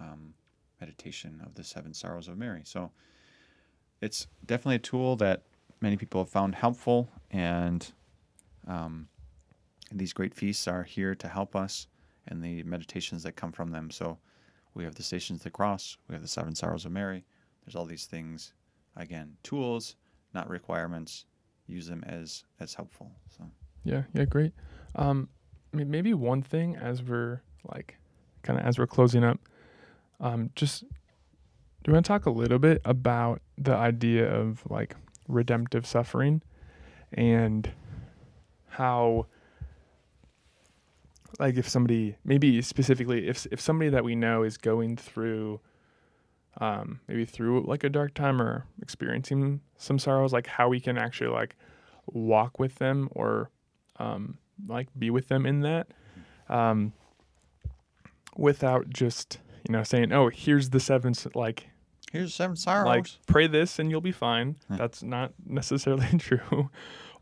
um, 0.00 0.34
meditation 0.80 1.40
of 1.44 1.54
the 1.54 1.64
seven 1.64 1.94
sorrows 1.94 2.28
of 2.28 2.36
Mary. 2.36 2.62
So 2.64 2.90
it's 4.00 4.26
definitely 4.44 4.76
a 4.76 4.80
tool 4.80 5.16
that 5.16 5.42
many 5.80 5.96
people 5.96 6.20
have 6.20 6.28
found 6.28 6.54
helpful, 6.54 7.08
and 7.30 7.90
um, 8.66 9.08
these 9.92 10.12
great 10.12 10.34
feasts 10.34 10.66
are 10.68 10.82
here 10.82 11.14
to 11.14 11.28
help 11.28 11.54
us, 11.56 11.86
and 12.28 12.42
the 12.42 12.62
meditations 12.64 13.22
that 13.22 13.36
come 13.36 13.52
from 13.52 13.70
them. 13.70 13.90
So 13.90 14.18
we 14.74 14.84
have 14.84 14.94
the 14.94 15.02
Stations 15.02 15.40
of 15.40 15.44
the 15.44 15.50
Cross, 15.50 15.98
we 16.08 16.14
have 16.14 16.22
the 16.22 16.28
Seven 16.28 16.54
Sorrows 16.54 16.84
of 16.84 16.92
Mary. 16.92 17.24
There's 17.64 17.76
all 17.76 17.86
these 17.86 18.06
things, 18.06 18.52
again, 18.96 19.36
tools, 19.42 19.96
not 20.34 20.50
requirements, 20.50 21.26
use 21.66 21.86
them 21.86 22.04
as 22.06 22.44
as 22.60 22.74
helpful. 22.74 23.10
So 23.36 23.44
yeah, 23.84 24.02
yeah, 24.12 24.24
great. 24.24 24.52
Um, 24.94 25.28
maybe 25.72 26.14
one 26.14 26.42
thing 26.42 26.76
as 26.76 27.02
we're 27.02 27.42
like 27.72 27.96
kind 28.42 28.58
of 28.58 28.66
as 28.66 28.78
we're 28.78 28.86
closing 28.86 29.24
up, 29.24 29.38
um, 30.20 30.50
just 30.54 30.80
do 30.80 31.90
you 31.90 31.92
want 31.92 32.06
to 32.06 32.08
talk 32.08 32.26
a 32.26 32.30
little 32.30 32.58
bit 32.58 32.80
about 32.84 33.40
the 33.58 33.74
idea 33.74 34.32
of 34.32 34.62
like 34.70 34.96
redemptive 35.28 35.86
suffering 35.86 36.42
and 37.12 37.70
how 38.68 39.26
like 41.38 41.56
if 41.56 41.68
somebody 41.68 42.16
maybe 42.24 42.62
specifically 42.62 43.28
if 43.28 43.46
if 43.50 43.60
somebody 43.60 43.90
that 43.90 44.04
we 44.04 44.14
know 44.14 44.42
is 44.42 44.56
going 44.56 44.96
through 44.96 45.60
um, 46.60 47.00
maybe 47.08 47.24
through 47.24 47.64
like 47.66 47.84
a 47.84 47.88
dark 47.88 48.14
time 48.14 48.40
or 48.40 48.66
experiencing 48.80 49.60
some 49.76 49.98
sorrows, 49.98 50.32
like 50.32 50.46
how 50.46 50.68
we 50.68 50.80
can 50.80 50.96
actually 50.98 51.30
like 51.30 51.56
walk 52.06 52.58
with 52.58 52.76
them 52.76 53.08
or 53.12 53.50
um, 53.98 54.38
like 54.66 54.88
be 54.98 55.10
with 55.10 55.28
them 55.28 55.46
in 55.46 55.60
that 55.60 55.88
um, 56.48 56.92
without 58.36 58.88
just 58.90 59.38
you 59.68 59.72
know 59.72 59.82
saying, 59.82 60.12
"Oh, 60.12 60.28
here's 60.28 60.70
the 60.70 60.80
seven 60.80 61.14
like." 61.34 61.68
Here's 62.12 62.32
seven 62.32 62.54
sorrows. 62.54 62.86
Like 62.86 63.06
pray 63.26 63.48
this 63.48 63.80
and 63.80 63.90
you'll 63.90 64.00
be 64.00 64.12
fine. 64.12 64.54
That's 64.70 65.02
not 65.02 65.32
necessarily 65.44 66.06
true. 66.18 66.70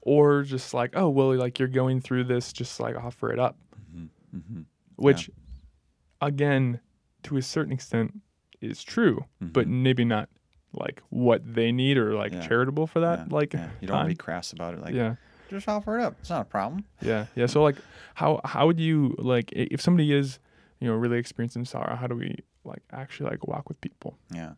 or 0.02 0.42
just 0.42 0.74
like, 0.74 0.90
oh 0.94 1.08
well, 1.08 1.34
like 1.34 1.58
you're 1.58 1.68
going 1.68 2.00
through 2.02 2.24
this, 2.24 2.52
just 2.52 2.78
like 2.78 2.94
offer 2.96 3.32
it 3.32 3.38
up. 3.38 3.56
Mm-hmm. 3.90 4.36
Mm-hmm. 4.36 4.60
Which, 4.96 5.28
yeah. 5.28 6.28
again, 6.28 6.80
to 7.22 7.38
a 7.38 7.42
certain 7.42 7.72
extent, 7.72 8.20
is 8.62 8.82
true, 8.82 9.24
mm-hmm. 9.42 9.52
but 9.52 9.68
maybe 9.68 10.04
not 10.04 10.28
like 10.72 11.02
what 11.10 11.42
they 11.44 11.72
need 11.72 11.98
or 11.98 12.14
like 12.14 12.32
yeah. 12.32 12.46
charitable 12.46 12.86
for 12.86 13.00
that. 13.00 13.20
Yeah. 13.20 13.26
Like 13.30 13.52
yeah. 13.52 13.68
you 13.80 13.88
don't 13.88 13.96
want 13.96 14.08
to 14.08 14.14
be 14.14 14.16
crass 14.16 14.52
about 14.52 14.74
it. 14.74 14.80
Like 14.80 14.94
yeah, 14.94 15.16
just 15.50 15.68
offer 15.68 15.98
it 15.98 16.02
up. 16.02 16.16
It's 16.20 16.30
not 16.30 16.42
a 16.42 16.46
problem. 16.46 16.84
Yeah, 17.00 17.26
yeah. 17.34 17.46
So 17.46 17.62
like, 17.62 17.76
how 18.14 18.40
how 18.44 18.66
would 18.66 18.80
you 18.80 19.14
like 19.18 19.52
if 19.52 19.80
somebody 19.80 20.12
is 20.12 20.38
you 20.80 20.88
know 20.88 20.94
really 20.94 21.18
experiencing 21.18 21.64
sorrow? 21.64 21.96
How 21.96 22.06
do 22.06 22.14
we 22.14 22.36
like 22.64 22.82
actually 22.92 23.30
like 23.30 23.46
walk 23.46 23.68
with 23.68 23.80
people? 23.80 24.16
Yeah. 24.32 24.52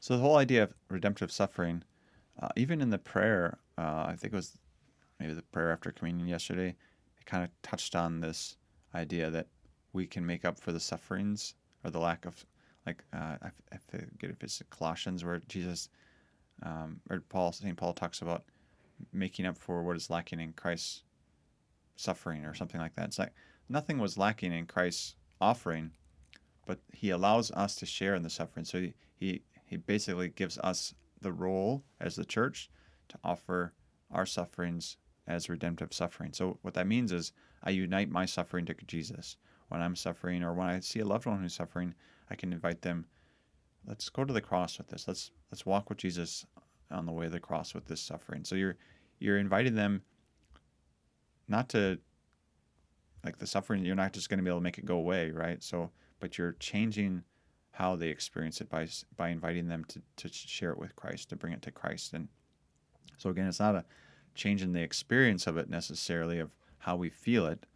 So 0.00 0.16
the 0.16 0.22
whole 0.22 0.36
idea 0.36 0.64
of 0.64 0.74
redemptive 0.88 1.30
suffering, 1.30 1.84
uh, 2.40 2.48
even 2.56 2.80
in 2.80 2.90
the 2.90 2.98
prayer, 2.98 3.58
uh, 3.78 4.06
I 4.08 4.16
think 4.18 4.32
it 4.32 4.36
was 4.36 4.58
maybe 5.20 5.34
the 5.34 5.42
prayer 5.42 5.70
after 5.70 5.92
communion 5.92 6.26
yesterday, 6.26 6.74
it 7.20 7.26
kind 7.26 7.44
of 7.44 7.50
touched 7.62 7.94
on 7.94 8.20
this 8.20 8.56
idea 8.94 9.30
that 9.30 9.46
we 9.92 10.06
can 10.06 10.26
make 10.26 10.44
up 10.44 10.58
for 10.58 10.72
the 10.72 10.80
sufferings 10.80 11.54
or 11.84 11.90
the 11.90 12.00
lack 12.00 12.24
of 12.24 12.44
like 12.86 13.04
uh, 13.12 13.36
I, 13.42 13.50
I 13.72 13.76
forget 13.88 14.30
if 14.30 14.42
it's 14.42 14.62
Colossians 14.70 15.24
where 15.24 15.40
Jesus 15.48 15.88
um, 16.62 17.00
or 17.10 17.20
Paul 17.20 17.52
Saint 17.52 17.76
Paul 17.76 17.92
talks 17.92 18.22
about 18.22 18.44
making 19.12 19.46
up 19.46 19.56
for 19.58 19.82
what 19.82 19.96
is 19.96 20.10
lacking 20.10 20.40
in 20.40 20.52
Christ's 20.52 21.02
suffering 21.96 22.44
or 22.44 22.54
something 22.54 22.80
like 22.80 22.94
that. 22.96 23.06
It's 23.06 23.18
like 23.18 23.34
nothing 23.68 23.98
was 23.98 24.18
lacking 24.18 24.52
in 24.52 24.66
Christ's 24.66 25.16
offering, 25.40 25.90
but 26.66 26.78
He 26.92 27.10
allows 27.10 27.50
us 27.52 27.74
to 27.76 27.86
share 27.86 28.14
in 28.14 28.22
the 28.22 28.30
suffering. 28.30 28.64
So 28.64 28.80
he 28.80 28.94
he, 29.18 29.42
he 29.64 29.76
basically 29.76 30.28
gives 30.28 30.58
us 30.58 30.94
the 31.20 31.32
role 31.32 31.84
as 32.00 32.16
the 32.16 32.24
church 32.24 32.70
to 33.08 33.18
offer 33.22 33.72
our 34.10 34.26
sufferings 34.26 34.96
as 35.26 35.48
redemptive 35.48 35.92
suffering. 35.92 36.32
So 36.32 36.58
what 36.62 36.74
that 36.74 36.86
means 36.86 37.12
is 37.12 37.32
I 37.62 37.70
unite 37.70 38.10
my 38.10 38.26
suffering 38.26 38.66
to 38.66 38.74
Jesus. 38.86 39.36
When 39.68 39.80
I'm 39.80 39.96
suffering 39.96 40.42
or 40.42 40.52
when 40.52 40.68
I 40.68 40.80
see 40.80 41.00
a 41.00 41.06
loved 41.06 41.26
one 41.26 41.40
who's 41.40 41.54
suffering, 41.54 41.94
I 42.30 42.34
can 42.34 42.52
invite 42.52 42.82
them 42.82 43.06
let's 43.86 44.08
go 44.08 44.24
to 44.24 44.32
the 44.32 44.40
cross 44.40 44.78
with 44.78 44.88
this. 44.88 45.06
Let's 45.08 45.30
let's 45.50 45.66
walk 45.66 45.88
with 45.88 45.98
Jesus 45.98 46.46
on 46.90 47.06
the 47.06 47.12
way 47.12 47.26
of 47.26 47.32
the 47.32 47.40
cross 47.40 47.74
with 47.74 47.86
this 47.86 48.00
suffering. 48.00 48.44
So 48.44 48.54
you're 48.54 48.76
you're 49.18 49.38
inviting 49.38 49.74
them 49.74 50.02
not 51.48 51.68
to 51.70 51.98
like 53.24 53.38
the 53.38 53.46
suffering. 53.46 53.84
You're 53.84 53.94
not 53.94 54.12
just 54.12 54.28
going 54.28 54.38
to 54.38 54.44
be 54.44 54.50
able 54.50 54.58
to 54.58 54.64
make 54.64 54.78
it 54.78 54.84
go 54.84 54.96
away, 54.96 55.30
right? 55.30 55.62
So, 55.62 55.90
but 56.20 56.38
you're 56.38 56.56
changing 56.58 57.22
how 57.72 57.96
they 57.96 58.08
experience 58.08 58.60
it 58.60 58.68
by 58.68 58.88
by 59.16 59.28
inviting 59.28 59.68
them 59.68 59.84
to 59.86 60.02
to 60.16 60.28
share 60.28 60.72
it 60.72 60.78
with 60.78 60.96
Christ, 60.96 61.30
to 61.30 61.36
bring 61.36 61.52
it 61.52 61.62
to 61.62 61.70
Christ. 61.70 62.12
And 62.12 62.28
so 63.16 63.30
again, 63.30 63.46
it's 63.46 63.60
not 63.60 63.76
a 63.76 63.84
change 64.34 64.62
in 64.62 64.72
the 64.72 64.82
experience 64.82 65.46
of 65.46 65.56
it 65.56 65.68
necessarily 65.68 66.38
of 66.38 66.50
how 66.78 66.96
we 66.96 67.10
feel 67.10 67.46
it, 67.46 67.66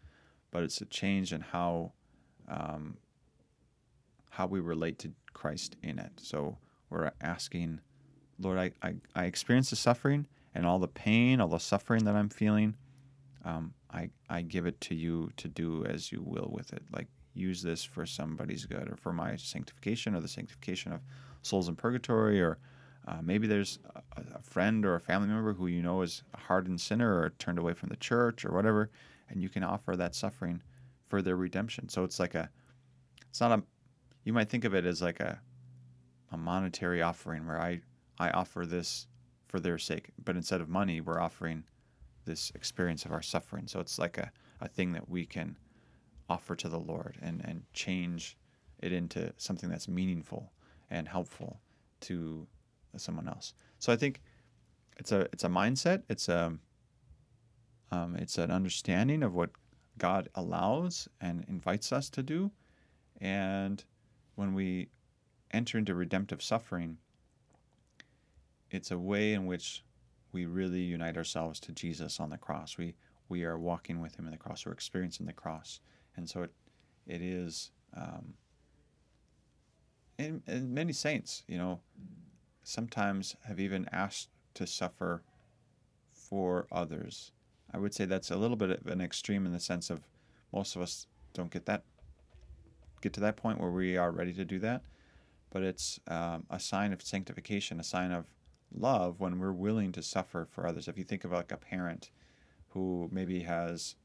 but 0.51 0.63
it's 0.63 0.81
a 0.81 0.87
change 0.87 1.33
in 1.33 1.41
how 1.41 1.93
um, 2.49 2.97
how 4.37 4.47
we 4.47 4.61
relate 4.61 4.99
to 4.99 5.11
Christ 5.33 5.77
in 5.83 5.99
it. 5.99 6.13
So 6.19 6.59
we're 6.91 7.11
asking, 7.23 7.81
Lord, 8.39 8.59
I, 8.59 8.71
I, 8.83 8.95
I 9.15 9.25
experience 9.25 9.71
the 9.71 9.77
suffering 9.77 10.27
and 10.55 10.67
all 10.67 10.79
the 10.79 10.89
pain, 10.89 11.41
all 11.41 11.49
the 11.49 11.59
suffering 11.59 12.05
that 12.05 12.15
I'm 12.15 12.29
feeling. 12.29 12.77
Um, 13.47 13.73
I, 13.91 14.11
I 14.29 14.43
give 14.43 14.67
it 14.67 14.79
to 14.83 14.95
you 14.95 15.31
to 15.39 15.49
do 15.49 15.87
as 15.87 16.13
you 16.13 16.23
will 16.23 16.51
with 16.53 16.75
it. 16.75 16.83
Like 16.93 17.07
use 17.33 17.63
this 17.63 17.83
for 17.83 18.05
somebody's 18.05 18.67
good 18.67 18.91
or 18.91 18.97
for 18.97 19.11
my 19.11 19.37
sanctification 19.37 20.15
or 20.15 20.21
the 20.21 20.29
sanctification 20.29 20.93
of 20.93 21.01
souls 21.41 21.69
in 21.69 21.77
purgatory 21.77 22.43
or 22.43 22.59
uh, 23.09 23.21
maybe 23.23 23.47
there's 23.47 23.79
a, 23.95 24.21
a, 24.35 24.43
friend 24.43 24.85
or 24.85 24.97
a 24.97 25.01
family 25.01 25.29
member 25.29 25.55
who 25.55 25.69
you 25.69 25.81
know 25.81 26.03
is 26.03 26.25
a 26.35 26.39
hardened 26.39 26.81
sinner 26.81 27.21
or 27.21 27.31
turned 27.39 27.59
away 27.59 27.73
from 27.73 27.89
the 27.89 27.97
church 27.97 28.45
or 28.45 28.53
whatever, 28.53 28.91
and 29.31 29.41
you 29.41 29.49
can 29.49 29.63
offer 29.63 29.95
that 29.95 30.13
suffering 30.13 30.61
for 31.09 31.23
their 31.23 31.37
redemption. 31.37 31.89
So 31.89 32.03
it's 32.03 32.19
like 32.19 32.35
a, 32.35 32.51
it's 33.31 33.41
not 33.41 33.61
a, 33.61 33.63
you 34.27 34.33
might 34.33 34.51
think 34.51 34.65
of 34.65 34.75
it 34.75 34.85
as 34.85 35.01
like 35.01 35.21
a, 35.21 35.41
a 36.33 36.37
monetary 36.37 37.01
offering 37.01 37.47
where 37.47 37.63
I, 37.63 37.81
I 38.19 38.31
offer 38.31 38.67
this 38.67 39.07
for 39.47 39.61
their 39.61 39.79
sake, 39.79 40.11
but 40.23 40.35
instead 40.35 40.61
of 40.61 40.69
money, 40.69 41.01
we're 41.01 41.21
offering 41.21 41.63
this 42.25 42.51
experience 42.57 43.05
of 43.05 43.13
our 43.13 43.23
suffering. 43.23 43.69
So 43.69 43.79
it's 43.79 44.01
like 44.01 44.19
a, 44.19 44.33
a 44.61 44.67
thing 44.67 44.93
that 44.93 45.09
we 45.09 45.27
can 45.27 45.57
offer 46.29 46.57
to 46.57 46.69
the 46.69 46.79
Lord 46.79 47.17
and, 47.23 47.41
and 47.45 47.63
change 47.73 48.37
it 48.81 48.93
into 48.93 49.33
something 49.37 49.71
that's 49.71 49.87
meaningful 49.87 50.53
and 50.91 51.07
helpful 51.07 51.61
to 52.01 52.49
someone 52.97 53.29
else. 53.29 53.55
So 53.79 53.93
I 53.93 53.97
think 53.97 54.23
it's 54.99 55.13
a 55.13 55.21
it's 55.33 55.45
a 55.45 55.49
mindset. 55.49 56.03
It's 56.09 56.29
a 56.29 56.53
um, 57.93 58.17
it's 58.17 58.39
an 58.39 58.51
understanding 58.51 59.23
of 59.23 59.37
what 59.37 59.51
God 59.99 60.29
allows 60.35 61.07
and 61.21 61.45
invites 61.49 61.93
us 61.93 62.11
to 62.11 62.25
do, 62.25 62.51
and 63.21 63.85
when 64.37 64.55
we 64.55 64.89
enter 65.51 65.79
into 65.79 65.95
redemptive 65.95 66.43
suffering, 66.43 66.99
it's 68.71 68.91
a 68.91 68.99
way 68.99 69.33
in 69.33 69.47
which 69.47 69.83
we 70.33 70.47
really 70.47 70.81
unite 70.81 71.17
ourselves 71.17 71.59
to 71.61 71.73
Jesus 71.73 72.21
on 72.21 72.31
the 72.31 72.39
cross. 72.39 72.79
We 72.79 72.95
we 73.29 73.43
are 73.43 73.59
walking 73.59 74.01
with 74.01 74.17
Him 74.17 74.27
in 74.27 74.31
the 74.31 74.39
cross. 74.39 74.65
We're 74.65 74.73
experiencing 74.73 75.27
the 75.27 75.33
cross, 75.33 75.81
and 76.17 76.29
so 76.29 76.43
it 76.43 76.53
it 77.07 77.23
is. 77.23 77.73
Um, 77.97 78.35
and, 80.19 80.43
and 80.47 80.73
many 80.73 80.93
saints, 80.93 81.43
you 81.47 81.59
know, 81.59 81.81
sometimes 82.63 83.37
have 83.47 83.61
even 83.61 83.87
asked 83.93 84.29
to 84.55 84.67
suffer 84.67 85.23
for 86.11 86.67
others. 86.73 87.33
I 87.73 87.79
would 87.79 87.95
say 87.95 88.07
that's 88.07 88.31
a 88.31 88.37
little 88.37 88.57
bit 88.57 88.71
of 88.71 88.87
an 88.87 89.01
extreme 89.01 89.45
in 89.45 89.53
the 89.53 89.61
sense 89.61 89.91
of 89.91 90.01
most 90.53 90.75
of 90.75 90.83
us 90.83 91.07
don't 91.35 91.51
get 91.51 91.67
that 91.67 91.85
get 93.01 93.13
to 93.15 93.21
that 93.21 93.37
point 93.37 93.61
where 93.61 93.71
we 93.71 93.97
are 93.97 94.11
ready 94.11 94.33
to 94.35 94.45
do 94.45 94.59
that, 94.61 94.83
but 95.51 95.63
it's 95.63 96.01
um, 96.09 96.45
a 96.51 96.59
sign 96.61 96.93
of 96.93 97.03
sanctification, 97.03 97.81
a 97.81 97.85
sign 97.85 98.13
of 98.13 98.27
love 98.75 99.21
when 99.21 99.39
we're 99.39 99.53
willing 99.53 99.93
to 99.93 100.03
suffer 100.03 100.47
for 100.51 100.67
others. 100.67 100.89
If 100.89 100.99
you 100.99 101.05
think 101.05 101.25
of 101.25 101.33
like 101.33 101.53
a 101.53 101.57
parent 101.57 102.11
who 102.71 103.09
maybe 103.13 103.41
has, 103.41 103.97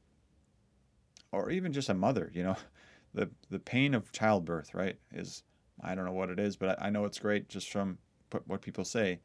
or 1.30 1.50
even 1.50 1.72
just 1.72 1.88
a 1.88 1.94
mother, 1.94 2.30
you 2.34 2.42
know, 2.42 2.56
the 3.14 3.30
the 3.50 3.58
pain 3.58 3.94
of 3.94 4.12
childbirth, 4.12 4.74
right, 4.74 4.96
is 5.12 5.42
I 5.82 5.94
don't 5.94 6.04
know 6.04 6.12
what 6.12 6.30
it 6.30 6.38
is, 6.38 6.56
but 6.56 6.80
I, 6.80 6.86
I 6.86 6.90
know 6.90 7.04
it's 7.04 7.18
great 7.18 7.48
just 7.48 7.70
from 7.70 7.98
what 8.46 8.62
people 8.62 8.84
say, 8.84 9.20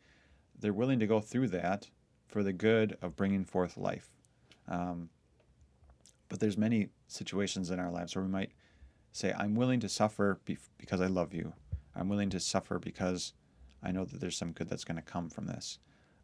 they're 0.59 0.74
willing 0.74 0.99
to 0.99 1.07
go 1.07 1.22
through 1.22 1.47
that 1.49 1.89
for 2.28 2.43
the 2.43 2.53
good 2.53 2.97
of 3.01 3.15
bringing 3.15 3.45
forth 3.45 3.78
life. 3.78 4.09
Um, 4.68 5.09
but 6.30 6.39
there's 6.39 6.57
many 6.57 6.89
situations 7.07 7.72
in 7.72 7.80
our 7.80 7.91
lives 7.91 8.15
where 8.15 8.26
we 8.26 8.32
might 8.32 8.51
say, 9.18 9.34
"I'm 9.38 9.55
willing 9.55 9.80
to 9.82 9.89
suffer 9.89 10.39
because 10.45 11.01
I 11.01 11.07
love 11.07 11.34
you. 11.34 11.53
I'm 11.95 12.09
willing 12.09 12.30
to 12.32 12.39
suffer 12.39 12.80
because 12.80 13.34
I 13.82 13.91
know 13.91 14.05
that 14.05 14.20
there's 14.20 14.38
some 14.38 14.51
good 14.51 14.70
that's 14.70 14.84
going 14.84 14.97
to 14.97 15.01
come 15.01 15.30
from 15.30 15.45
this." 15.45 15.80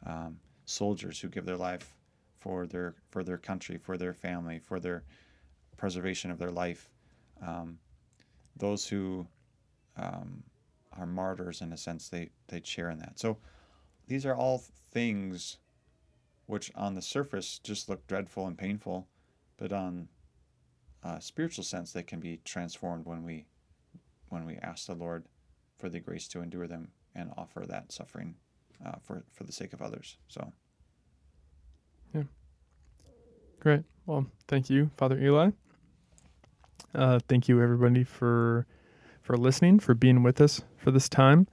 Um, 0.06 0.40
soldiers 0.66 1.20
who 1.20 1.30
give 1.30 1.46
their 1.46 1.58
life 1.58 1.96
for 2.40 2.68
their 2.68 2.96
for 3.10 3.24
their 3.24 3.38
country, 3.38 3.78
for 3.78 3.98
their 3.98 4.14
family, 4.14 4.60
for 4.60 4.80
their 4.80 5.04
preservation 5.78 6.32
of 6.32 6.38
their 6.38 6.52
life. 6.52 6.90
Um, 7.42 7.80
those 8.56 8.88
who 8.88 9.28
um, 9.98 10.44
are 10.98 11.06
martyrs 11.06 11.62
in 11.62 11.74
a 11.74 11.78
sense. 11.78 12.10
They 12.10 12.30
they 12.48 12.62
share 12.64 12.90
in 12.90 13.00
that. 13.00 13.20
So 13.20 13.38
these 14.08 14.26
are 14.26 14.36
all 14.36 14.64
things 14.92 15.58
which 16.46 16.72
on 16.76 16.94
the 16.94 17.02
surface 17.02 17.60
just 17.60 17.90
look 17.90 18.06
dreadful 18.08 18.48
and 18.48 18.58
painful, 18.58 19.08
but 19.58 19.72
on 19.72 20.08
a 21.04 21.22
spiritual 21.22 21.64
sense 21.64 21.92
that 21.94 22.08
can 22.08 22.20
be 22.20 22.40
transformed 22.46 23.06
when 23.06 23.24
we 23.24 23.46
when 24.30 24.46
we 24.46 24.58
ask 24.58 24.88
the 24.88 24.96
Lord 24.96 25.26
for 25.78 25.90
the 25.90 26.00
grace 26.00 26.28
to 26.30 26.42
endure 26.42 26.68
them 26.68 26.90
and 27.14 27.32
offer 27.38 27.66
that 27.68 27.92
suffering 27.92 28.36
uh, 28.86 28.96
for 29.04 29.24
for 29.32 29.44
the 29.44 29.52
sake 29.52 29.74
of 29.74 29.82
others. 29.82 30.18
So. 30.28 30.52
Yeah. 32.14 32.24
Great. 33.60 33.84
Well, 34.06 34.28
thank 34.48 34.70
you, 34.70 34.92
Father 34.98 35.20
Eli. 35.20 35.52
Uh, 36.94 37.20
thank 37.28 37.48
you, 37.48 37.62
everybody, 37.62 38.04
for 38.04 38.68
for 39.22 39.38
listening, 39.38 39.80
for 39.80 39.94
being 39.94 40.22
with 40.22 40.42
us 40.42 40.62
for 40.78 40.92
this 40.92 41.10
time. 41.10 41.48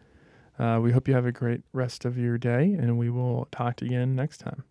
Uh, 0.58 0.78
we 0.82 0.92
hope 0.92 1.08
you 1.08 1.14
have 1.14 1.24
a 1.24 1.32
great 1.32 1.62
rest 1.72 2.04
of 2.04 2.18
your 2.18 2.36
day, 2.36 2.76
and 2.78 2.98
we 2.98 3.08
will 3.08 3.48
talk 3.50 3.76
to 3.76 3.86
you 3.86 3.92
again 3.92 4.14
next 4.14 4.38
time. 4.38 4.64